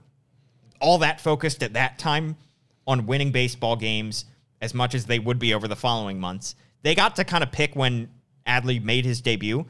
all 0.79 0.99
that 0.99 1.19
focused 1.19 1.63
at 1.63 1.73
that 1.73 1.97
time 1.99 2.37
on 2.87 3.07
winning 3.07 3.31
baseball 3.31 3.75
games 3.75 4.25
as 4.61 4.73
much 4.73 4.93
as 4.95 5.05
they 5.05 5.19
would 5.19 5.39
be 5.39 5.53
over 5.53 5.67
the 5.67 5.75
following 5.75 6.19
months. 6.19 6.55
They 6.83 6.95
got 6.95 7.15
to 7.17 7.23
kind 7.23 7.43
of 7.43 7.51
pick 7.51 7.75
when 7.75 8.09
Adley 8.45 8.83
made 8.83 9.05
his 9.05 9.21
debut. 9.21 9.65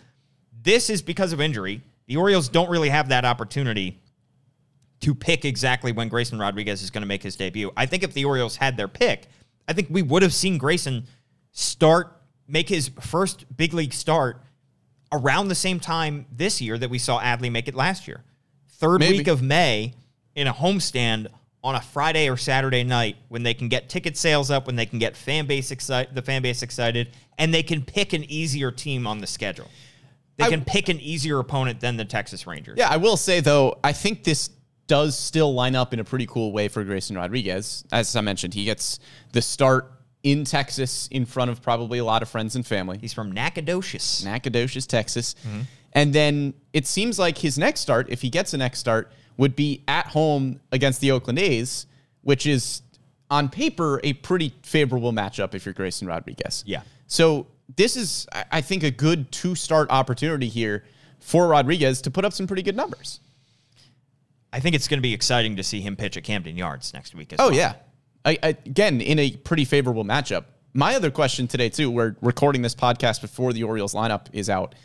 This 0.61 0.89
is 0.89 1.01
because 1.01 1.33
of 1.33 1.41
injury. 1.41 1.81
The 2.07 2.17
Orioles 2.17 2.49
don't 2.49 2.69
really 2.69 2.89
have 2.89 3.09
that 3.09 3.25
opportunity 3.25 3.99
to 5.01 5.15
pick 5.15 5.45
exactly 5.45 5.91
when 5.91 6.09
Grayson 6.09 6.39
Rodriguez 6.39 6.83
is 6.83 6.91
going 6.91 7.01
to 7.01 7.07
make 7.07 7.23
his 7.23 7.35
debut. 7.35 7.71
I 7.75 7.85
think 7.85 8.03
if 8.03 8.13
the 8.13 8.25
Orioles 8.25 8.57
had 8.57 8.77
their 8.77 8.87
pick, 8.87 9.27
I 9.67 9.73
think 9.73 9.87
we 9.89 10.01
would 10.01 10.21
have 10.21 10.33
seen 10.33 10.57
Grayson 10.57 11.07
start 11.51 12.15
make 12.47 12.69
his 12.69 12.91
first 12.99 13.45
big 13.55 13.73
league 13.73 13.93
start 13.93 14.41
around 15.11 15.47
the 15.47 15.55
same 15.55 15.79
time 15.79 16.25
this 16.31 16.61
year 16.61 16.77
that 16.77 16.89
we 16.89 16.99
saw 16.99 17.19
Adley 17.19 17.51
make 17.51 17.67
it 17.67 17.75
last 17.75 18.07
year. 18.07 18.23
Third 18.67 18.99
Maybe. 18.99 19.19
week 19.19 19.27
of 19.27 19.41
May 19.41 19.93
in 20.35 20.47
a 20.47 20.53
homestand 20.53 21.27
on 21.63 21.75
a 21.75 21.81
Friday 21.81 22.29
or 22.29 22.37
Saturday 22.37 22.83
night 22.83 23.17
when 23.29 23.43
they 23.43 23.53
can 23.53 23.67
get 23.69 23.87
ticket 23.89 24.17
sales 24.17 24.49
up, 24.49 24.65
when 24.67 24.75
they 24.75 24.85
can 24.85 24.99
get 24.99 25.15
fan 25.15 25.45
base 25.45 25.71
excited, 25.71 26.15
the 26.15 26.21
fan 26.21 26.41
base 26.41 26.63
excited, 26.63 27.09
and 27.37 27.53
they 27.53 27.63
can 27.63 27.83
pick 27.83 28.13
an 28.13 28.23
easier 28.23 28.71
team 28.71 29.05
on 29.05 29.19
the 29.19 29.27
schedule. 29.27 29.69
They 30.37 30.45
I- 30.45 30.49
can 30.49 30.63
pick 30.65 30.89
an 30.89 30.99
easier 30.99 31.39
opponent 31.39 31.79
than 31.79 31.97
the 31.97 32.05
Texas 32.05 32.47
Rangers. 32.47 32.75
Yeah, 32.77 32.89
I 32.89 32.97
will 32.97 33.17
say 33.17 33.41
though, 33.41 33.77
I 33.83 33.93
think 33.93 34.23
this 34.23 34.49
does 34.87 35.17
still 35.17 35.53
line 35.53 35.75
up 35.75 35.93
in 35.93 35.99
a 35.99 36.03
pretty 36.03 36.25
cool 36.25 36.51
way 36.51 36.67
for 36.67 36.83
Grayson 36.83 37.15
Rodriguez. 37.15 37.85
As 37.91 38.15
I 38.15 38.21
mentioned, 38.21 38.53
he 38.53 38.65
gets 38.65 38.99
the 39.31 39.41
start 39.41 39.91
in 40.23 40.43
Texas 40.43 41.07
in 41.11 41.25
front 41.25 41.49
of 41.51 41.61
probably 41.61 41.99
a 41.99 42.03
lot 42.05 42.21
of 42.21 42.29
friends 42.29 42.55
and 42.55 42.65
family. 42.65 42.97
He's 42.97 43.13
from 43.13 43.31
Nacogdoches. 43.31 44.23
Nacogdoches, 44.25 44.85
Texas. 44.87 45.35
Mm-hmm. 45.47 45.61
And 45.93 46.13
then 46.13 46.53
it 46.73 46.87
seems 46.87 47.19
like 47.19 47.37
his 47.37 47.57
next 47.57 47.81
start, 47.81 48.07
if 48.09 48.21
he 48.21 48.29
gets 48.29 48.53
a 48.53 48.57
next 48.57 48.79
start, 48.79 49.11
would 49.41 49.55
be 49.55 49.83
at 49.87 50.05
home 50.05 50.59
against 50.71 51.01
the 51.01 51.09
Oakland 51.09 51.39
A's, 51.39 51.87
which 52.21 52.45
is 52.45 52.83
on 53.31 53.49
paper 53.49 53.99
a 54.03 54.13
pretty 54.13 54.53
favorable 54.61 55.11
matchup 55.11 55.55
if 55.55 55.65
you're 55.65 55.73
Grayson 55.73 56.07
Rodriguez. 56.07 56.63
Yeah. 56.67 56.83
So 57.07 57.47
this 57.75 57.97
is, 57.97 58.27
I- 58.51 58.61
think, 58.61 58.83
a 58.83 58.91
good 58.91 59.31
two 59.31 59.55
start 59.55 59.89
opportunity 59.89 60.47
here 60.47 60.83
for 61.19 61.47
Rodriguez 61.47 62.03
to 62.03 62.11
put 62.11 62.23
up 62.23 62.33
some 62.33 62.45
pretty 62.45 62.61
good 62.61 62.75
numbers. 62.75 63.19
I 64.53 64.59
think 64.59 64.75
it's 64.75 64.87
going 64.87 64.99
to 64.99 65.01
be 65.01 65.13
exciting 65.13 65.55
to 65.55 65.63
see 65.63 65.81
him 65.81 65.95
pitch 65.95 66.17
at 66.17 66.23
Camden 66.23 66.55
Yards 66.55 66.93
next 66.93 67.15
week. 67.15 67.33
As 67.33 67.39
Oh 67.39 67.47
well. 67.47 67.55
yeah. 67.55 67.73
I, 68.23 68.37
I, 68.43 68.47
again, 68.49 69.01
in 69.01 69.17
a 69.17 69.31
pretty 69.37 69.65
favorable 69.65 70.05
matchup. 70.05 70.45
My 70.75 70.93
other 70.95 71.09
question 71.09 71.47
today 71.47 71.69
too, 71.69 71.89
we're 71.89 72.15
recording 72.21 72.61
this 72.61 72.75
podcast 72.75 73.21
before 73.21 73.53
the 73.53 73.63
Orioles 73.63 73.95
lineup 73.95 74.27
is 74.33 74.51
out. 74.51 74.75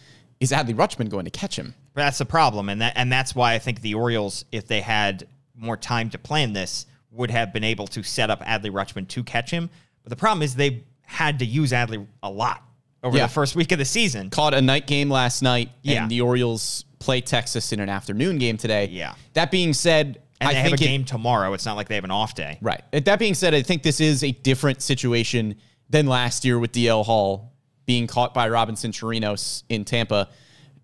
Is 0.41 0.51
Adley 0.51 0.75
Rutschman 0.75 1.11
going 1.11 1.27
to 1.27 1.31
catch 1.31 1.57
him? 1.59 1.75
That's 1.97 2.19
the 2.19 2.25
problem, 2.27 2.69
and 2.69 2.81
that 2.83 2.93
and 2.97 3.11
that's 3.11 3.35
why 3.35 3.55
I 3.55 3.59
think 3.59 3.81
the 3.81 3.95
Orioles, 3.95 4.45
if 4.53 4.67
they 4.67 4.81
had 4.81 5.27
more 5.57 5.77
time 5.77 6.11
to 6.11 6.19
plan 6.19 6.53
this, 6.53 6.87
would 7.11 7.31
have 7.31 7.53
been 7.53 7.65
able 7.65 7.87
to 7.89 8.03
set 8.03 8.31
up 8.31 8.43
Adley 8.43 8.71
Rutschman 8.71 9.09
to 9.09 9.25
catch 9.25 9.51
him. 9.51 9.71
But 10.03 10.11
the 10.11 10.17
problem 10.17 10.43
is 10.43 10.55
they 10.55 10.85
had 11.07 11.39
to 11.39 11.47
use 11.47 11.73
Adley 11.73 12.07
a 12.23 12.31
lot 12.31 12.63
over 13.03 13.17
Yeah. 13.17 13.27
the 13.27 13.33
first 13.33 13.57
week 13.57 13.73
of 13.73 13.79
the 13.79 13.85
season. 13.85 14.29
Caught 14.31 14.55
a 14.55 14.61
night 14.63 14.87
game 14.87 15.09
last 15.11 15.41
night, 15.43 15.71
Yeah. 15.83 16.03
and 16.03 16.11
the 16.11 16.21
Orioles 16.21 16.85
play 16.99 17.21
Texas 17.23 17.73
in 17.73 17.81
an 17.81 17.89
afternoon 17.89 18.39
game 18.39 18.57
today. 18.59 18.89
Yeah. 18.93 19.15
That 19.33 19.51
being 19.51 19.73
said, 19.73 20.21
And 20.41 20.51
I 20.51 20.53
they 20.53 20.61
have 20.61 20.73
a 20.73 20.75
it- 20.75 20.81
game 20.81 21.05
tomorrow. 21.05 21.55
It's 21.55 21.65
not 21.65 21.77
like 21.77 21.89
they 21.89 21.95
have 21.95 22.05
an 22.05 22.11
off 22.11 22.35
day. 22.35 22.59
Right. 22.61 22.83
Uh, 22.93 23.01
That 23.05 23.19
being 23.19 23.33
said, 23.35 23.55
I 23.55 23.63
think 23.63 23.83
this 23.83 24.01
is 24.01 24.23
a 24.23 24.33
different 24.33 24.83
situation 24.83 25.55
than 25.89 26.07
last 26.07 26.45
year 26.45 26.59
with 26.59 26.73
DL 26.73 27.05
Hall 27.05 27.53
being 27.87 28.07
caught 28.07 28.35
by 28.35 28.49
Robinson 28.49 28.91
Chirinos 28.93 29.63
in 29.71 29.85
Tampa. 29.87 30.29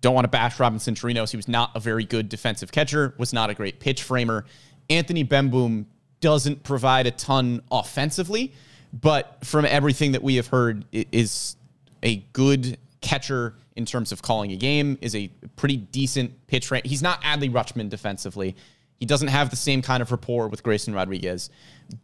Don't 0.02 0.14
want 0.14 0.24
to 0.24 0.28
bash 0.28 0.60
Robinson 0.60 0.94
Chirinos. 0.94 1.30
He 1.30 1.38
was 1.38 1.48
not 1.48 1.70
a 1.74 1.80
very 1.80 2.04
good 2.04 2.28
defensive 2.28 2.70
catcher, 2.70 3.14
was 3.16 3.32
not 3.32 3.48
a 3.48 3.54
great 3.54 3.80
pitch 3.80 4.02
framer. 4.02 4.44
Anthony 4.90 5.24
Bemboom 5.24 5.86
doesn't 6.20 6.62
provide 6.64 7.06
a 7.06 7.10
ton 7.10 7.62
offensively, 7.70 8.52
but 8.92 9.38
from 9.44 9.64
everything 9.64 10.12
that 10.12 10.22
we 10.22 10.36
have 10.36 10.48
heard, 10.48 10.84
is 10.92 11.56
a 12.02 12.16
good 12.32 12.76
catcher 13.00 13.54
in 13.76 13.86
terms 13.86 14.12
of 14.12 14.22
calling 14.22 14.52
a 14.52 14.56
game, 14.56 14.98
is 15.00 15.14
a 15.14 15.28
pretty 15.56 15.76
decent 15.76 16.46
pitch. 16.46 16.70
He's 16.84 17.02
not 17.02 17.22
Adley 17.22 17.50
Rutschman 17.50 17.88
defensively. 17.88 18.56
He 19.02 19.06
doesn't 19.06 19.26
have 19.28 19.50
the 19.50 19.56
same 19.56 19.82
kind 19.82 20.00
of 20.00 20.12
rapport 20.12 20.46
with 20.46 20.62
Grayson 20.62 20.94
Rodriguez, 20.94 21.50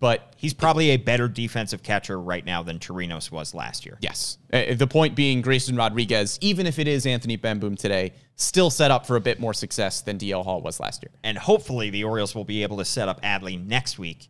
but 0.00 0.34
He's 0.37 0.52
probably 0.52 0.90
a 0.90 0.96
better 0.96 1.28
defensive 1.28 1.84
catcher 1.84 2.20
right 2.20 2.44
now 2.44 2.64
than 2.64 2.80
Chirinos 2.80 3.30
was 3.30 3.54
last 3.54 3.87
year. 3.87 3.98
yes. 4.00 4.37
Uh, 4.52 4.74
the 4.74 4.88
point 4.88 5.14
being, 5.14 5.40
Grayson 5.40 5.76
Rodriguez, 5.76 6.38
even 6.40 6.66
if 6.66 6.80
it 6.80 6.88
is 6.88 7.06
Anthony 7.06 7.38
Bemboom 7.38 7.78
today, 7.78 8.14
still 8.34 8.68
set 8.68 8.90
up 8.90 9.06
for 9.06 9.14
a 9.14 9.20
bit 9.20 9.38
more 9.38 9.54
success 9.54 10.00
than 10.00 10.18
DL 10.18 10.42
Hall 10.42 10.61
was 10.61 10.80
last 10.80 11.04
year. 11.04 11.12
And 11.22 11.38
hopefully 11.38 11.88
the 11.90 12.02
Orioles 12.02 12.34
will 12.34 12.44
be 12.44 12.64
able 12.64 12.78
to 12.78 12.84
set 12.84 13.08
up 13.08 13.22
Adley 13.22 13.64
next 13.64 13.96
week 13.96 14.28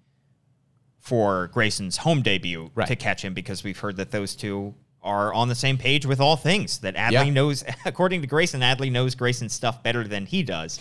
for 0.99 1.47
Grayson's 1.55 1.97
home 1.97 2.21
debut 2.21 2.71
Right. 2.75 2.87
to 2.89 2.97
catch 2.97 3.25
him 3.25 3.33
because 3.33 3.65
we've 3.65 3.79
heard 3.79 3.97
that 3.97 4.11
those 4.11 4.35
two 4.37 4.75
are 5.03 5.33
on 5.33 5.49
the 5.49 5.55
same 5.55 5.79
page 5.79 6.05
with 6.05 6.21
all 6.21 6.37
things. 6.37 6.81
That 6.81 6.97
Adley 6.97 7.13
Yeah. 7.13 7.31
knows, 7.31 7.65
according 7.87 8.21
to 8.21 8.27
Grayson, 8.27 8.61
Adley 8.61 8.93
knows 8.93 9.15
Grayson's 9.15 9.55
stuff 9.55 9.83
better 9.83 10.07
than 10.07 10.27
he 10.27 10.43
does. 10.43 10.79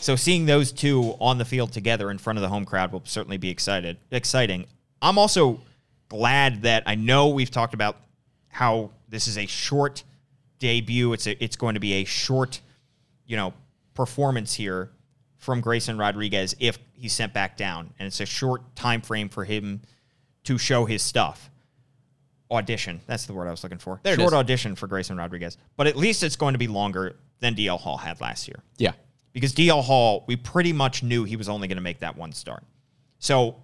So 0.00 0.16
seeing 0.16 0.46
those 0.46 0.72
two 0.72 1.16
on 1.20 1.38
the 1.38 1.44
field 1.44 1.72
together 1.72 2.10
in 2.10 2.18
front 2.18 2.38
of 2.38 2.42
the 2.42 2.48
home 2.48 2.64
crowd 2.64 2.92
will 2.92 3.02
certainly 3.04 3.36
be 3.36 3.50
excited, 3.50 3.98
exciting. 4.10 4.66
I'm 5.02 5.18
also 5.18 5.60
glad 6.08 6.62
that 6.62 6.84
I 6.86 6.94
know 6.94 7.28
we've 7.28 7.50
talked 7.50 7.74
about 7.74 7.96
how 8.48 8.90
this 9.08 9.26
is 9.26 9.36
a 9.36 9.46
short 9.46 10.04
debut. 10.58 11.12
It's 11.12 11.26
a, 11.26 11.42
it's 11.42 11.56
going 11.56 11.74
to 11.74 11.80
be 11.80 11.94
a 11.94 12.04
short, 12.04 12.60
you 13.26 13.36
know, 13.36 13.52
performance 13.94 14.54
here 14.54 14.90
from 15.36 15.60
Grayson 15.60 15.98
Rodriguez 15.98 16.54
if 16.60 16.78
he's 16.92 17.12
sent 17.12 17.32
back 17.32 17.56
down, 17.56 17.92
and 17.98 18.06
it's 18.06 18.20
a 18.20 18.26
short 18.26 18.74
time 18.76 19.00
frame 19.00 19.28
for 19.28 19.44
him 19.44 19.82
to 20.44 20.58
show 20.58 20.84
his 20.84 21.02
stuff. 21.02 21.50
Audition. 22.50 23.00
That's 23.06 23.26
the 23.26 23.34
word 23.34 23.46
I 23.46 23.50
was 23.50 23.62
looking 23.62 23.78
for. 23.78 24.00
There 24.02 24.14
short 24.14 24.32
audition 24.32 24.74
for 24.74 24.86
Grayson 24.86 25.18
Rodriguez. 25.18 25.58
But 25.76 25.86
at 25.86 25.96
least 25.96 26.22
it's 26.22 26.36
going 26.36 26.54
to 26.54 26.58
be 26.58 26.68
longer 26.68 27.16
than 27.40 27.54
DL 27.54 27.78
Hall 27.78 27.98
had 27.98 28.20
last 28.22 28.48
year. 28.48 28.62
Yeah. 28.78 28.92
Because 29.32 29.52
DL 29.52 29.82
Hall, 29.82 30.24
we 30.26 30.36
pretty 30.36 30.72
much 30.72 31.02
knew 31.02 31.24
he 31.24 31.36
was 31.36 31.48
only 31.48 31.68
going 31.68 31.76
to 31.76 31.82
make 31.82 32.00
that 32.00 32.16
one 32.16 32.32
start. 32.32 32.64
So 33.18 33.56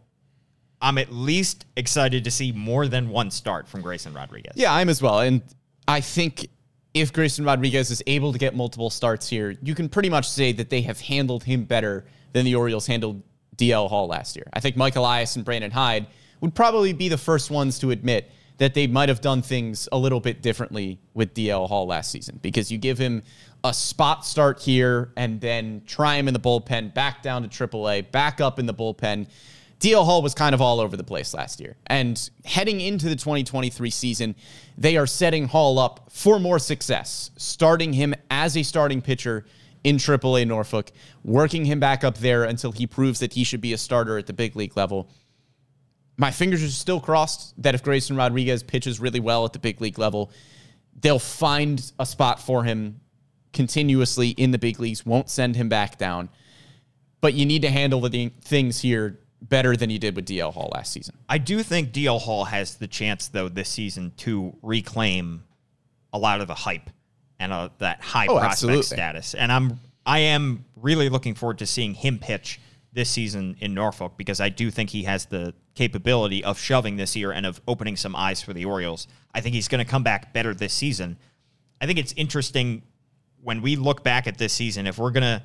I'm 0.80 0.98
at 0.98 1.12
least 1.12 1.66
excited 1.76 2.24
to 2.24 2.30
see 2.30 2.52
more 2.52 2.86
than 2.86 3.08
one 3.08 3.30
start 3.30 3.66
from 3.66 3.80
Grayson 3.80 4.12
Rodriguez. 4.12 4.52
Yeah, 4.54 4.72
I'm 4.72 4.88
as 4.88 5.00
well. 5.00 5.20
And 5.20 5.42
I 5.88 6.00
think 6.00 6.46
if 6.92 7.12
Grayson 7.12 7.44
Rodriguez 7.44 7.90
is 7.90 8.02
able 8.06 8.32
to 8.32 8.38
get 8.38 8.54
multiple 8.54 8.90
starts 8.90 9.28
here, 9.28 9.56
you 9.62 9.74
can 9.74 9.88
pretty 9.88 10.08
much 10.08 10.28
say 10.28 10.52
that 10.52 10.70
they 10.70 10.82
have 10.82 11.00
handled 11.00 11.42
him 11.42 11.64
better 11.64 12.04
than 12.32 12.44
the 12.44 12.54
Orioles 12.54 12.86
handled 12.86 13.22
DL 13.56 13.88
Hall 13.88 14.06
last 14.06 14.36
year. 14.36 14.46
I 14.52 14.60
think 14.60 14.76
Mike 14.76 14.96
Elias 14.96 15.36
and 15.36 15.44
Brandon 15.44 15.70
Hyde 15.70 16.06
would 16.40 16.54
probably 16.54 16.92
be 16.92 17.08
the 17.08 17.18
first 17.18 17.50
ones 17.50 17.78
to 17.78 17.90
admit 17.90 18.30
that 18.58 18.74
they 18.74 18.86
might 18.86 19.08
have 19.08 19.20
done 19.20 19.42
things 19.42 19.88
a 19.90 19.98
little 19.98 20.20
bit 20.20 20.42
differently 20.42 21.00
with 21.14 21.34
DL 21.34 21.68
Hall 21.68 21.86
last 21.86 22.10
season 22.10 22.38
because 22.42 22.70
you 22.70 22.78
give 22.78 22.98
him 22.98 23.22
a 23.64 23.72
spot 23.72 24.26
start 24.26 24.60
here 24.60 25.10
and 25.16 25.40
then 25.40 25.82
try 25.86 26.16
him 26.16 26.28
in 26.28 26.34
the 26.34 26.40
bullpen, 26.40 26.92
back 26.92 27.22
down 27.22 27.48
to 27.48 27.48
AAA, 27.48 28.12
back 28.12 28.40
up 28.40 28.58
in 28.58 28.66
the 28.66 28.74
bullpen. 28.74 29.26
DL 29.80 30.04
Hall 30.04 30.22
was 30.22 30.34
kind 30.34 30.54
of 30.54 30.60
all 30.60 30.80
over 30.80 30.96
the 30.96 31.04
place 31.04 31.34
last 31.34 31.60
year. 31.60 31.76
And 31.86 32.30
heading 32.44 32.80
into 32.80 33.08
the 33.08 33.16
2023 33.16 33.90
season, 33.90 34.34
they 34.76 34.98
are 34.98 35.06
setting 35.06 35.48
Hall 35.48 35.78
up 35.78 36.10
for 36.12 36.38
more 36.38 36.58
success, 36.58 37.30
starting 37.36 37.94
him 37.94 38.14
as 38.30 38.56
a 38.56 38.62
starting 38.62 39.00
pitcher 39.00 39.46
in 39.82 39.96
AAA 39.96 40.46
Norfolk, 40.46 40.92
working 41.24 41.64
him 41.64 41.80
back 41.80 42.04
up 42.04 42.18
there 42.18 42.44
until 42.44 42.70
he 42.70 42.86
proves 42.86 43.20
that 43.20 43.32
he 43.32 43.44
should 43.44 43.60
be 43.60 43.72
a 43.72 43.78
starter 43.78 44.18
at 44.18 44.26
the 44.26 44.32
big 44.32 44.56
league 44.56 44.76
level. 44.76 45.10
My 46.16 46.30
fingers 46.30 46.62
are 46.62 46.68
still 46.68 47.00
crossed 47.00 47.60
that 47.62 47.74
if 47.74 47.82
Grayson 47.82 48.16
Rodriguez 48.16 48.62
pitches 48.62 49.00
really 49.00 49.20
well 49.20 49.44
at 49.44 49.52
the 49.52 49.58
big 49.58 49.80
league 49.80 49.98
level, 49.98 50.30
they'll 51.00 51.18
find 51.18 51.92
a 51.98 52.06
spot 52.06 52.40
for 52.40 52.62
him 52.64 53.00
continuously 53.54 54.30
in 54.30 54.50
the 54.50 54.58
big 54.58 54.78
leagues, 54.80 55.06
won't 55.06 55.30
send 55.30 55.56
him 55.56 55.68
back 55.68 55.96
down. 55.98 56.28
But 57.20 57.34
you 57.34 57.46
need 57.46 57.62
to 57.62 57.70
handle 57.70 58.00
the 58.00 58.30
things 58.42 58.80
here 58.80 59.18
better 59.40 59.76
than 59.76 59.88
you 59.90 59.98
did 59.98 60.16
with 60.16 60.26
DL 60.26 60.52
Hall 60.52 60.70
last 60.74 60.92
season. 60.92 61.16
I 61.28 61.38
do 61.38 61.62
think 61.62 61.92
DL 61.92 62.20
Hall 62.20 62.44
has 62.44 62.76
the 62.76 62.86
chance, 62.86 63.28
though, 63.28 63.48
this 63.48 63.68
season 63.68 64.12
to 64.18 64.54
reclaim 64.62 65.44
a 66.12 66.18
lot 66.18 66.40
of 66.40 66.46
the 66.48 66.54
hype 66.54 66.90
and 67.38 67.52
uh, 67.52 67.70
that 67.78 68.00
high 68.02 68.26
Oh, 68.26 68.34
prospect 68.34 68.52
absolutely. 68.52 68.82
status. 68.82 69.34
And 69.34 69.50
I'm 69.50 69.80
I 70.06 70.18
am 70.18 70.64
really 70.76 71.08
looking 71.08 71.34
forward 71.34 71.58
to 71.58 71.66
seeing 71.66 71.94
him 71.94 72.18
pitch 72.18 72.60
this 72.92 73.10
season 73.10 73.56
in 73.60 73.74
Norfolk 73.74 74.16
because 74.16 74.40
I 74.40 74.50
do 74.50 74.70
think 74.70 74.90
he 74.90 75.04
has 75.04 75.26
the 75.26 75.54
capability 75.74 76.44
of 76.44 76.58
shoving 76.58 76.96
this 76.96 77.16
year 77.16 77.32
and 77.32 77.44
of 77.46 77.60
opening 77.66 77.96
some 77.96 78.14
eyes 78.14 78.42
for 78.42 78.52
the 78.52 78.64
Orioles. 78.66 79.08
I 79.34 79.40
think 79.40 79.54
he's 79.54 79.66
going 79.66 79.84
to 79.84 79.90
come 79.90 80.02
back 80.04 80.32
better 80.32 80.54
this 80.54 80.72
season. 80.74 81.16
I 81.80 81.86
think 81.86 81.98
it's 81.98 82.12
interesting 82.16 82.82
when 83.44 83.62
we 83.62 83.76
look 83.76 84.02
back 84.02 84.26
at 84.26 84.38
this 84.38 84.52
season 84.52 84.86
if 84.86 84.98
we're 84.98 85.10
going 85.10 85.22
to 85.22 85.42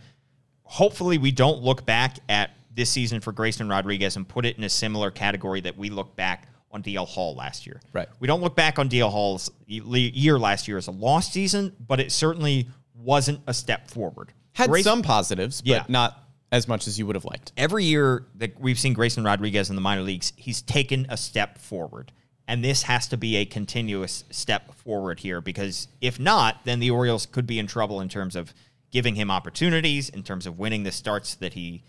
hopefully 0.63 1.17
we 1.17 1.31
don't 1.31 1.61
look 1.61 1.85
back 1.85 2.17
at 2.29 2.51
this 2.73 2.89
season 2.89 3.19
for 3.19 3.31
Grayson 3.31 3.67
Rodriguez 3.67 4.15
and 4.15 4.27
put 4.27 4.45
it 4.45 4.57
in 4.57 4.63
a 4.63 4.69
similar 4.69 5.11
category 5.11 5.61
that 5.61 5.77
we 5.77 5.89
look 5.89 6.15
back 6.15 6.47
on 6.71 6.83
DL 6.83 7.07
Hall 7.07 7.35
last 7.35 7.65
year. 7.65 7.81
Right. 7.93 8.07
We 8.19 8.27
don't 8.27 8.41
look 8.41 8.55
back 8.55 8.77
on 8.79 8.89
DL 8.89 9.09
Hall's 9.11 9.49
year 9.67 10.37
last 10.39 10.67
year 10.67 10.77
as 10.77 10.87
a 10.87 10.91
lost 10.91 11.33
season, 11.33 11.75
but 11.85 11.99
it 11.99 12.11
certainly 12.11 12.67
wasn't 12.93 13.41
a 13.47 13.53
step 13.53 13.89
forward. 13.89 14.31
Had 14.53 14.69
Grace- 14.69 14.83
some 14.83 15.01
positives, 15.01 15.61
but 15.61 15.67
Yeah. 15.69 15.83
not 15.87 16.23
as 16.51 16.67
much 16.67 16.87
as 16.87 16.97
you 16.97 17.05
would 17.07 17.15
have 17.15 17.25
liked. 17.25 17.51
every 17.57 17.85
year 17.85 18.25
that 18.35 18.59
we've 18.59 18.79
seen 18.79 18.93
Grayson 18.93 19.23
Rodriguez 19.23 19.69
in 19.69 19.75
the 19.75 19.81
minor 19.81 20.01
leagues, 20.01 20.33
he's 20.35 20.61
taken 20.61 21.05
a 21.09 21.17
step 21.17 21.57
forward. 21.57 22.11
And 22.49 22.63
this 22.63 22.81
has 22.83 23.07
to 23.09 23.15
be 23.17 23.35
a 23.37 23.45
continuous 23.45 24.23
step 24.31 24.73
forward 24.73 25.19
here 25.19 25.39
because 25.39 25.87
if 26.01 26.19
not, 26.19 26.61
then 26.65 26.79
the 26.79 26.89
Orioles 26.89 27.27
could 27.27 27.45
be 27.45 27.59
in 27.59 27.67
trouble 27.67 28.01
in 28.01 28.09
terms 28.09 28.35
of 28.35 28.55
giving 28.89 29.13
him 29.13 29.29
opportunities, 29.29 30.09
in 30.09 30.23
terms 30.23 30.47
of 30.47 30.57
winning 30.57 30.81
the 30.81 30.91
starts 30.91 31.35
that 31.35 31.53
he 31.53 31.83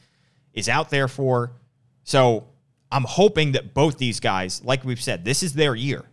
is 0.53 0.69
out 0.69 0.91
there 0.91 1.09
for. 1.09 1.53
So 2.05 2.47
I'm 2.93 3.05
hoping 3.05 3.53
that 3.53 3.73
both 3.73 3.97
these 3.97 4.21
guys, 4.21 4.63
like 4.63 4.85
we've 4.85 5.01
said, 5.01 5.25
this 5.25 5.43
is 5.43 5.55
their 5.55 5.75
year 5.75 6.05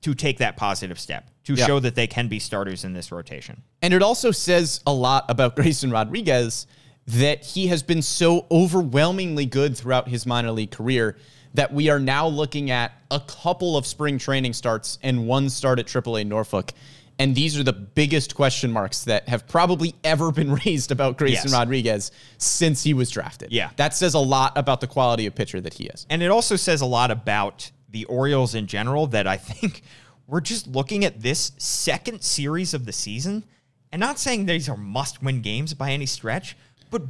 to 0.00 0.14
take 0.14 0.38
that 0.38 0.56
positive 0.56 0.98
step, 0.98 1.28
to 1.44 1.52
Yeah. 1.52 1.66
show 1.66 1.78
that 1.80 1.94
they 1.94 2.06
can 2.06 2.26
be 2.28 2.38
starters 2.38 2.84
in 2.84 2.94
this 2.94 3.12
rotation. 3.12 3.60
And 3.82 3.92
it 3.92 4.02
also 4.02 4.30
says 4.30 4.80
a 4.86 4.94
lot 4.94 5.26
about 5.28 5.56
Grayson 5.56 5.90
Rodriguez 5.90 6.66
that 7.06 7.44
he 7.44 7.66
has 7.66 7.82
been 7.82 8.00
so 8.00 8.46
overwhelmingly 8.50 9.44
good 9.44 9.76
throughout 9.76 10.08
his 10.08 10.24
minor 10.24 10.52
league 10.52 10.70
career 10.70 11.18
that 11.54 11.72
we 11.72 11.88
are 11.88 11.98
now 11.98 12.26
looking 12.26 12.70
at 12.70 12.92
a 13.10 13.20
couple 13.20 13.76
of 13.76 13.86
spring 13.86 14.18
training 14.18 14.52
starts 14.52 14.98
and 15.02 15.26
one 15.26 15.50
start 15.50 15.78
at 15.78 15.86
AAA 15.86 16.26
Norfolk. 16.26 16.72
And 17.18 17.34
these 17.34 17.58
are 17.58 17.62
the 17.62 17.72
biggest 17.72 18.34
question 18.34 18.72
marks 18.72 19.04
that 19.04 19.28
have 19.28 19.46
probably 19.46 19.94
ever 20.04 20.32
been 20.40 20.54
raised 20.64 20.90
about 20.90 21.18
Grayson 21.18 21.50
Yes. 21.50 21.52
Rodriguez 21.52 22.12
since 22.38 22.82
he 22.82 22.94
was 22.94 23.10
drafted. 23.10 23.52
Yeah. 23.52 23.70
That 23.76 23.94
says 23.94 24.14
a 24.14 24.18
lot 24.18 24.56
about 24.56 24.80
the 24.80 24.86
quality 24.86 25.26
of 25.26 25.34
pitcher 25.34 25.60
that 25.60 25.74
he 25.74 25.84
is. 25.84 26.06
And 26.08 26.22
it 26.22 26.30
also 26.30 26.56
says 26.56 26.80
a 26.80 26.86
lot 26.86 27.10
about 27.10 27.70
the 27.90 28.04
Orioles 28.06 28.54
in 28.54 28.66
general 28.66 29.06
that 29.08 29.26
I 29.26 29.36
think 29.38 29.82
we're 30.26 30.40
just 30.40 30.66
looking 30.68 31.04
at 31.04 31.20
this 31.20 31.52
second 31.58 32.22
series 32.22 32.72
of 32.72 32.86
the 32.86 32.92
season 32.92 33.44
and 33.92 34.00
not 34.00 34.18
saying 34.18 34.46
these 34.46 34.68
are 34.68 34.76
must 34.76 35.22
win 35.22 35.42
games 35.42 35.74
by 35.74 35.90
any 35.90 36.06
stretch, 36.06 36.56
but 36.90 37.02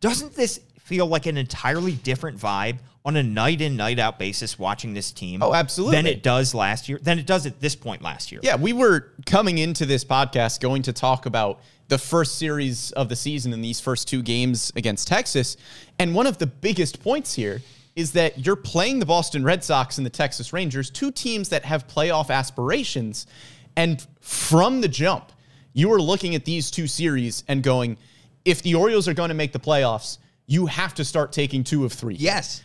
doesn't 0.00 0.34
this 0.34 0.60
feel 0.90 1.06
like 1.06 1.26
an 1.26 1.36
entirely 1.36 1.92
different 1.92 2.36
vibe 2.36 2.78
on 3.04 3.16
a 3.16 3.22
night 3.22 3.60
in, 3.60 3.76
night 3.76 4.00
out 4.00 4.18
basis 4.18 4.58
watching 4.58 4.92
this 4.92 5.12
team? 5.12 5.40
Oh, 5.40 5.54
absolutely. 5.54 5.94
Than 5.94 6.06
it 6.06 6.24
does 6.24 6.52
last 6.52 6.88
year, 6.88 6.98
than 7.00 7.16
it 7.16 7.26
does 7.26 7.46
at 7.46 7.60
this 7.60 7.76
point 7.76 8.02
last 8.02 8.32
year. 8.32 8.40
Yeah, 8.42 8.56
we 8.56 8.72
were 8.72 9.12
coming 9.24 9.58
into 9.58 9.86
this 9.86 10.04
podcast 10.04 10.60
going 10.60 10.82
to 10.82 10.92
talk 10.92 11.26
about 11.26 11.60
the 11.86 11.96
first 11.96 12.38
series 12.38 12.90
of 12.90 13.08
the 13.08 13.14
season 13.14 13.52
in 13.52 13.60
these 13.62 13.78
first 13.78 14.08
two 14.08 14.20
games 14.20 14.72
against 14.74 15.06
Texas. 15.06 15.56
And 16.00 16.12
one 16.12 16.26
of 16.26 16.38
the 16.38 16.46
biggest 16.48 17.00
points 17.00 17.34
here 17.34 17.62
is 17.94 18.10
that 18.12 18.44
you're 18.44 18.56
playing 18.56 18.98
the 18.98 19.06
Boston 19.06 19.44
Red 19.44 19.62
Sox 19.62 19.96
and 19.96 20.04
the 20.04 20.10
Texas 20.10 20.52
Rangers, 20.52 20.90
two 20.90 21.12
teams 21.12 21.50
that 21.50 21.64
have 21.64 21.86
playoff 21.86 22.30
aspirations. 22.30 23.28
And 23.76 24.04
from 24.20 24.80
the 24.80 24.88
jump, 24.88 25.30
you 25.72 25.92
are 25.92 26.02
looking 26.02 26.34
at 26.34 26.44
these 26.44 26.68
two 26.68 26.88
series 26.88 27.44
and 27.46 27.62
going, 27.62 27.96
if 28.44 28.60
the 28.62 28.74
Orioles 28.74 29.06
are 29.06 29.14
going 29.14 29.28
to 29.28 29.34
make 29.34 29.52
the 29.52 29.60
playoffs, 29.60 30.18
you 30.50 30.66
have 30.66 30.94
to 30.94 31.04
start 31.04 31.30
taking 31.30 31.62
two 31.62 31.84
of 31.84 31.92
three. 31.92 32.16
Yes. 32.16 32.64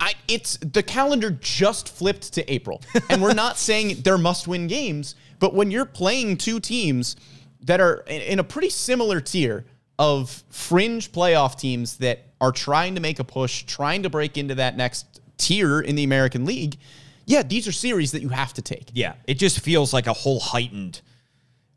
I, 0.00 0.14
it's 0.26 0.56
the 0.56 0.82
calendar 0.82 1.30
just 1.30 1.88
flipped 1.90 2.32
to 2.32 2.52
April, 2.52 2.82
and 3.10 3.22
we're 3.22 3.34
not 3.34 3.58
saying 3.58 4.00
they're 4.02 4.18
must-win 4.18 4.66
games, 4.66 5.14
but 5.38 5.54
when 5.54 5.70
you're 5.70 5.84
playing 5.84 6.38
two 6.38 6.60
teams 6.60 7.14
that 7.60 7.78
are 7.80 8.04
in 8.08 8.38
a 8.38 8.44
pretty 8.44 8.70
similar 8.70 9.20
tier 9.20 9.66
of 9.98 10.44
fringe 10.48 11.12
playoff 11.12 11.58
teams 11.58 11.98
that 11.98 12.24
are 12.40 12.52
trying 12.52 12.94
to 12.94 13.00
make 13.00 13.18
a 13.18 13.24
push, 13.24 13.64
trying 13.64 14.02
to 14.02 14.10
break 14.10 14.38
into 14.38 14.54
that 14.54 14.76
next 14.76 15.20
tier 15.36 15.80
in 15.80 15.94
the 15.94 16.04
American 16.04 16.46
League, 16.46 16.78
yeah, 17.26 17.42
these 17.42 17.68
are 17.68 17.72
series 17.72 18.12
that 18.12 18.22
you 18.22 18.30
have 18.30 18.54
to 18.54 18.62
take. 18.62 18.90
Yeah. 18.94 19.14
It 19.26 19.34
just 19.34 19.60
feels 19.60 19.92
like 19.92 20.06
a 20.06 20.12
whole 20.12 20.40
heightened 20.40 21.02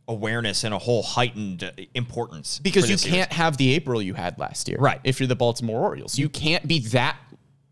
awareness 0.09 0.65
and 0.65 0.73
a 0.73 0.77
whole 0.77 1.03
heightened 1.03 1.63
uh, 1.63 1.71
importance. 1.93 2.59
because 2.59 2.89
you 2.89 2.97
can't 2.97 3.31
have 3.31 3.55
the 3.57 3.73
April 3.75 4.01
you 4.01 4.13
had 4.13 4.37
last 4.37 4.67
year. 4.67 4.77
Right. 4.79 4.99
If 5.05 5.19
you're 5.19 5.27
the 5.27 5.35
Baltimore 5.35 5.81
Orioles, 5.81 6.17
you 6.17 6.27
can't 6.27 6.67
be 6.67 6.79
that 6.89 7.17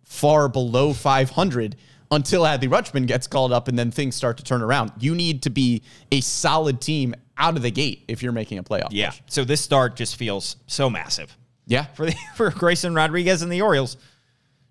far 0.05 0.47
below 0.47 0.93
500 0.93 1.75
until 2.11 2.43
Adley 2.43 2.69
Rutschman 2.69 3.07
gets 3.07 3.27
called 3.27 3.51
up 3.51 3.67
and 3.67 3.77
then 3.77 3.91
things 3.91 4.15
start 4.15 4.37
to 4.37 4.43
turn 4.43 4.61
around. 4.61 4.91
You 4.99 5.13
need 5.13 5.41
to 5.43 5.49
be 5.49 5.81
a 6.11 6.21
solid 6.21 6.79
team 6.79 7.13
out 7.37 7.57
of 7.57 7.61
the 7.61 7.71
gate 7.71 8.05
if 8.07 8.23
you're 8.23 8.31
making 8.31 8.59
a 8.59 8.63
playoff. 8.63 8.89
Yeah. 8.91 9.09
push. 9.09 9.21
So 9.27 9.43
this 9.43 9.59
start 9.59 9.95
just 9.95 10.15
feels 10.15 10.55
so 10.67 10.89
massive. 10.89 11.35
Yeah. 11.65 11.85
for 11.87 12.05
the 12.05 12.15
for 12.35 12.49
Grayson 12.51 12.95
Rodriguez 12.95 13.41
and 13.41 13.51
the 13.51 13.61
Orioles. 13.61 13.97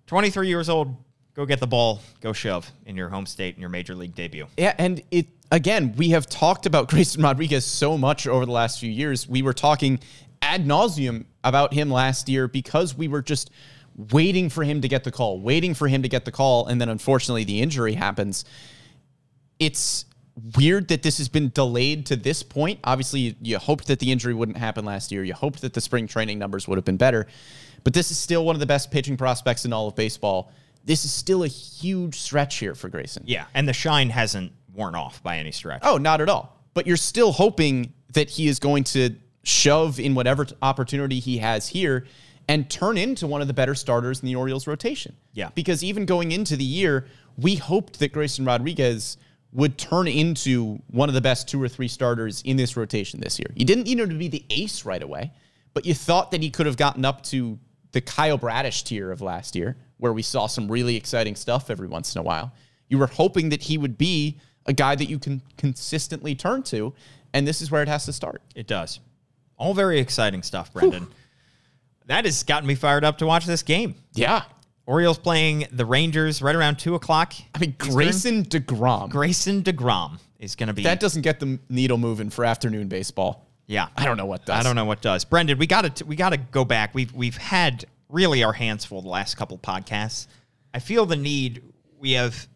23 0.06 0.48
years 0.48 0.68
old, 0.68 0.96
go 1.36 1.44
get 1.44 1.60
the 1.60 1.66
ball, 1.66 2.00
go 2.20 2.32
shove 2.32 2.72
in 2.86 2.96
your 2.96 3.10
home 3.10 3.26
state 3.26 3.54
in 3.54 3.60
your 3.60 3.70
major 3.70 3.94
league 3.94 4.14
debut. 4.14 4.46
Yeah, 4.56 4.74
and 4.78 5.02
it 5.10 5.26
again, 5.52 5.94
we 5.96 6.10
have 6.10 6.26
talked 6.26 6.66
about 6.66 6.88
Grayson 6.90 7.22
Rodriguez 7.22 7.64
so 7.64 7.96
much 7.96 8.26
over 8.26 8.46
the 8.46 8.52
last 8.52 8.80
few 8.80 8.90
years. 8.90 9.28
We 9.28 9.42
were 9.42 9.52
talking 9.52 10.00
ad 10.42 10.64
nauseum 10.64 11.26
about 11.44 11.74
him 11.74 11.90
last 11.90 12.28
year 12.28 12.48
because 12.48 12.96
we 12.96 13.06
were 13.06 13.22
just 13.22 13.50
waiting 14.12 14.48
for 14.48 14.64
him 14.64 14.80
to 14.80 14.88
get 14.88 15.04
the 15.04 15.12
call, 15.12 15.38
waiting 15.38 15.74
for 15.74 15.88
him 15.88 16.02
to 16.02 16.08
get 16.08 16.24
the 16.24 16.32
call, 16.32 16.66
and 16.66 16.80
then 16.80 16.88
unfortunately 16.88 17.44
the 17.44 17.60
injury 17.60 17.94
happens. 17.94 18.44
It's 19.58 20.06
weird 20.56 20.88
that 20.88 21.02
this 21.02 21.16
has 21.18 21.28
been 21.28 21.50
delayed 21.50 22.06
to 22.06 22.16
this 22.16 22.42
point. 22.42 22.78
Obviously, 22.84 23.20
you, 23.20 23.34
you 23.40 23.58
hoped 23.58 23.86
that 23.86 23.98
the 24.00 24.12
injury 24.12 24.34
wouldn't 24.34 24.58
happen 24.58 24.84
last 24.84 25.10
year. 25.10 25.24
You 25.24 25.32
hoped 25.32 25.62
that 25.62 25.72
the 25.72 25.80
spring 25.80 26.06
training 26.06 26.38
numbers 26.38 26.68
would 26.68 26.76
have 26.76 26.84
been 26.84 26.98
better. 26.98 27.26
But 27.84 27.94
this 27.94 28.10
is 28.10 28.18
still 28.18 28.44
one 28.44 28.54
of 28.54 28.60
the 28.60 28.66
best 28.66 28.90
pitching 28.90 29.16
prospects 29.16 29.64
in 29.64 29.72
all 29.72 29.88
of 29.88 29.96
baseball. 29.96 30.52
This 30.86 31.04
is 31.04 31.12
still 31.12 31.42
a 31.42 31.48
huge 31.48 32.18
stretch 32.18 32.56
here 32.56 32.74
for 32.74 32.88
Grayson. 32.88 33.24
Yeah, 33.26 33.46
and 33.52 33.68
the 33.68 33.72
shine 33.72 34.08
hasn't 34.08 34.52
worn 34.72 34.94
off 34.94 35.22
by 35.22 35.38
any 35.38 35.52
stretch. 35.52 35.82
Oh, 35.84 35.98
not 35.98 36.20
at 36.20 36.28
all. 36.28 36.56
But 36.74 36.86
you're 36.86 36.96
still 36.96 37.32
hoping 37.32 37.92
that 38.12 38.30
he 38.30 38.46
is 38.46 38.58
going 38.58 38.84
to 38.84 39.16
shove 39.42 39.98
in 39.98 40.14
whatever 40.14 40.44
t- 40.44 40.54
opportunity 40.62 41.18
he 41.18 41.38
has 41.38 41.68
here 41.68 42.06
and 42.48 42.70
turn 42.70 42.96
into 42.96 43.26
one 43.26 43.40
of 43.40 43.48
the 43.48 43.54
better 43.54 43.74
starters 43.74 44.20
in 44.20 44.26
the 44.26 44.36
Orioles 44.36 44.66
rotation. 44.66 45.16
Yeah. 45.32 45.50
Because 45.54 45.82
even 45.82 46.06
going 46.06 46.32
into 46.32 46.56
the 46.56 46.64
year, 46.64 47.06
we 47.36 47.56
hoped 47.56 47.98
that 47.98 48.12
Grayson 48.12 48.44
Rodriguez 48.44 49.16
would 49.52 49.78
turn 49.78 50.06
into 50.06 50.80
one 50.88 51.08
of 51.08 51.14
the 51.14 51.20
best 51.20 51.48
two 51.48 51.60
or 51.62 51.68
three 51.68 51.88
starters 51.88 52.42
in 52.42 52.56
this 52.56 52.76
rotation 52.76 53.20
this 53.20 53.38
year. 53.38 53.48
You 53.54 53.64
didn't 53.64 53.84
need 53.84 53.98
him 53.98 54.08
to 54.08 54.14
be 54.14 54.28
the 54.28 54.44
ace 54.50 54.84
right 54.84 55.02
away, 55.02 55.32
but 55.74 55.86
you 55.86 55.94
thought 55.94 56.30
that 56.30 56.42
he 56.42 56.50
could 56.50 56.66
have 56.66 56.76
gotten 56.76 57.04
up 57.04 57.22
to 57.24 57.58
the 57.96 58.02
Kyle 58.02 58.36
Bradish 58.36 58.82
tier 58.82 59.10
of 59.10 59.22
last 59.22 59.56
year, 59.56 59.74
where 59.96 60.12
we 60.12 60.20
saw 60.20 60.46
some 60.46 60.70
really 60.70 60.96
exciting 60.96 61.34
stuff 61.34 61.70
every 61.70 61.88
once 61.88 62.14
in 62.14 62.18
a 62.18 62.22
while. 62.22 62.52
You 62.90 62.98
were 62.98 63.06
hoping 63.06 63.48
that 63.48 63.62
he 63.62 63.78
would 63.78 63.96
be 63.96 64.38
a 64.66 64.74
guy 64.74 64.94
that 64.96 65.06
you 65.06 65.18
can 65.18 65.40
consistently 65.56 66.34
turn 66.34 66.62
to, 66.64 66.92
and 67.32 67.48
this 67.48 67.62
is 67.62 67.70
where 67.70 67.80
it 67.80 67.88
has 67.88 68.04
to 68.04 68.12
start. 68.12 68.42
It 68.54 68.66
does. 68.66 69.00
All 69.56 69.72
very 69.72 69.98
exciting 69.98 70.42
stuff, 70.42 70.74
Brendan. 70.74 71.06
That 72.04 72.26
has 72.26 72.42
gotten 72.42 72.66
me 72.68 72.74
fired 72.74 73.02
up 73.02 73.16
to 73.18 73.26
watch 73.26 73.46
this 73.46 73.62
game. 73.62 73.94
Yeah. 74.12 74.42
Orioles 74.84 75.16
playing 75.16 75.66
the 75.72 75.86
Rangers 75.86 76.42
right 76.42 76.54
around 76.54 76.78
two 76.78 76.96
o'clock. 76.96 77.32
I 77.54 77.58
mean, 77.58 77.74
Eastern. 77.80 77.94
Grayson 77.94 78.44
DeGrom. 78.44 79.08
Grayson 79.08 79.62
Degrom 79.62 80.18
is 80.38 80.54
going 80.54 80.66
to 80.66 80.74
be 80.74 80.82
that 80.82 81.00
doesn't 81.00 81.22
get 81.22 81.40
the 81.40 81.58
needle 81.70 81.96
moving 81.96 82.28
for 82.28 82.44
afternoon 82.44 82.88
baseball. 82.88 83.48
Yeah, 83.66 83.88
I 83.96 84.04
don't 84.04 84.16
know 84.16 84.26
what 84.26 84.46
does. 84.46 84.58
I 84.58 84.62
don't 84.62 84.76
know 84.76 84.84
what 84.84 85.02
does. 85.02 85.24
Brendan, 85.24 85.58
we 85.58 85.66
got 85.66 85.96
to 85.96 86.04
we 86.04 86.16
got 86.16 86.30
to 86.30 86.36
go 86.36 86.64
back. 86.64 86.94
We've 86.94 87.12
we've 87.12 87.36
had 87.36 87.84
really 88.08 88.44
our 88.44 88.52
hands 88.52 88.84
full 88.84 89.02
the 89.02 89.08
last 89.08 89.36
couple 89.36 89.58
podcasts. 89.58 90.26
I 90.72 90.78
feel 90.78 91.06
the 91.06 91.16
need. 91.16 91.62
We 91.98 92.12
have 92.12 92.46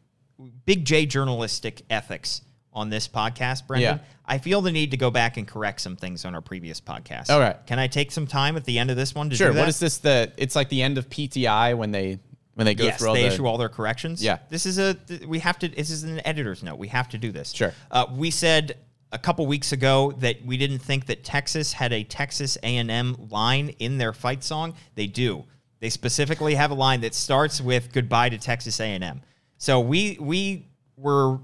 big 0.64 0.84
J 0.84 1.06
journalistic 1.06 1.82
ethics 1.90 2.42
on 2.72 2.90
this 2.90 3.08
podcast, 3.08 3.66
Brendan. 3.66 3.98
Yeah. 3.98 4.04
I 4.24 4.38
feel 4.38 4.60
the 4.60 4.70
need 4.70 4.92
to 4.92 4.96
go 4.96 5.10
back 5.10 5.36
and 5.36 5.46
correct 5.48 5.80
some 5.80 5.96
things 5.96 6.24
on 6.24 6.36
our 6.36 6.40
previous 6.40 6.80
podcast. 6.80 7.30
All 7.30 7.40
right. 7.40 7.56
Can 7.66 7.80
I 7.80 7.88
take 7.88 8.12
some 8.12 8.28
time 8.28 8.56
at 8.56 8.64
the 8.64 8.78
end 8.78 8.90
of 8.90 8.96
this 8.96 9.12
one 9.12 9.28
to 9.30 9.36
Sure. 9.36 9.48
do 9.48 9.54
that? 9.54 9.60
What 9.60 9.68
is 9.68 9.80
this? 9.80 9.98
The 9.98 10.32
it's 10.36 10.54
like 10.54 10.68
the 10.68 10.82
end 10.82 10.96
of 10.98 11.08
PTI 11.10 11.76
when 11.76 11.90
they 11.90 12.20
when 12.54 12.66
they 12.66 12.74
go 12.74 12.84
yes, 12.84 12.98
through 12.98 13.08
all 13.08 13.14
they 13.14 13.22
the 13.22 13.34
issue 13.34 13.46
all 13.46 13.58
their 13.58 13.68
corrections. 13.68 14.22
Yeah. 14.22 14.38
this 14.48 14.66
is 14.66 14.78
a 14.78 14.96
we 15.26 15.40
have 15.40 15.58
to. 15.60 15.68
This 15.68 15.90
is 15.90 16.04
an 16.04 16.24
editor's 16.24 16.62
note. 16.62 16.78
We 16.78 16.88
have 16.88 17.08
to 17.08 17.18
do 17.18 17.32
this. 17.32 17.52
Sure. 17.52 17.74
Uh, 17.90 18.06
we 18.14 18.30
said 18.30 18.76
a 19.12 19.18
couple 19.18 19.46
weeks 19.46 19.72
ago 19.72 20.12
that 20.18 20.44
we 20.44 20.56
didn't 20.56 20.78
think 20.78 21.06
that 21.06 21.24
Texas 21.24 21.72
had 21.72 21.92
a 21.92 22.04
Texas 22.04 22.56
A&M 22.62 23.16
line 23.30 23.70
in 23.78 23.98
their 23.98 24.12
fight 24.12 24.44
song. 24.44 24.74
They 24.94 25.06
do. 25.06 25.44
They 25.80 25.90
specifically 25.90 26.54
have 26.54 26.70
a 26.70 26.74
line 26.74 27.00
that 27.00 27.14
starts 27.14 27.60
with 27.60 27.92
"Goodbye 27.92 28.28
to 28.28 28.38
Texas 28.38 28.78
A&M." 28.80 29.22
So 29.56 29.80
we 29.80 30.16
we 30.20 30.68
were, 30.96 31.38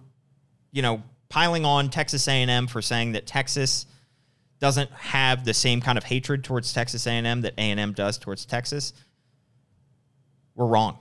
you 0.72 0.82
know, 0.82 1.02
piling 1.28 1.64
on 1.64 1.90
Texas 1.90 2.28
A&M 2.28 2.66
for 2.66 2.82
saying 2.82 3.12
that 3.12 3.26
Texas 3.26 3.86
doesn't 4.58 4.90
have 4.92 5.44
the 5.44 5.54
same 5.54 5.80
kind 5.80 5.98
of 5.98 6.04
hatred 6.04 6.44
towards 6.44 6.72
Texas 6.72 7.06
A&M 7.06 7.40
that 7.42 7.54
A&M 7.58 7.92
does 7.92 8.16
towards 8.18 8.46
Texas. 8.46 8.92
We're 10.54 10.66
wrong. 10.66 10.98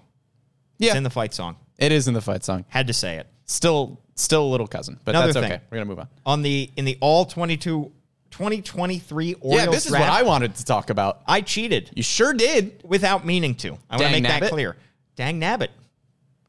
yeah. 0.78 0.90
It's 0.90 0.98
in 0.98 1.04
the 1.04 1.10
fight 1.10 1.34
song. 1.34 1.56
it 1.78 1.92
is 1.92 2.08
in 2.08 2.14
the 2.14 2.22
fight 2.22 2.44
song. 2.44 2.66
Had 2.68 2.88
to 2.88 2.94
say 2.94 3.18
it. 3.18 3.28
Still 3.46 4.02
still 4.16 4.44
a 4.44 4.50
little 4.50 4.68
cousin, 4.68 5.00
but 5.06 5.16
Another 5.16 5.34
that's 5.34 5.46
thing. 5.46 5.54
okay. 5.54 5.64
We're 5.70 5.78
gonna 5.78 5.90
move 5.90 6.00
on. 6.00 6.08
On 6.26 6.42
the 6.42 6.70
in 6.78 6.86
the 6.86 6.98
all 7.02 7.26
22 7.26 7.92
2023 8.32 9.36
Orioles 9.36 9.66
yeah, 9.66 9.72
this 9.72 9.86
is 9.86 9.92
draft, 9.92 10.02
what 10.10 10.12
I 10.12 10.24
wanted 10.24 10.56
to 10.56 10.66
talk 10.66 10.90
about. 10.90 11.22
I 11.28 11.42
cheated 11.42 11.92
You 11.96 12.04
sure 12.04 12.34
did. 12.34 12.82
without 12.84 13.26
meaning 13.26 13.56
to. 13.56 13.78
I 13.90 13.96
want 13.98 14.14
to 14.14 14.22
make 14.22 14.24
nabbit. 14.26 14.40
that 14.42 14.50
clear. 14.52 14.76
Dang 15.16 15.40
nabbit. 15.40 15.70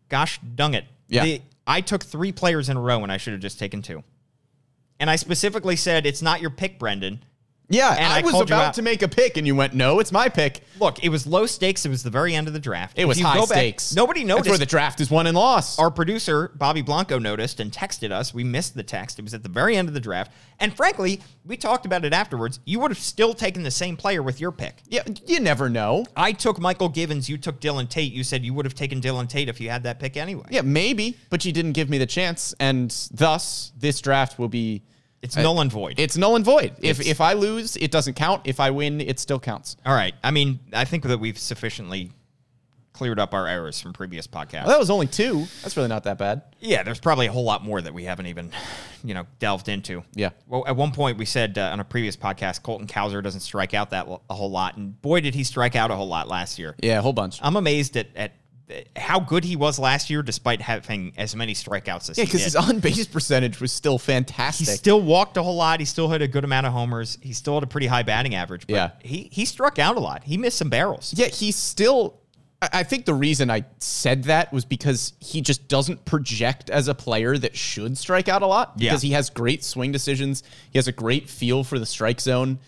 Gosh 0.09 0.41
dung 0.55 0.75
it. 0.75 0.85
Yeah. 1.09 1.25
The- 1.25 1.43
I 1.69 1.81
took 1.81 2.05
three 2.05 2.33
players 2.33 2.69
in 2.69 2.77
a 2.77 2.81
row 2.81 3.03
and 3.03 3.11
I 3.12 3.17
should 3.17 3.33
have 3.33 3.43
just 3.43 3.59
taken 3.59 3.83
two. 3.83 4.03
And 4.99 5.11
I 5.11 5.17
specifically 5.17 5.77
said 5.77 6.07
it's 6.07 6.23
not 6.23 6.41
your 6.41 6.51
pick, 6.51 6.79
Brendan. 6.79 7.23
Yeah, 7.69 7.91
And 7.95 8.12
I, 8.12 8.21
I 8.21 8.23
was 8.23 8.41
about 8.41 8.75
to 8.75 8.83
make 8.83 9.03
a 9.03 9.09
pick, 9.09 9.37
and 9.37 9.45
you 9.47 9.57
went, 9.57 9.75
"No, 9.75 9.99
it's 9.99 10.12
my 10.12 10.29
pick." 10.29 10.61
Look, 10.79 11.03
it 11.03 11.09
was 11.09 11.27
low 11.27 11.47
stakes. 11.47 11.85
It 11.85 11.89
was 11.89 12.05
the 12.05 12.11
very 12.11 12.33
end 12.35 12.47
of 12.47 12.53
the 12.55 12.61
draft. 12.61 12.97
It 12.97 13.03
If 13.03 13.09
was 13.09 13.21
high 13.21 13.39
back- 13.39 13.47
stakes. 13.49 13.95
nobody 13.95 14.21
That's 14.21 14.29
noticed. 14.29 14.49
where 14.51 14.59
the 14.59 14.67
draft 14.67 15.01
is 15.01 15.11
won 15.11 15.27
and 15.27 15.37
lost. 15.37 15.81
Our 15.81 15.91
producer, 15.91 16.53
Bobby 16.55 16.83
Blanco, 16.83 17.19
noticed 17.19 17.59
and 17.59 17.73
texted 17.73 18.12
us. 18.12 18.33
We 18.33 18.45
missed 18.45 18.77
the 18.77 18.85
text. 18.85 19.19
It 19.19 19.23
was 19.23 19.35
at 19.35 19.43
the 19.43 19.49
very 19.49 19.77
end 19.77 19.89
of 19.89 19.95
the 19.95 20.01
draft. 20.01 20.31
And 20.61 20.77
frankly, 20.77 21.21
we 21.45 21.57
talked 21.57 21.87
about 21.87 22.05
it 22.05 22.12
afterwards. 22.12 22.61
You 22.64 22.79
would 22.81 22.91
have 22.93 22.99
still 22.99 23.35
taken 23.35 23.62
the 23.64 23.71
same 23.73 23.97
player 23.97 24.23
with 24.23 24.41
your 24.41 24.53
pick. 24.53 24.77
yeah, 24.89 25.03
you 25.27 25.41
never 25.41 25.69
know. 25.69 26.07
I 26.17 26.33
took 26.33 26.59
Mychal 26.59 26.95
Givens. 26.95 27.29
You 27.29 27.37
took 27.37 27.61
Dylan 27.61 27.89
Tate. 27.89 28.12
You 28.12 28.23
said 28.23 28.45
you 28.45 28.55
would 28.55 28.64
have 28.64 28.75
taken 28.75 29.01
Dylan 29.01 29.29
Tate 29.29 29.49
if 29.49 29.61
you 29.61 29.71
had 29.71 29.83
that 29.83 29.99
pick 29.99 30.17
anyway. 30.17 30.45
Yeah, 30.51 30.62
maybe, 30.62 31.17
but 31.31 31.45
you 31.45 31.51
didn't 31.53 31.73
give 31.73 31.91
me 31.91 31.99
the 31.99 32.07
chance, 32.07 32.55
and 32.61 32.91
thus 33.12 33.73
this 33.77 34.01
draft 34.01 34.39
will 34.39 34.49
be 34.49 34.83
It's 35.27 35.37
null 35.37 35.61
and 35.61 35.70
void. 35.70 35.99
it's 35.99 36.16
null 36.16 36.37
and 36.37 36.45
void. 36.45 36.72
If 36.81 37.01
It's- 37.01 37.07
if 37.07 37.20
I 37.20 37.35
lose, 37.35 37.77
it 37.77 37.91
doesn't 37.91 38.14
count. 38.14 38.43
If 38.45 38.61
I 38.61 38.70
win, 38.70 39.01
it 39.01 39.18
still 39.20 39.39
counts. 39.41 39.77
All 39.85 39.95
right. 39.95 40.14
I 40.24 40.31
mean, 40.31 40.61
I 40.72 40.85
think 40.85 41.05
that 41.05 41.18
we've 41.18 41.39
sufficiently 41.39 42.11
cleared 42.93 43.18
up 43.18 43.35
our 43.35 43.47
errors 43.47 43.79
from 43.79 43.93
previous 43.93 44.27
podcasts. 44.27 44.62
Well, 44.64 44.68
that 44.68 44.79
was 44.79 44.89
only 44.89 45.07
two. 45.07 45.47
That's 45.62 45.77
really 45.77 45.91
not 45.91 46.05
that 46.05 46.16
bad. 46.16 46.41
Yeah, 46.61 46.83
there's 46.83 46.99
probably 46.99 47.27
a 47.27 47.33
whole 47.33 47.45
lot 47.45 47.62
more 47.62 47.83
that 47.83 47.93
we 47.93 48.05
haven't 48.05 48.24
even, 48.29 48.51
you 49.05 49.12
know, 49.12 49.27
delved 49.39 49.68
into. 49.68 50.03
Yeah. 50.14 50.31
Well, 50.47 50.64
at 50.66 50.77
one 50.77 50.93
point 50.93 51.18
we 51.18 51.27
said 51.27 51.59
uh, 51.59 51.68
on 51.72 51.79
a 51.81 51.85
previous 51.85 52.16
podcast, 52.16 52.62
Colton 52.62 52.87
Cowser 52.87 53.22
doesn't 53.22 53.41
strike 53.43 53.74
out 53.74 53.91
that 53.91 54.07
l- 54.09 54.22
a 54.31 54.35
whole 54.35 54.51
lot, 54.51 54.79
and 54.79 54.99
boy, 55.03 55.20
did 55.20 55.35
he 55.35 55.45
strike 55.45 55.77
out 55.77 55.91
a 55.91 55.95
whole 55.95 56.09
lot 56.09 56.29
last 56.29 56.59
year. 56.59 56.74
Yeah, 56.83 56.99
a 56.99 57.03
whole 57.03 57.12
bunch. 57.12 57.39
I'm 57.43 57.57
amazed 57.57 57.99
at, 57.99 58.07
at 58.16 58.33
how 58.97 59.21
good 59.21 59.45
he 59.45 59.55
was 59.57 59.79
last 59.79 60.11
year, 60.11 60.23
despite 60.23 60.61
having 60.61 61.12
as 61.17 61.37
many 61.37 61.55
strikeouts 61.55 62.11
as 62.11 62.17
he 62.17 62.23
did. 62.23 62.23
Yeah, 62.23 62.25
because 62.25 62.45
his 62.45 62.57
on 62.57 62.81
base 62.81 63.07
percentage 63.07 63.61
was 63.61 63.73
still 63.73 63.99
fantastic. 63.99 64.67
he 64.69 64.75
still 64.75 65.01
walked 65.01 65.37
a 65.37 65.43
whole 65.43 65.57
lot. 65.57 65.79
He 65.81 65.87
still 65.87 66.09
had 66.09 66.23
a 66.23 66.29
good 66.29 66.45
amount 66.45 66.67
of 66.67 66.73
homers. 66.73 67.17
He 67.21 67.33
still 67.33 67.55
had 67.55 67.62
a 67.62 67.67
pretty 67.69 67.87
high 67.87 68.03
batting 68.03 68.35
average. 68.35 68.67
But 68.67 68.75
Yeah. 68.75 68.91
he 69.03 69.29
he 69.33 69.45
struck 69.45 69.79
out 69.79 69.97
a 69.97 70.01
lot. 70.01 70.25
He 70.25 70.37
missed 70.37 70.59
some 70.59 70.69
barrels. 70.71 71.14
yeah, 71.17 71.27
he's 71.27 71.57
still. 71.57 72.21
I 72.61 72.69
I 72.73 72.83
think 72.83 73.05
the 73.05 73.14
reason 73.14 73.51
I 73.51 73.64
said 73.79 74.25
that 74.25 74.53
was 74.53 74.64
because 74.64 75.12
he 75.21 75.43
just 75.43 75.69
doesn't 75.69 76.05
project 76.05 76.69
as 76.71 76.89
a 76.89 76.95
player 76.95 77.37
that 77.39 77.55
should 77.55 77.97
strike 77.99 78.29
out 78.29 78.43
a 78.43 78.47
lot. 78.47 78.73
Yeah. 78.77 78.91
Because 78.91 79.03
he 79.03 79.11
has 79.12 79.31
great 79.31 79.62
swing 79.62 79.93
decisions. 79.93 80.43
He 80.71 80.79
has 80.79 80.89
a 80.89 80.93
great 80.93 81.29
feel 81.29 81.62
for 81.64 81.79
the 81.79 81.87
strike 81.87 82.21
zone. 82.21 82.59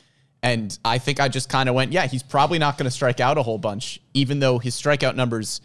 And 0.41 0.79
I 0.85 0.99
think 0.99 1.19
I 1.19 1.27
just 1.27 1.49
kind 1.49 1.69
of 1.69 1.75
went, 1.75 1.91
yeah, 1.91 2.07
he's 2.07 2.23
probably 2.23 2.61
not 2.61 2.79
going 2.79 2.85
to 2.85 2.93
strike 2.93 3.19
out 3.19 3.39
a 3.39 3.43
whole 3.43 3.59
bunch, 3.59 4.01
even 4.15 4.39
though 4.39 4.61
his 4.61 4.81
strikeout 4.81 5.17
numbers 5.17 5.61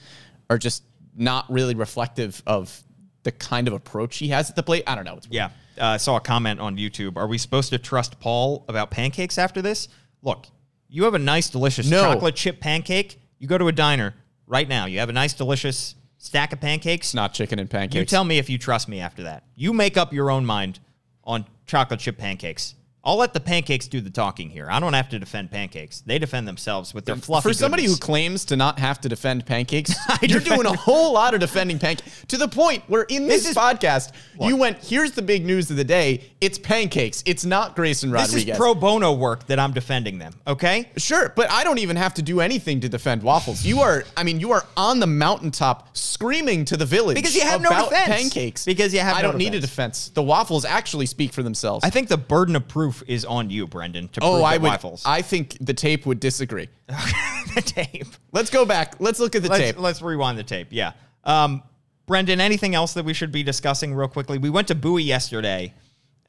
are 0.54 0.58
just 0.58 0.84
not 1.16 1.52
really 1.52 1.76
reflective 1.76 2.42
of 2.46 2.82
the 3.24 3.32
kind 3.32 3.68
of 3.68 3.74
approach 3.74 4.18
he 4.18 4.28
has 4.30 4.50
at 4.50 4.56
the 4.56 4.64
plate. 4.64 4.84
I 4.88 4.96
don't 4.96 5.06
know. 5.06 5.16
It's 5.18 5.28
Yeah. 5.30 5.50
Uh, 5.80 5.86
I 5.86 5.98
saw 5.98 6.18
a 6.18 6.20
comment 6.20 6.60
on 6.60 6.78
YouTube. 6.78 7.18
Are 7.18 7.26
we 7.28 7.38
supposed 7.40 7.72
to 7.72 7.80
trust 7.80 8.20
Paul 8.20 8.64
about 8.68 8.92
pancakes 8.92 9.38
after 9.40 9.62
this? 9.62 9.88
Look, 10.22 10.46
you 10.88 11.04
have 11.06 11.16
a 11.16 11.20
nice, 11.20 11.50
delicious 11.50 11.90
No. 11.90 12.02
chocolate 12.04 12.36
chip 12.36 12.60
pancake. 12.60 13.20
You 13.40 13.48
go 13.48 13.58
to 13.58 13.68
a 13.68 13.72
diner 13.72 14.14
right 14.46 14.68
now. 14.68 14.86
You 14.86 15.00
have 15.00 15.10
a 15.10 15.14
nice, 15.14 15.34
delicious 15.34 15.96
stack 16.20 16.54
of 16.54 16.62
pancakes. 16.62 17.08
It's 17.08 17.14
not 17.16 17.34
chicken 17.34 17.58
and 17.58 17.70
pancakes. 17.70 17.96
You 17.96 18.06
tell 18.06 18.24
me 18.24 18.38
if 18.38 18.50
you 18.50 18.58
trust 18.60 18.88
me 18.88 19.00
after 19.00 19.24
that. 19.24 19.44
You 19.56 19.74
make 19.74 19.98
up 19.98 20.14
your 20.14 20.30
own 20.30 20.46
mind 20.46 20.80
on 21.24 21.46
chocolate 21.66 22.00
chip 22.02 22.18
pancakes. 22.20 22.76
I'll 23.06 23.18
let 23.18 23.34
the 23.34 23.42
pancakes 23.42 23.88
do 23.90 24.00
the 24.00 24.10
talking 24.10 24.50
here. 24.50 24.68
I 24.72 24.80
don't 24.80 24.94
have 24.94 25.10
to 25.10 25.20
defend 25.20 25.52
pancakes. 25.52 26.00
They 26.02 26.20
defend 26.20 26.48
themselves 26.48 26.94
with 26.94 27.04
their 27.04 27.18
fluffy. 27.18 27.50
For 27.50 27.54
somebody 27.54 27.84
who 27.84 27.98
claims 27.98 28.46
to 28.46 28.56
not 28.56 28.80
have 28.80 29.02
to 29.02 29.10
defend 29.10 29.46
pancakes, 29.46 29.94
you're 30.22 30.40
doing 30.40 30.66
a 30.66 30.74
whole 30.78 31.12
lot 31.14 31.34
of 31.34 31.42
defending 31.42 31.80
pancakes 31.80 32.24
to 32.30 32.38
the 32.38 32.48
point 32.48 32.82
where 32.88 33.04
in 33.04 33.28
this, 33.28 33.44
This 33.44 33.52
is- 33.52 33.58
podcast, 33.58 34.14
you 34.40 34.56
went, 34.56 34.78
here's 34.78 35.12
the 35.12 35.22
big 35.22 35.46
news 35.46 35.70
of 35.70 35.76
the 35.76 35.84
day. 35.84 36.24
It's 36.40 36.58
pancakes. 36.58 37.24
It's 37.26 37.44
not 37.44 37.76
Grayson 37.76 38.10
this 38.10 38.28
Rodriguez. 38.30 38.54
is 38.54 38.58
pro 38.58 38.74
bono 38.74 39.12
work 39.12 39.48
that 39.48 39.60
I'm 39.60 39.74
defending 39.74 40.18
them. 40.18 40.34
Okay. 40.48 40.90
Sure, 40.96 41.34
but 41.36 41.52
I 41.52 41.66
don't 41.66 41.80
even 41.80 41.98
have 41.98 42.14
to 42.14 42.22
do 42.22 42.40
anything 42.40 42.80
to 42.82 42.90
defend 42.90 43.22
waffles. 43.22 43.66
You 43.66 43.82
are, 43.82 44.06
I 44.16 44.24
mean, 44.24 44.40
you 44.40 44.54
are 44.54 44.66
on 44.78 45.02
the 45.02 45.08
mountaintop 45.08 45.98
screaming 45.98 46.64
to 46.66 46.78
the 46.78 46.86
village 46.86 47.16
Because 47.16 47.36
you 47.36 47.42
have 47.42 47.60
no 47.62 47.70
defense. 47.70 48.06
pancakes. 48.06 48.64
Because 48.66 48.94
you 48.94 49.02
have 49.02 49.18
I 49.18 49.22
no 49.24 49.32
don't 49.32 49.38
need 49.40 49.48
a 49.56 49.60
defense. 49.60 50.06
defense. 50.06 50.10
The 50.10 50.24
waffles 50.24 50.64
actually 50.64 51.06
speak 51.06 51.34
for 51.34 51.44
themselves. 51.44 51.84
I 51.84 51.90
think 51.90 52.08
the 52.08 52.18
burden 52.18 52.56
of 52.56 52.66
proof 52.68 52.93
is 53.08 53.26
on 53.26 53.50
you, 53.50 53.66
Brendan, 53.66 54.10
to 54.10 54.20
prove 54.20 54.34
oh, 54.34 54.44
I 54.44 54.58
would. 54.58 54.68
waffles. 54.68 55.04
I 55.06 55.22
think 55.22 55.58
the 55.60 55.74
tape 55.74 56.06
would 56.06 56.20
disagree. 56.20 56.68
the 56.88 57.62
tape. 57.66 58.08
Let's 58.32 58.50
go 58.50 58.66
back. 58.66 58.96
Let's 59.00 59.20
look 59.20 59.36
at 59.36 59.42
the 59.44 59.50
let's, 59.50 59.64
tape. 59.64 59.80
let's 59.80 60.02
rewind 60.02 60.38
the 60.38 60.44
tape. 60.44 60.68
Yeah. 60.72 60.94
Um, 61.24 61.64
Brendan, 62.06 62.42
anything 62.42 62.76
else 62.76 62.94
that 62.96 63.06
we 63.06 63.14
should 63.14 63.32
be 63.32 63.44
discussing 63.44 63.94
real 63.94 64.08
quickly? 64.08 64.38
We 64.38 64.50
went 64.50 64.68
to 64.68 64.76
Bowie 64.76 65.04
yesterday 65.04 65.74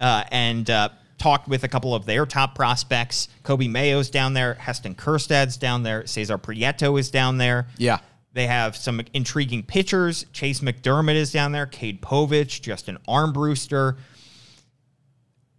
uh, 0.01 0.25
and 0.31 0.71
uh, 0.71 0.91
talked 1.19 1.49
with 1.49 1.65
a 1.65 1.69
couple 1.69 1.95
of 1.95 2.07
their 2.07 2.27
top 2.27 2.55
prospects. 2.55 3.29
Coby 3.43 3.69
Mayo's 3.69 4.11
down 4.11 4.35
there. 4.35 4.55
Heston 4.55 4.95
Kjerstad's 4.95 5.57
down 5.57 5.83
there. 5.83 6.07
Cesar 6.07 6.39
Prieto 6.39 6.99
is 6.99 7.11
down 7.11 7.39
there. 7.39 7.67
Yeah. 7.77 7.99
They 8.33 8.47
have 8.49 8.77
some 8.77 9.01
intriguing 9.15 9.63
pitchers. 9.63 10.27
Chase 10.33 10.61
McDermott 10.61 11.15
is 11.15 11.33
down 11.33 11.53
there. 11.53 11.67
Cade 11.67 12.03
Povich, 12.03 12.61
Justin 12.61 12.99
Armbruster. 13.09 13.97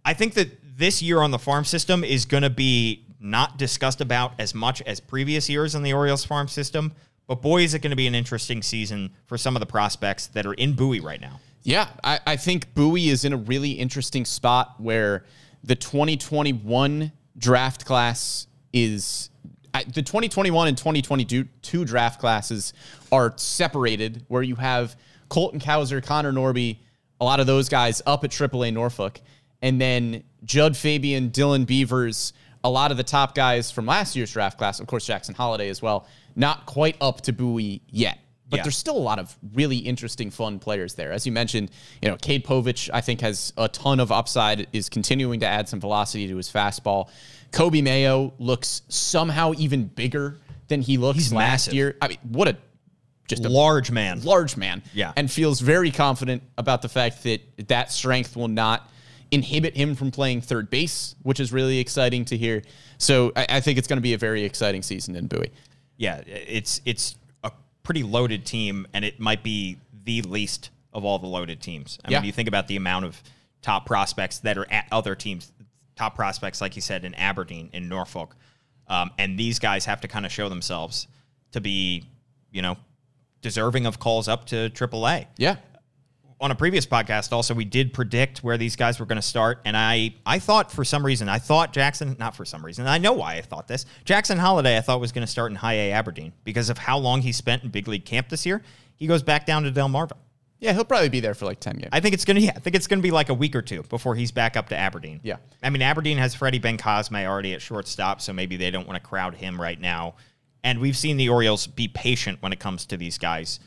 I 0.04 0.14
think 0.14 0.34
that 0.34 0.48
this 0.76 1.02
year 1.02 1.20
on 1.20 1.30
the 1.30 1.38
farm 1.38 1.64
system 1.64 2.04
is 2.04 2.24
going 2.24 2.42
to 2.42 2.50
be 2.50 3.04
not 3.18 3.56
discussed 3.56 4.00
about 4.00 4.34
as 4.38 4.54
much 4.54 4.82
as 4.82 5.00
previous 5.00 5.48
years 5.48 5.74
on 5.74 5.82
the 5.82 5.92
Orioles 5.92 6.24
farm 6.24 6.48
system. 6.48 6.92
But 7.26 7.42
boy, 7.42 7.62
is 7.62 7.74
it 7.74 7.80
going 7.80 7.90
to 7.90 7.96
be 7.96 8.06
an 8.06 8.14
interesting 8.14 8.62
season 8.62 9.10
for 9.26 9.38
some 9.38 9.56
of 9.56 9.60
the 9.60 9.66
prospects 9.66 10.28
that 10.28 10.46
are 10.46 10.54
in 10.54 10.74
Bowie 10.74 11.00
right 11.00 11.20
now. 11.20 11.40
Yeah, 11.62 11.88
I, 12.04 12.20
I 12.26 12.36
think 12.36 12.72
Bowie 12.74 13.08
is 13.08 13.24
in 13.24 13.32
a 13.32 13.36
really 13.36 13.72
interesting 13.72 14.24
spot 14.24 14.76
where 14.78 15.24
the 15.64 15.74
2021 15.74 17.10
draft 17.36 17.84
class 17.84 18.46
is. 18.72 19.30
The 19.72 20.02
2021 20.02 20.68
and 20.68 20.78
2022 20.78 21.84
draft 21.84 22.20
classes 22.20 22.72
are 23.12 23.34
separated, 23.36 24.24
where 24.28 24.42
you 24.42 24.54
have 24.54 24.96
Colton 25.28 25.60
Cowser, 25.60 26.02
Connor 26.02 26.32
Norby, 26.32 26.78
a 27.20 27.24
lot 27.24 27.40
of 27.40 27.46
those 27.46 27.68
guys 27.68 28.00
up 28.06 28.24
at 28.24 28.30
AAA 28.30 28.72
Norfolk, 28.72 29.20
and 29.62 29.80
then 29.80 30.22
Jud 30.44 30.76
Fabian, 30.76 31.30
Dylan 31.30 31.66
Beavers, 31.66 32.32
a 32.64 32.70
lot 32.70 32.90
of 32.90 32.96
the 32.96 33.04
top 33.04 33.34
guys 33.34 33.70
from 33.70 33.86
last 33.86 34.16
year's 34.16 34.32
draft 34.32 34.58
class, 34.58 34.80
of 34.80 34.86
course, 34.86 35.06
Jackson 35.06 35.34
Holliday 35.34 35.68
as 35.68 35.80
well, 35.82 36.06
not 36.34 36.66
quite 36.66 36.96
up 37.00 37.20
to 37.22 37.32
Bowie 37.32 37.82
yet. 37.88 38.18
But 38.48 38.58
Yeah. 38.58 38.62
there's 38.64 38.76
still 38.76 38.96
a 38.96 38.98
lot 38.98 39.18
of 39.18 39.36
really 39.54 39.78
interesting, 39.78 40.30
fun 40.30 40.60
players 40.60 40.94
there. 40.94 41.10
As 41.12 41.26
you 41.26 41.32
mentioned, 41.32 41.70
you 42.00 42.08
know, 42.08 42.16
Cade 42.16 42.44
Povich, 42.44 42.88
I 42.94 43.00
think, 43.00 43.20
has 43.22 43.52
a 43.56 43.66
ton 43.68 43.98
of 43.98 44.12
upside, 44.12 44.68
is 44.72 44.88
continuing 44.88 45.40
to 45.40 45.46
add 45.46 45.68
some 45.68 45.80
velocity 45.80 46.28
to 46.28 46.36
his 46.36 46.48
fastball. 46.48 47.08
Coby 47.50 47.82
Mayo 47.82 48.32
looks 48.38 48.82
somehow 48.88 49.52
even 49.58 49.86
bigger 49.86 50.38
than 50.68 50.80
he 50.80 50.96
looked 50.96 51.18
He's 51.18 51.32
last 51.32 51.50
massive. 51.66 51.74
year. 51.74 51.96
I 52.00 52.08
mean, 52.08 52.18
what 52.22 52.46
a 52.48 52.56
just 53.28 53.44
a 53.44 53.48
large 53.48 53.90
man. 53.90 54.22
large 54.22 54.56
man. 54.56 54.82
Yeah. 54.94 55.12
And 55.16 55.28
feels 55.28 55.58
very 55.60 55.90
confident 55.90 56.44
about 56.56 56.82
the 56.82 56.88
fact 56.88 57.24
that 57.24 57.40
that 57.66 57.90
strength 57.90 58.36
will 58.36 58.46
not 58.46 58.88
inhibit 59.30 59.76
him 59.76 59.94
from 59.94 60.10
playing 60.10 60.40
third 60.40 60.70
base, 60.70 61.14
which 61.22 61.40
is 61.40 61.52
really 61.52 61.78
exciting 61.78 62.24
to 62.26 62.36
hear. 62.36 62.62
So 62.98 63.32
I, 63.36 63.46
I 63.48 63.60
think 63.60 63.78
it's 63.78 63.88
going 63.88 63.98
to 63.98 64.02
be 64.02 64.14
a 64.14 64.18
very 64.18 64.42
exciting 64.44 64.82
season 64.82 65.16
in 65.16 65.26
Bowie. 65.26 65.52
yeah, 65.96 66.22
it's 66.26 66.80
it's 66.84 67.16
a 67.44 67.50
pretty 67.82 68.02
loaded 68.02 68.44
team, 68.44 68.86
and 68.92 69.04
it 69.04 69.18
might 69.20 69.42
be 69.42 69.78
the 70.04 70.22
least 70.22 70.70
of 70.92 71.04
all 71.04 71.18
the 71.18 71.26
loaded 71.26 71.60
teams. 71.60 71.98
I 72.04 72.10
Yeah. 72.10 72.18
mean, 72.20 72.26
you 72.26 72.32
think 72.32 72.48
about 72.48 72.68
the 72.68 72.76
amount 72.76 73.04
of 73.04 73.22
top 73.62 73.84
prospects 73.86 74.38
that 74.40 74.56
are 74.56 74.70
at 74.70 74.86
other 74.92 75.14
teams, 75.14 75.50
top 75.96 76.14
prospects, 76.14 76.60
like 76.60 76.76
you 76.76 76.82
said, 76.82 77.04
in 77.04 77.14
Aberdeen, 77.16 77.68
in 77.72 77.88
Norfolk, 77.88 78.36
um, 78.88 79.10
and 79.18 79.38
these 79.38 79.58
guys 79.58 79.84
have 79.86 80.00
to 80.02 80.08
kind 80.08 80.24
of 80.24 80.30
show 80.32 80.48
themselves 80.48 81.08
to 81.52 81.60
be, 81.60 82.04
you 82.52 82.62
know, 82.62 82.76
deserving 83.42 83.86
of 83.86 83.98
calls 83.98 84.28
up 84.28 84.46
to 84.46 84.70
AAA 84.70 85.26
Yeah. 85.36 85.56
On 86.38 86.50
a 86.50 86.54
previous 86.54 86.84
podcast 86.86 87.32
also 87.32 87.54
we 87.54 87.64
did 87.64 87.94
predict 87.94 88.44
where 88.44 88.58
these 88.58 88.76
guys 88.76 89.00
were 89.00 89.06
going 89.06 89.16
to 89.16 89.22
start 89.26 89.60
and 89.64 89.74
i 89.74 90.14
i 90.26 90.38
thought 90.38 90.70
for 90.70 90.84
some 90.84 91.04
reason 91.04 91.30
i 91.30 91.38
thought 91.38 91.72
jackson 91.72 92.14
not 92.18 92.36
for 92.36 92.44
some 92.44 92.62
reason 92.64 92.86
i 92.86 92.98
know 92.98 93.14
why 93.14 93.36
i 93.36 93.40
thought 93.40 93.66
this 93.66 93.86
jackson 94.04 94.36
holliday 94.36 94.76
i 94.76 94.80
thought 94.82 95.00
was 95.00 95.12
going 95.12 95.26
to 95.26 95.30
start 95.32 95.50
in 95.50 95.56
high 95.56 95.72
a 95.72 95.92
aberdeen 95.92 96.34
because 96.44 96.68
of 96.68 96.76
how 96.76 96.98
long 96.98 97.22
he 97.22 97.32
spent 97.32 97.62
in 97.64 97.70
big 97.70 97.88
league 97.88 98.04
camp 98.04 98.28
this 98.28 98.44
year 98.44 98.62
he 98.96 99.06
goes 99.06 99.22
back 99.22 99.46
down 99.46 99.62
to 99.62 99.72
delmarva 99.72 100.12
Yeah, 100.60 100.72
he'll 100.74 100.84
probably 100.84 101.08
be 101.08 101.20
there 101.20 101.32
for 101.34 101.46
like 101.46 101.58
10 101.58 101.76
games. 101.78 101.88
i 101.90 102.00
think 102.00 102.12
it's 102.12 102.26
going 102.26 102.36
to 102.36 102.42
yeah 102.42 102.52
i 102.54 102.58
think 102.58 102.76
it's 102.76 102.86
going 102.86 102.98
to 102.98 103.02
be 103.02 103.10
like 103.10 103.30
a 103.30 103.34
week 103.34 103.56
or 103.56 103.62
two 103.62 103.82
before 103.84 104.14
he's 104.14 104.30
back 104.30 104.58
up 104.58 104.68
to 104.68 104.76
aberdeen 104.76 105.20
Yeah. 105.22 105.36
i 105.62 105.70
mean 105.70 105.80
aberdeen 105.80 106.18
has 106.18 106.34
freddie 106.34 106.60
bencosme 106.60 107.24
already 107.26 107.54
at 107.54 107.62
shortstop 107.62 108.20
so 108.20 108.34
maybe 108.34 108.56
they 108.58 108.70
don't 108.70 108.86
want 108.86 109.02
to 109.02 109.08
crowd 109.08 109.34
him 109.36 109.58
right 109.58 109.80
now 109.80 110.16
and 110.62 110.80
we've 110.80 110.96
seen 110.98 111.16
the 111.16 111.30
orioles 111.30 111.66
be 111.66 111.88
patient 111.88 112.42
when 112.42 112.52
it 112.52 112.60
comes 112.60 112.84
to 112.86 112.98
these 112.98 113.16
guys 113.16 113.58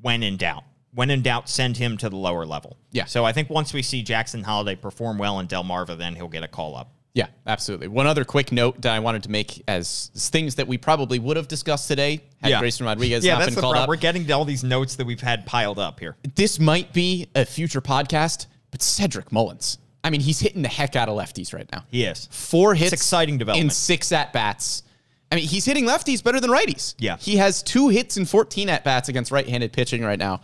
when 0.00 0.22
in 0.22 0.36
doubt. 0.36 0.62
When 0.94 1.10
in 1.10 1.22
doubt, 1.22 1.48
send 1.48 1.76
him 1.76 1.96
to 1.98 2.08
the 2.08 2.16
lower 2.16 2.46
level. 2.46 2.76
Yeah. 2.92 3.06
So 3.06 3.24
I 3.24 3.32
think 3.32 3.50
once 3.50 3.74
we 3.74 3.82
see 3.82 4.02
Jackson 4.02 4.44
Holliday 4.44 4.76
perform 4.76 5.18
well 5.18 5.40
in 5.40 5.48
Delmarva, 5.48 5.98
then 5.98 6.14
he'll 6.14 6.28
get 6.28 6.44
a 6.44 6.48
call 6.48 6.76
up. 6.76 6.92
Yeah, 7.14 7.26
absolutely. 7.46 7.86
One 7.86 8.08
other 8.08 8.24
quick 8.24 8.50
note 8.50 8.82
that 8.82 8.92
I 8.92 8.98
wanted 8.98 9.22
to 9.22 9.30
make 9.30 9.62
as 9.68 10.10
things 10.16 10.56
that 10.56 10.66
we 10.66 10.78
probably 10.78 11.20
would 11.20 11.36
have 11.36 11.46
discussed 11.46 11.86
today 11.86 12.20
had 12.42 12.58
Grayson 12.58 12.86
Rodriguez 12.86 13.24
yeah, 13.24 13.34
not 13.34 13.38
that's 13.40 13.50
been 13.50 13.54
the 13.54 13.60
called 13.60 13.74
problem. 13.74 13.82
up. 13.84 13.88
We're 13.88 13.96
getting 13.96 14.26
to 14.26 14.32
all 14.32 14.44
these 14.44 14.64
notes 14.64 14.96
that 14.96 15.06
we've 15.06 15.20
had 15.20 15.46
piled 15.46 15.78
up 15.78 16.00
here. 16.00 16.16
this 16.34 16.58
might 16.58 16.92
be 16.92 17.28
a 17.36 17.44
future 17.44 17.80
podcast, 17.80 18.46
but 18.72 18.82
Cedric 18.82 19.30
Mullins. 19.30 19.78
I 20.02 20.10
mean, 20.10 20.20
he's 20.20 20.40
hitting 20.40 20.62
the 20.62 20.68
heck 20.68 20.96
out 20.96 21.08
of 21.08 21.16
lefties 21.16 21.54
right 21.54 21.70
now. 21.72 21.84
He 21.88 22.04
is. 22.04 22.28
Four 22.32 22.74
hits. 22.74 22.92
exciting 22.92 23.38
development. 23.38 23.66
In 23.66 23.70
six 23.70 24.10
at 24.10 24.32
bats. 24.32 24.82
I 25.30 25.36
mean, 25.36 25.46
he's 25.46 25.64
hitting 25.64 25.84
lefties 25.86 26.22
better 26.22 26.40
than 26.40 26.50
righties. 26.50 26.94
Yeah. 26.98 27.16
He 27.16 27.36
has 27.36 27.62
two 27.62 27.88
hits 27.88 28.16
and 28.16 28.28
14 28.28 28.68
at 28.68 28.84
bats 28.84 29.08
against 29.08 29.30
right 29.30 29.48
handed 29.48 29.72
pitching 29.72 30.02
right 30.04 30.18
now. 30.18 30.40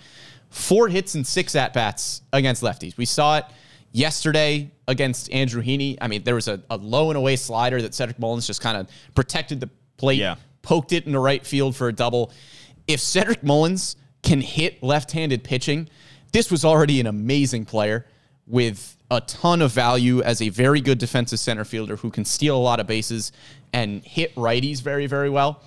Four 0.50 0.88
hits 0.88 1.14
and 1.14 1.26
six 1.26 1.54
at 1.56 1.72
bats 1.72 2.22
against 2.32 2.62
lefties. 2.62 2.96
We 2.96 3.04
saw 3.06 3.38
it 3.38 3.44
yesterday 3.92 4.70
against 4.88 5.32
Andrew 5.32 5.62
Heaney. 5.62 5.96
I 6.00 6.08
mean, 6.08 6.22
there 6.24 6.34
was 6.34 6.48
a, 6.48 6.62
a 6.70 6.76
low 6.76 7.10
and 7.10 7.16
away 7.16 7.36
slider 7.36 7.80
that 7.82 7.94
Cedric 7.94 8.18
Mullins 8.18 8.46
just 8.46 8.60
kind 8.60 8.76
of 8.76 8.88
protected 9.14 9.60
the 9.60 9.70
plate, 9.96 10.18
Yeah. 10.18 10.36
poked 10.62 10.92
it 10.92 11.06
in 11.06 11.12
the 11.12 11.18
right 11.18 11.44
field 11.44 11.76
for 11.76 11.88
a 11.88 11.92
double. 11.92 12.32
If 12.86 13.00
Cedric 13.00 13.42
Mullins 13.42 13.96
can 14.22 14.40
hit 14.40 14.82
left 14.82 15.12
handed 15.12 15.44
pitching, 15.44 15.88
this 16.32 16.50
was 16.50 16.64
already 16.64 17.00
an 17.00 17.06
amazing 17.06 17.64
player 17.64 18.06
with 18.46 18.96
a 19.10 19.20
ton 19.22 19.62
of 19.62 19.72
value 19.72 20.22
as 20.22 20.40
a 20.42 20.48
very 20.48 20.80
good 20.80 20.98
defensive 20.98 21.38
center 21.38 21.64
fielder 21.64 21.96
who 21.96 22.10
can 22.10 22.24
steal 22.24 22.56
a 22.56 22.58
lot 22.58 22.78
of 22.80 22.86
bases 22.86 23.32
and 23.72 24.04
hit 24.04 24.34
righties 24.34 24.80
very, 24.82 25.06
very 25.06 25.30
well. 25.30 25.62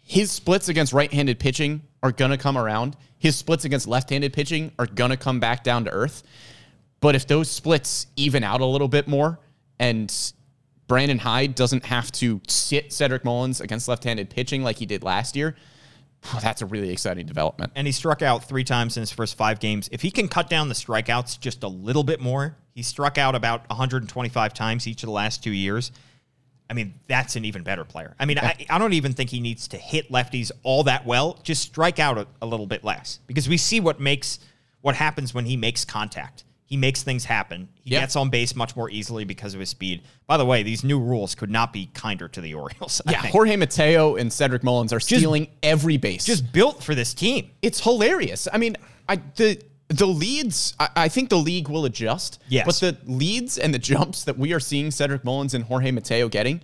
His 0.00 0.30
splits 0.30 0.68
against 0.68 0.92
right 0.92 1.12
handed 1.12 1.38
pitching 1.38 1.82
are 2.04 2.12
going 2.12 2.30
to 2.30 2.38
come 2.38 2.56
around. 2.56 2.96
His 3.18 3.34
splits 3.34 3.64
against 3.64 3.88
left 3.88 4.10
handed 4.10 4.32
pitching 4.32 4.70
are 4.78 4.86
going 4.86 5.10
to 5.10 5.16
come 5.16 5.40
back 5.40 5.64
down 5.64 5.86
to 5.86 5.90
earth. 5.90 6.22
But 7.00 7.16
if 7.16 7.26
those 7.26 7.50
splits 7.50 8.06
even 8.14 8.44
out 8.44 8.60
a 8.60 8.66
little 8.66 8.88
bit 8.88 9.08
more 9.08 9.40
and 9.78 10.14
Brandon 10.86 11.18
Hyde 11.18 11.54
doesn't 11.54 11.86
have 11.86 12.12
to 12.12 12.42
sit 12.46 12.92
Cedric 12.92 13.24
Mullins 13.24 13.62
against 13.62 13.88
left 13.88 14.04
handed 14.04 14.28
pitching 14.28 14.62
like 14.62 14.76
he 14.76 14.84
did 14.84 15.02
last 15.02 15.34
year, 15.34 15.56
oh, 16.26 16.38
that's 16.42 16.60
a 16.60 16.66
really 16.66 16.90
exciting 16.90 17.24
development. 17.26 17.72
And 17.74 17.86
he 17.86 17.92
struck 17.92 18.20
out 18.20 18.44
three 18.44 18.64
times 18.64 18.98
in 18.98 19.00
his 19.00 19.10
first 19.10 19.36
five 19.38 19.58
games. 19.58 19.88
If 19.90 20.02
he 20.02 20.10
can 20.10 20.28
cut 20.28 20.50
down 20.50 20.68
the 20.68 20.74
strikeouts 20.74 21.40
just 21.40 21.62
a 21.62 21.68
little 21.68 22.04
bit 22.04 22.20
more, 22.20 22.58
he 22.74 22.82
struck 22.82 23.16
out 23.16 23.34
about 23.34 23.66
125 23.70 24.52
times 24.52 24.86
each 24.86 25.02
of 25.02 25.06
the 25.06 25.12
last 25.12 25.42
two 25.42 25.52
years. 25.52 25.90
I 26.70 26.72
mean, 26.74 26.94
that's 27.08 27.36
an 27.36 27.44
even 27.44 27.62
better 27.62 27.84
player. 27.84 28.14
I 28.18 28.24
mean, 28.24 28.38
I, 28.38 28.64
I 28.70 28.78
don't 28.78 28.94
even 28.94 29.12
think 29.12 29.30
he 29.30 29.40
needs 29.40 29.68
to 29.68 29.76
hit 29.76 30.10
lefties 30.10 30.50
all 30.62 30.84
that 30.84 31.04
well. 31.04 31.38
Just 31.42 31.62
strike 31.62 31.98
out 31.98 32.16
a, 32.16 32.26
a 32.40 32.46
little 32.46 32.66
bit 32.66 32.82
less 32.84 33.20
because 33.26 33.48
we 33.48 33.56
see 33.58 33.80
what 33.80 34.00
makes 34.00 34.38
what 34.80 34.94
happens 34.94 35.34
when 35.34 35.44
he 35.44 35.56
makes 35.56 35.84
contact. 35.84 36.44
He 36.66 36.78
makes 36.78 37.02
things 37.02 37.26
happen. 37.26 37.68
He 37.82 37.90
Yeah. 37.92 38.00
gets 38.00 38.16
on 38.16 38.30
base 38.30 38.56
much 38.56 38.74
more 38.74 38.88
easily 38.90 39.24
because 39.24 39.52
of 39.52 39.60
his 39.60 39.68
speed. 39.68 40.02
By 40.26 40.38
the 40.38 40.46
way, 40.46 40.62
these 40.62 40.82
new 40.82 40.98
rules 40.98 41.34
could 41.34 41.50
not 41.50 41.72
be 41.72 41.90
kinder 41.92 42.26
to 42.28 42.40
the 42.40 42.54
Orioles. 42.54 43.02
I 43.06 43.12
Yeah, 43.12 43.20
think. 43.22 43.32
Jorge 43.32 43.56
Mateo 43.56 44.16
and 44.16 44.32
Cedric 44.32 44.64
Mullins 44.64 44.92
are 44.92 45.00
stealing 45.00 45.48
every 45.62 45.98
base. 45.98 46.24
just 46.24 46.50
built 46.52 46.82
for 46.82 46.94
this 46.94 47.12
team. 47.12 47.50
it's 47.60 47.80
hilarious. 47.80 48.48
I 48.52 48.56
mean, 48.58 48.76
I 49.08 49.16
the 49.36 49.60
the 49.96 50.06
leads. 50.06 50.74
I, 50.78 50.88
I 50.96 51.08
think 51.08 51.28
the 51.30 51.38
league 51.38 51.68
will 51.68 51.84
adjust. 51.84 52.42
Yes. 52.48 52.66
but 52.66 52.74
the 52.76 52.96
leads 53.12 53.58
and 53.58 53.72
the 53.72 53.78
jumps 53.78 54.24
that 54.24 54.38
we 54.38 54.52
are 54.52 54.60
seeing 54.60 54.90
Cedric 54.90 55.24
Mullins 55.24 55.54
and 55.54 55.64
Jorge 55.64 55.90
Mateo 55.90 56.28
getting. 56.28 56.60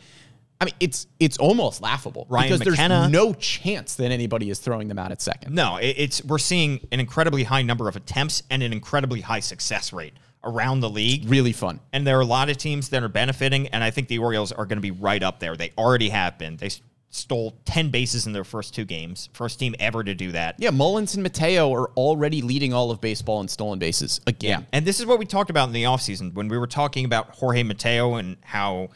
I 0.61 0.67
mean, 0.67 0.75
it's 0.79 1.07
it's 1.19 1.39
almost 1.39 1.81
laughable 1.81 2.27
Ryan 2.29 2.59
because 2.59 2.67
McKenna. 2.73 3.01
there's 3.01 3.13
no 3.13 3.33
chance 3.33 3.95
that 3.95 4.11
anybody 4.11 4.51
is 4.51 4.59
throwing 4.59 4.89
them 4.89 4.99
out 4.99 5.11
at 5.11 5.23
second. 5.23 5.55
No, 5.55 5.77
it- 5.79 5.95
it's 5.97 6.25
we're 6.25 6.39
seeing 6.39 6.87
an 6.93 7.01
incredibly 7.01 7.45
high 7.45 7.63
number 7.63 7.89
of 7.89 7.97
attempts 7.97 8.43
and 8.51 8.63
an 8.63 8.73
incredibly 8.73 9.23
high 9.23 9.41
success 9.41 9.91
rate 9.93 10.13
around 10.45 10.81
the 10.81 10.91
league. 10.91 11.29
Really 11.31 11.53
fun. 11.53 11.81
And 11.95 12.07
there 12.07 12.19
are 12.19 12.23
a 12.23 12.27
lot 12.27 12.51
of 12.51 12.57
teams 12.59 12.91
that 12.91 13.03
are 13.03 13.09
benefiting, 13.09 13.69
and 13.69 13.83
I 13.83 13.91
think 13.91 14.09
the 14.09 14.19
Orioles 14.19 14.53
are 14.53 14.67
going 14.67 14.77
to 14.79 14.83
be 14.83 14.91
right 14.91 15.23
up 15.23 15.41
there. 15.41 15.57
They 15.57 15.73
already 15.79 16.11
have 16.11 16.37
been. 16.39 16.57
They 16.57 16.71
stole 17.13 17.57
10 17.65 17.91
bases 17.91 18.27
in 18.27 18.33
their 18.33 18.45
first 18.45 18.73
two 18.75 18.85
games. 18.85 19.29
First 19.33 19.59
team 19.59 19.75
ever 19.81 20.05
to 20.05 20.15
do 20.15 20.31
that. 20.33 20.55
Yeah, 20.59 20.71
Mullins 20.71 21.15
and 21.15 21.23
Mateo 21.25 21.73
are 21.75 21.89
already 21.97 22.41
leading 22.41 22.73
all 22.73 22.91
of 22.93 23.01
baseball 23.01 23.41
in 23.41 23.49
stolen 23.49 23.79
bases 23.81 24.21
again. 24.29 24.67
And 24.73 24.87
this 24.87 25.01
is 25.01 25.07
what 25.07 25.19
we 25.19 25.27
talked 25.27 25.51
about 25.51 25.67
in 25.69 25.73
the 25.73 25.83
offseason 25.85 26.35
when 26.35 26.47
we 26.49 26.57
were 26.57 26.69
talking 26.69 27.05
about 27.05 27.31
Jorge 27.31 27.65
Mateo 27.65 28.15
and 28.15 28.37
how, 28.43 28.91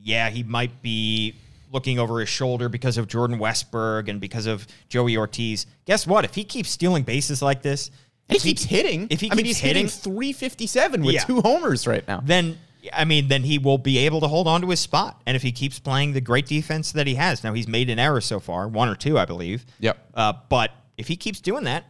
yeah, 0.00 0.30
he 0.30 0.42
might 0.42 0.82
be 0.82 1.34
looking 1.72 2.00
over 2.00 2.18
his 2.18 2.28
shoulder 2.28 2.68
because 2.68 2.98
of 2.98 3.06
Jordan 3.06 3.38
Westburg 3.38 4.08
and 4.08 4.20
because 4.20 4.46
of 4.46 4.66
Joey 4.88 5.16
Ortiz. 5.16 5.66
Guess 5.84 6.08
what? 6.08 6.24
If 6.24 6.34
he 6.34 6.42
keeps 6.42 6.70
stealing 6.70 7.04
bases 7.04 7.40
like 7.40 7.62
this, 7.62 7.92
And 8.28 8.36
he 8.36 8.48
keeps 8.48 8.64
hitting. 8.64 9.06
if 9.10 9.20
he 9.20 9.30
I 9.30 9.34
mean, 9.36 9.44
keeps 9.44 9.58
he's 9.58 9.68
hitting, 9.68 9.84
hitting- 9.86 10.02
357 10.12 11.04
with 11.04 11.14
Yeah. 11.14 11.24
two 11.24 11.40
homers 11.40 11.86
right 11.86 12.06
now. 12.08 12.20
then 12.24 12.58
I 12.92 13.04
mean, 13.04 13.28
then 13.28 13.42
he 13.42 13.58
will 13.58 13.78
be 13.78 13.98
able 13.98 14.20
to 14.20 14.28
hold 14.28 14.46
on 14.46 14.60
to 14.62 14.70
his 14.70 14.80
spot. 14.80 15.20
And 15.26 15.36
if 15.36 15.42
he 15.42 15.52
keeps 15.52 15.78
playing 15.78 16.12
the 16.12 16.20
great 16.20 16.46
defense 16.46 16.92
that 16.92 17.06
he 17.06 17.14
has, 17.14 17.42
now 17.44 17.52
he's 17.52 17.68
made 17.68 17.90
an 17.90 17.98
error 17.98 18.20
so 18.20 18.40
far, 18.40 18.68
one 18.68 18.88
or 18.88 18.94
two, 18.94 19.18
I 19.18 19.24
believe. 19.24 19.64
Yep. 19.80 19.98
Uh, 20.14 20.32
but 20.48 20.70
if 20.98 21.08
he 21.08 21.16
keeps 21.16 21.40
doing 21.40 21.64
that, 21.64 21.84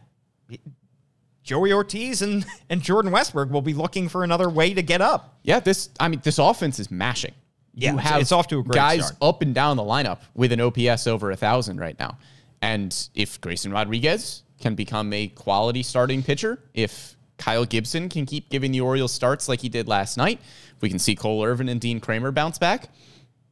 Joey 1.43 1.73
Ortiz 1.73 2.21
and, 2.21 2.45
and 2.69 2.81
Jordan 2.81 3.11
Westburg 3.11 3.49
will 3.49 3.61
be 3.61 3.73
looking 3.73 4.09
for 4.09 4.23
another 4.23 4.49
way 4.49 4.73
to 4.73 4.81
get 4.81 5.01
up. 5.01 5.37
Yeah, 5.43 5.59
this 5.59 5.89
I 5.99 6.07
mean 6.07 6.21
this 6.23 6.37
offense 6.39 6.79
is 6.79 6.91
mashing. 6.91 7.33
Yeah, 7.73 7.91
you 7.93 7.97
it's- 7.99 8.11
have 8.11 8.21
it's 8.21 8.31
off 8.31 8.47
to 8.47 8.59
a 8.59 8.63
great 8.63 8.73
guys 8.75 9.07
start. 9.07 9.17
up 9.21 9.41
and 9.41 9.55
down 9.55 9.77
the 9.77 9.83
lineup 9.83 10.19
with 10.35 10.51
an 10.51 10.61
OPS 10.61 11.07
over 11.07 11.31
a 11.31 11.35
thousand 11.35 11.79
right 11.79 11.97
now. 11.99 12.17
And 12.61 12.95
if 13.15 13.41
Grayson 13.41 13.71
Rodriguez 13.71 14.43
can 14.59 14.75
become 14.75 15.11
a 15.13 15.27
quality 15.29 15.81
starting 15.81 16.21
pitcher, 16.21 16.59
if 16.75 17.15
Kyle 17.41 17.65
Gibson 17.65 18.07
can 18.07 18.27
keep 18.27 18.49
giving 18.49 18.71
the 18.71 18.81
Orioles 18.81 19.11
starts 19.11 19.49
like 19.49 19.61
he 19.61 19.67
did 19.67 19.87
last 19.87 20.15
night, 20.15 20.39
we 20.79 20.89
can 20.89 20.99
see 20.99 21.15
Cole 21.15 21.43
Irvin 21.43 21.67
and 21.69 21.81
Dean 21.81 21.99
Kremer 21.99 22.31
bounce 22.31 22.59
back. 22.59 22.89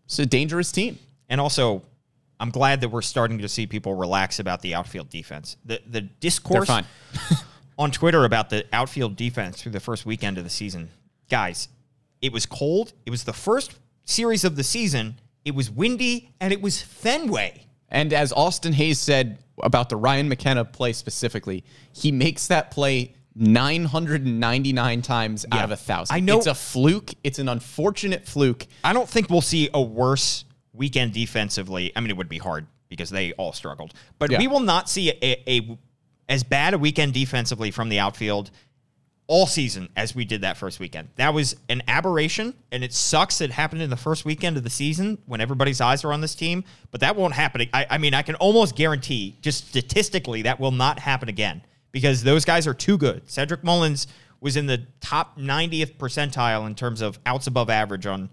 It's 0.05 0.19
a 0.19 0.27
dangerous 0.27 0.71
team. 0.71 0.99
And 1.27 1.41
also, 1.41 1.81
I'm 2.39 2.51
glad 2.51 2.81
that 2.81 2.89
we're 2.89 3.01
starting 3.01 3.39
to 3.39 3.49
see 3.49 3.65
people 3.65 3.95
relax 3.95 4.39
about 4.39 4.61
the 4.61 4.75
outfield 4.75 5.09
defense. 5.09 5.57
The 5.65 5.81
the 5.87 6.01
discourse 6.01 6.69
on 7.79 7.91
Twitter 7.91 8.25
about 8.25 8.51
the 8.51 8.65
outfield 8.71 9.15
defense 9.15 9.61
through 9.61 9.71
the 9.71 9.79
first 9.79 10.05
weekend 10.05 10.37
of 10.37 10.43
the 10.43 10.49
season. 10.51 10.89
Guys, 11.27 11.67
it 12.21 12.31
was 12.31 12.45
cold. 12.45 12.93
It 13.07 13.09
was 13.09 13.23
the 13.23 13.33
first 13.33 13.79
series 14.05 14.43
of 14.43 14.55
the 14.55 14.63
season. 14.63 15.19
It 15.45 15.55
was 15.55 15.71
windy 15.71 16.31
and 16.39 16.53
it 16.53 16.61
was 16.61 16.79
Fenway. 16.81 17.65
And 17.89 18.13
as 18.13 18.31
Austin 18.31 18.73
Hays 18.73 18.99
said 18.99 19.39
about 19.63 19.89
the 19.89 19.95
Ryan 19.95 20.29
McKenna 20.29 20.63
play 20.63 20.93
specifically, 20.93 21.63
he 21.91 22.11
makes 22.11 22.47
that 22.47 22.69
play 22.69 23.15
999 23.39 25.01
times 25.01 25.45
out 25.51 25.63
of 25.63 25.71
a 25.71 25.75
thousand. 25.77 26.15
I 26.15 26.19
know- 26.19 26.37
it's 26.37 26.47
a 26.47 26.53
fluke. 26.55 27.11
It's 27.23 27.39
an 27.39 27.49
unfortunate 27.49 28.27
fluke. 28.27 28.67
I 28.83 28.93
don't 28.93 29.09
think 29.09 29.29
we'll 29.29 29.41
see 29.41 29.69
a 29.73 29.81
worse 29.81 30.45
weekend 30.73 31.13
defensively. 31.13 31.91
I 31.95 32.01
mean, 32.01 32.09
it 32.11 32.17
would 32.17 32.29
be 32.29 32.37
hard 32.37 32.67
because 32.89 33.09
they 33.09 33.33
all 33.33 33.53
struggled, 33.53 33.93
but 34.17 34.31
Yeah. 34.31 34.39
we 34.39 34.47
will 34.47 34.59
not 34.61 34.89
see 34.89 35.09
a, 35.11 35.43
a 35.49 35.77
as 36.27 36.43
bad 36.43 36.73
a 36.73 36.77
weekend 36.77 37.13
defensively 37.13 37.71
from 37.71 37.89
the 37.89 37.99
outfield 37.99 38.51
all 39.27 39.45
season 39.45 39.89
as 39.95 40.15
we 40.15 40.25
did 40.25 40.41
that 40.41 40.57
first 40.57 40.79
weekend. 40.79 41.07
That 41.17 41.33
was 41.35 41.55
an 41.69 41.83
aberration, 41.87 42.55
and 42.71 42.83
it 42.83 42.93
sucks 42.93 43.41
it 43.41 43.51
happened 43.51 43.83
in 43.83 43.91
the 43.91 43.97
first 43.97 44.25
weekend 44.25 44.57
of 44.57 44.63
the 44.63 44.71
season 44.71 45.19
when 45.27 45.39
everybody's 45.39 45.79
eyes 45.81 46.03
are 46.03 46.11
on 46.11 46.21
this 46.21 46.33
team. 46.33 46.63
But 46.89 47.01
that 47.01 47.15
won't 47.15 47.35
happen. 47.35 47.67
I, 47.73 47.85
I 47.91 47.97
mean, 47.99 48.15
I 48.15 48.23
can 48.23 48.33
almost 48.35 48.75
guarantee, 48.75 49.37
just 49.41 49.67
statistically, 49.67 50.41
that 50.43 50.59
will 50.59 50.71
not 50.71 50.97
happen 50.99 51.29
again 51.29 51.61
because 51.91 52.23
those 52.23 52.45
guys 52.45 52.67
are 52.67 52.73
too 52.73 52.97
good. 52.97 53.29
Cedric 53.29 53.63
Mullins 53.63 54.07
was 54.41 54.55
in 54.55 54.65
the 54.65 54.85
top 55.01 55.37
90th 55.37 55.95
percentile 55.97 56.65
in 56.65 56.75
terms 56.75 57.01
of 57.01 57.19
outs 57.25 57.47
above 57.47 57.69
average 57.69 58.05
on 58.05 58.29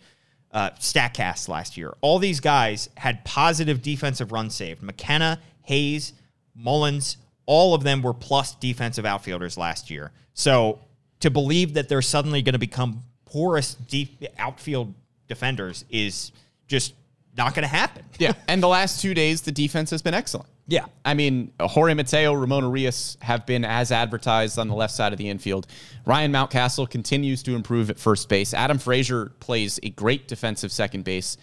uh, 0.53 0.71
StatCast 0.71 1.49
last 1.49 1.77
year. 1.77 1.95
All 2.01 2.19
these 2.19 2.41
guys 2.41 2.89
had 2.97 3.25
positive 3.25 3.83
defensive 3.83 4.33
runs 4.33 4.55
saved. 4.55 4.83
McKenna, 4.83 5.41
Hays, 5.63 6.13
Mullins, 6.55 7.17
all 7.45 7.75
of 7.75 7.83
them 7.83 8.03
were 8.03 8.15
plus 8.15 8.55
defensive 8.55 9.05
outfielders 9.05 9.57
last 9.59 9.91
year. 9.91 10.13
So 10.35 10.81
to 11.21 11.31
believe 11.31 11.75
that 11.75 11.89
they're 11.89 12.03
suddenly 12.03 12.43
going 12.43 12.55
to 12.55 12.59
become 12.59 13.03
poorest 13.25 13.87
deep 13.89 14.23
outfield 14.39 14.95
defenders 15.29 15.85
is 15.91 16.33
just 16.69 16.95
not 17.37 17.55
going 17.55 17.63
to 17.63 17.69
happen. 17.69 18.05
Yeah. 18.19 18.33
and 18.49 18.63
the 18.63 18.69
last 18.69 19.01
two 19.03 19.15
days, 19.15 19.43
the 19.43 19.53
defense 19.53 19.91
has 19.91 20.03
been 20.03 20.15
excellent. 20.15 20.49
Yeah. 20.69 20.87
I 21.05 21.15
mean, 21.15 21.53
Jorge 21.61 21.95
Mateo, 21.95 22.33
Ramon 22.33 22.65
Urias 22.65 23.17
have 23.21 23.47
been 23.47 23.65
as 23.65 23.93
advertised 23.93 24.59
on 24.59 24.69
the 24.69 24.75
left 24.75 24.95
side 24.95 25.13
of 25.13 25.19
the 25.19 25.29
infield. 25.29 25.67
Ryan 26.05 26.33
Mountcastle 26.33 26.91
continues 26.91 27.43
to 27.45 27.55
improve 27.55 27.89
at 27.89 27.99
first 27.99 28.29
base. 28.29 28.53
Adam 28.53 28.79
Frazier 28.79 29.33
plays 29.39 29.79
a 29.83 29.91
great 29.91 30.27
defensive 30.27 30.73
second 30.73 31.05
base. 31.05 31.37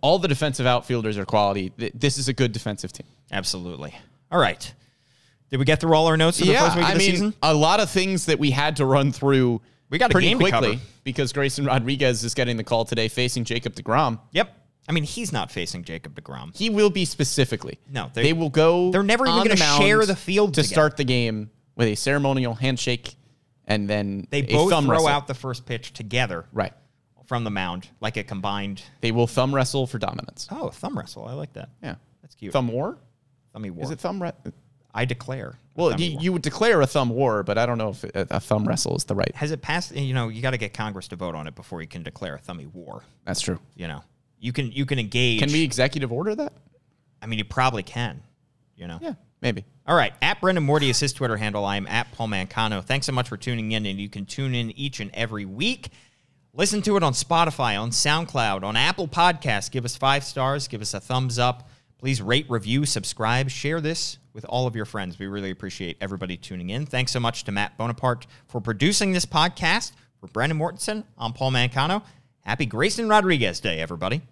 All 0.00 0.20
the 0.20 0.28
defensive 0.28 0.64
outfielders 0.64 1.18
are 1.18 1.24
quality. 1.24 1.72
This 1.76 2.18
is 2.18 2.28
a 2.28 2.32
good 2.32 2.52
defensive 2.52 2.92
team. 2.92 3.06
Absolutely. 3.32 3.96
All 4.30 4.38
right. 4.38 4.72
Did 5.50 5.58
we 5.58 5.64
get 5.64 5.80
through 5.80 5.94
all 5.94 6.06
our 6.06 6.16
notes 6.16 6.38
for 6.38 6.44
the 6.44 6.52
yeah, 6.52 6.64
first 6.64 6.76
week 6.76 6.84
of 6.84 6.90
I 6.90 6.92
the 6.92 6.98
mean, 6.98 7.10
season? 7.10 7.34
a 7.42 7.54
lot 7.54 7.80
of 7.80 7.90
things 7.90 8.26
that 8.26 8.38
we 8.38 8.50
had 8.50 8.76
to 8.76 8.84
run 8.84 9.10
through. 9.12 9.60
We 9.90 9.98
got 9.98 10.10
pretty 10.10 10.34
quickly 10.34 10.78
because 11.02 11.32
Grayson 11.32 11.64
Rodriguez 11.64 12.22
is 12.22 12.34
getting 12.34 12.58
the 12.58 12.64
call 12.64 12.84
today, 12.84 13.08
facing 13.08 13.44
Jacob 13.44 13.74
Degrom. 13.74 14.20
Yep. 14.32 14.54
I 14.88 14.92
mean, 14.92 15.04
he's 15.04 15.32
not 15.32 15.50
facing 15.50 15.84
Jacob 15.84 16.14
DeGrom. 16.20 16.56
He 16.56 16.70
will 16.70 16.90
be 16.90 17.04
specifically. 17.04 17.78
No, 17.90 18.10
they, 18.14 18.22
they- 18.22 18.32
will 18.32 18.50
go. 18.50 18.90
they're 18.90 19.02
never 19.02 19.26
even 19.26 19.42
gonna 19.44 19.56
share 19.56 20.04
the 20.06 20.16
field 20.16 20.54
to 20.54 20.62
together. 20.62 20.72
start 20.74 20.96
the 20.96 21.04
game 21.04 21.50
with 21.76 21.88
a 21.88 21.94
ceremonial 21.94 22.54
handshake, 22.54 23.14
and 23.66 23.88
then 23.88 24.26
They 24.30 24.42
both 24.42 24.70
throw 24.70 24.90
wrestle. 24.90 25.06
out 25.08 25.26
the 25.26 25.34
first 25.34 25.66
pitch 25.66 25.92
together 25.92 26.46
right. 26.52 26.72
from 27.26 27.44
the 27.44 27.50
mound, 27.50 27.88
like 28.00 28.16
a 28.16 28.24
combined. 28.24 28.82
They 29.02 29.12
will 29.12 29.26
thumb 29.26 29.54
wrestle 29.54 29.86
for 29.86 29.98
dominance. 29.98 30.48
Oh, 30.50 30.70
thumb 30.70 30.96
wrestle. 30.98 31.26
I 31.26 31.34
like 31.34 31.52
that. 31.52 31.68
Yeah, 31.82 31.96
That's 32.22 32.34
cute. 32.34 32.52
thumb 32.52 32.68
war. 32.68 32.96
Thummy 33.52 33.70
war. 33.70 33.84
Is 33.84 33.90
it 33.90 34.00
thumb? 34.00 34.22
Re- 34.22 34.32
I 34.94 35.04
declare. 35.04 35.58
well, 35.76 35.90
thummy 35.90 36.06
you, 36.06 36.12
war. 36.14 36.22
you 36.22 36.32
would 36.32 36.42
declare 36.42 36.80
a 36.80 36.86
thumb 36.86 37.10
war, 37.10 37.42
but 37.42 37.58
I 37.58 37.66
don't 37.66 37.78
know 37.78 37.90
if 37.90 38.04
a, 38.04 38.26
a 38.30 38.40
thumb 38.40 38.66
wrestle 38.66 38.96
is 38.96 39.04
the 39.04 39.14
right. 39.14 39.34
has 39.36 39.50
it 39.52 39.60
passed? 39.62 39.94
You 39.94 40.14
know, 40.14 40.28
you 40.28 40.40
got 40.42 40.50
to 40.52 40.58
get 40.58 40.72
Congress 40.74 41.08
to 41.08 41.16
vote 41.16 41.34
on 41.34 41.46
it 41.46 41.54
before 41.54 41.82
you 41.82 41.88
can 41.88 42.02
declare 42.02 42.34
a 42.34 42.38
thummy 42.38 42.66
war. 42.66 43.02
That's 43.24 43.40
true. 43.40 43.60
You 43.76 43.88
know, 43.88 44.02
you 44.40 44.52
can 44.52 44.72
you 44.72 44.86
can 44.86 44.98
engage. 44.98 45.40
Can 45.40 45.52
we 45.52 45.62
executive 45.62 46.12
order 46.12 46.34
that? 46.34 46.52
I 47.20 47.26
mean, 47.26 47.38
you 47.38 47.44
probably 47.44 47.82
can. 47.82 48.22
You 48.76 48.86
know. 48.86 48.98
Yeah, 49.02 49.14
maybe. 49.40 49.64
All 49.86 49.96
right. 49.96 50.12
At 50.22 50.40
Brendan 50.40 50.64
Morty 50.64 50.88
is 50.90 51.00
his 51.00 51.12
Twitter 51.12 51.36
handle. 51.36 51.64
I 51.64 51.76
am 51.76 51.86
at 51.86 52.12
Paul 52.12 52.28
Mancano. 52.28 52.84
Thanks 52.84 53.06
so 53.06 53.12
much 53.12 53.28
for 53.28 53.36
tuning 53.36 53.72
in, 53.72 53.86
and 53.86 53.98
you 53.98 54.08
can 54.08 54.24
tune 54.24 54.54
in 54.54 54.70
each 54.72 55.00
and 55.00 55.10
every 55.14 55.44
week. 55.44 55.90
Listen 56.54 56.82
to 56.82 56.96
it 56.96 57.02
on 57.02 57.12
Spotify, 57.12 57.80
on 57.80 57.90
SoundCloud, 57.90 58.62
on 58.62 58.76
Apple 58.76 59.08
Podcasts. 59.08 59.70
Give 59.70 59.84
us 59.84 59.96
five 59.96 60.24
stars. 60.24 60.68
Give 60.68 60.80
us 60.80 60.94
a 60.94 61.00
thumbs 61.00 61.38
up. 61.38 61.68
Please 61.98 62.22
rate, 62.22 62.46
review, 62.48 62.86
subscribe, 62.86 63.50
share 63.50 63.80
this 63.80 64.18
with 64.32 64.44
all 64.44 64.68
of 64.68 64.76
your 64.76 64.84
friends. 64.84 65.18
We 65.18 65.26
really 65.26 65.50
appreciate 65.50 65.96
everybody 66.00 66.36
tuning 66.36 66.70
in. 66.70 66.86
Thanks 66.86 67.10
so 67.10 67.18
much 67.18 67.42
to 67.44 67.52
Matt 67.52 67.76
Bonaparte 67.76 68.26
for 68.46 68.60
producing 68.60 69.12
this 69.12 69.26
podcast. 69.26 69.92
For 70.20 70.26
Brendan 70.26 70.58
Mortensen, 70.58 71.04
I'm 71.16 71.32
Paul 71.32 71.52
Mancano. 71.52 72.02
Happy 72.42 72.66
Grayson 72.66 73.08
Rodriguez 73.08 73.60
Day, 73.60 73.80
everybody. 73.80 74.22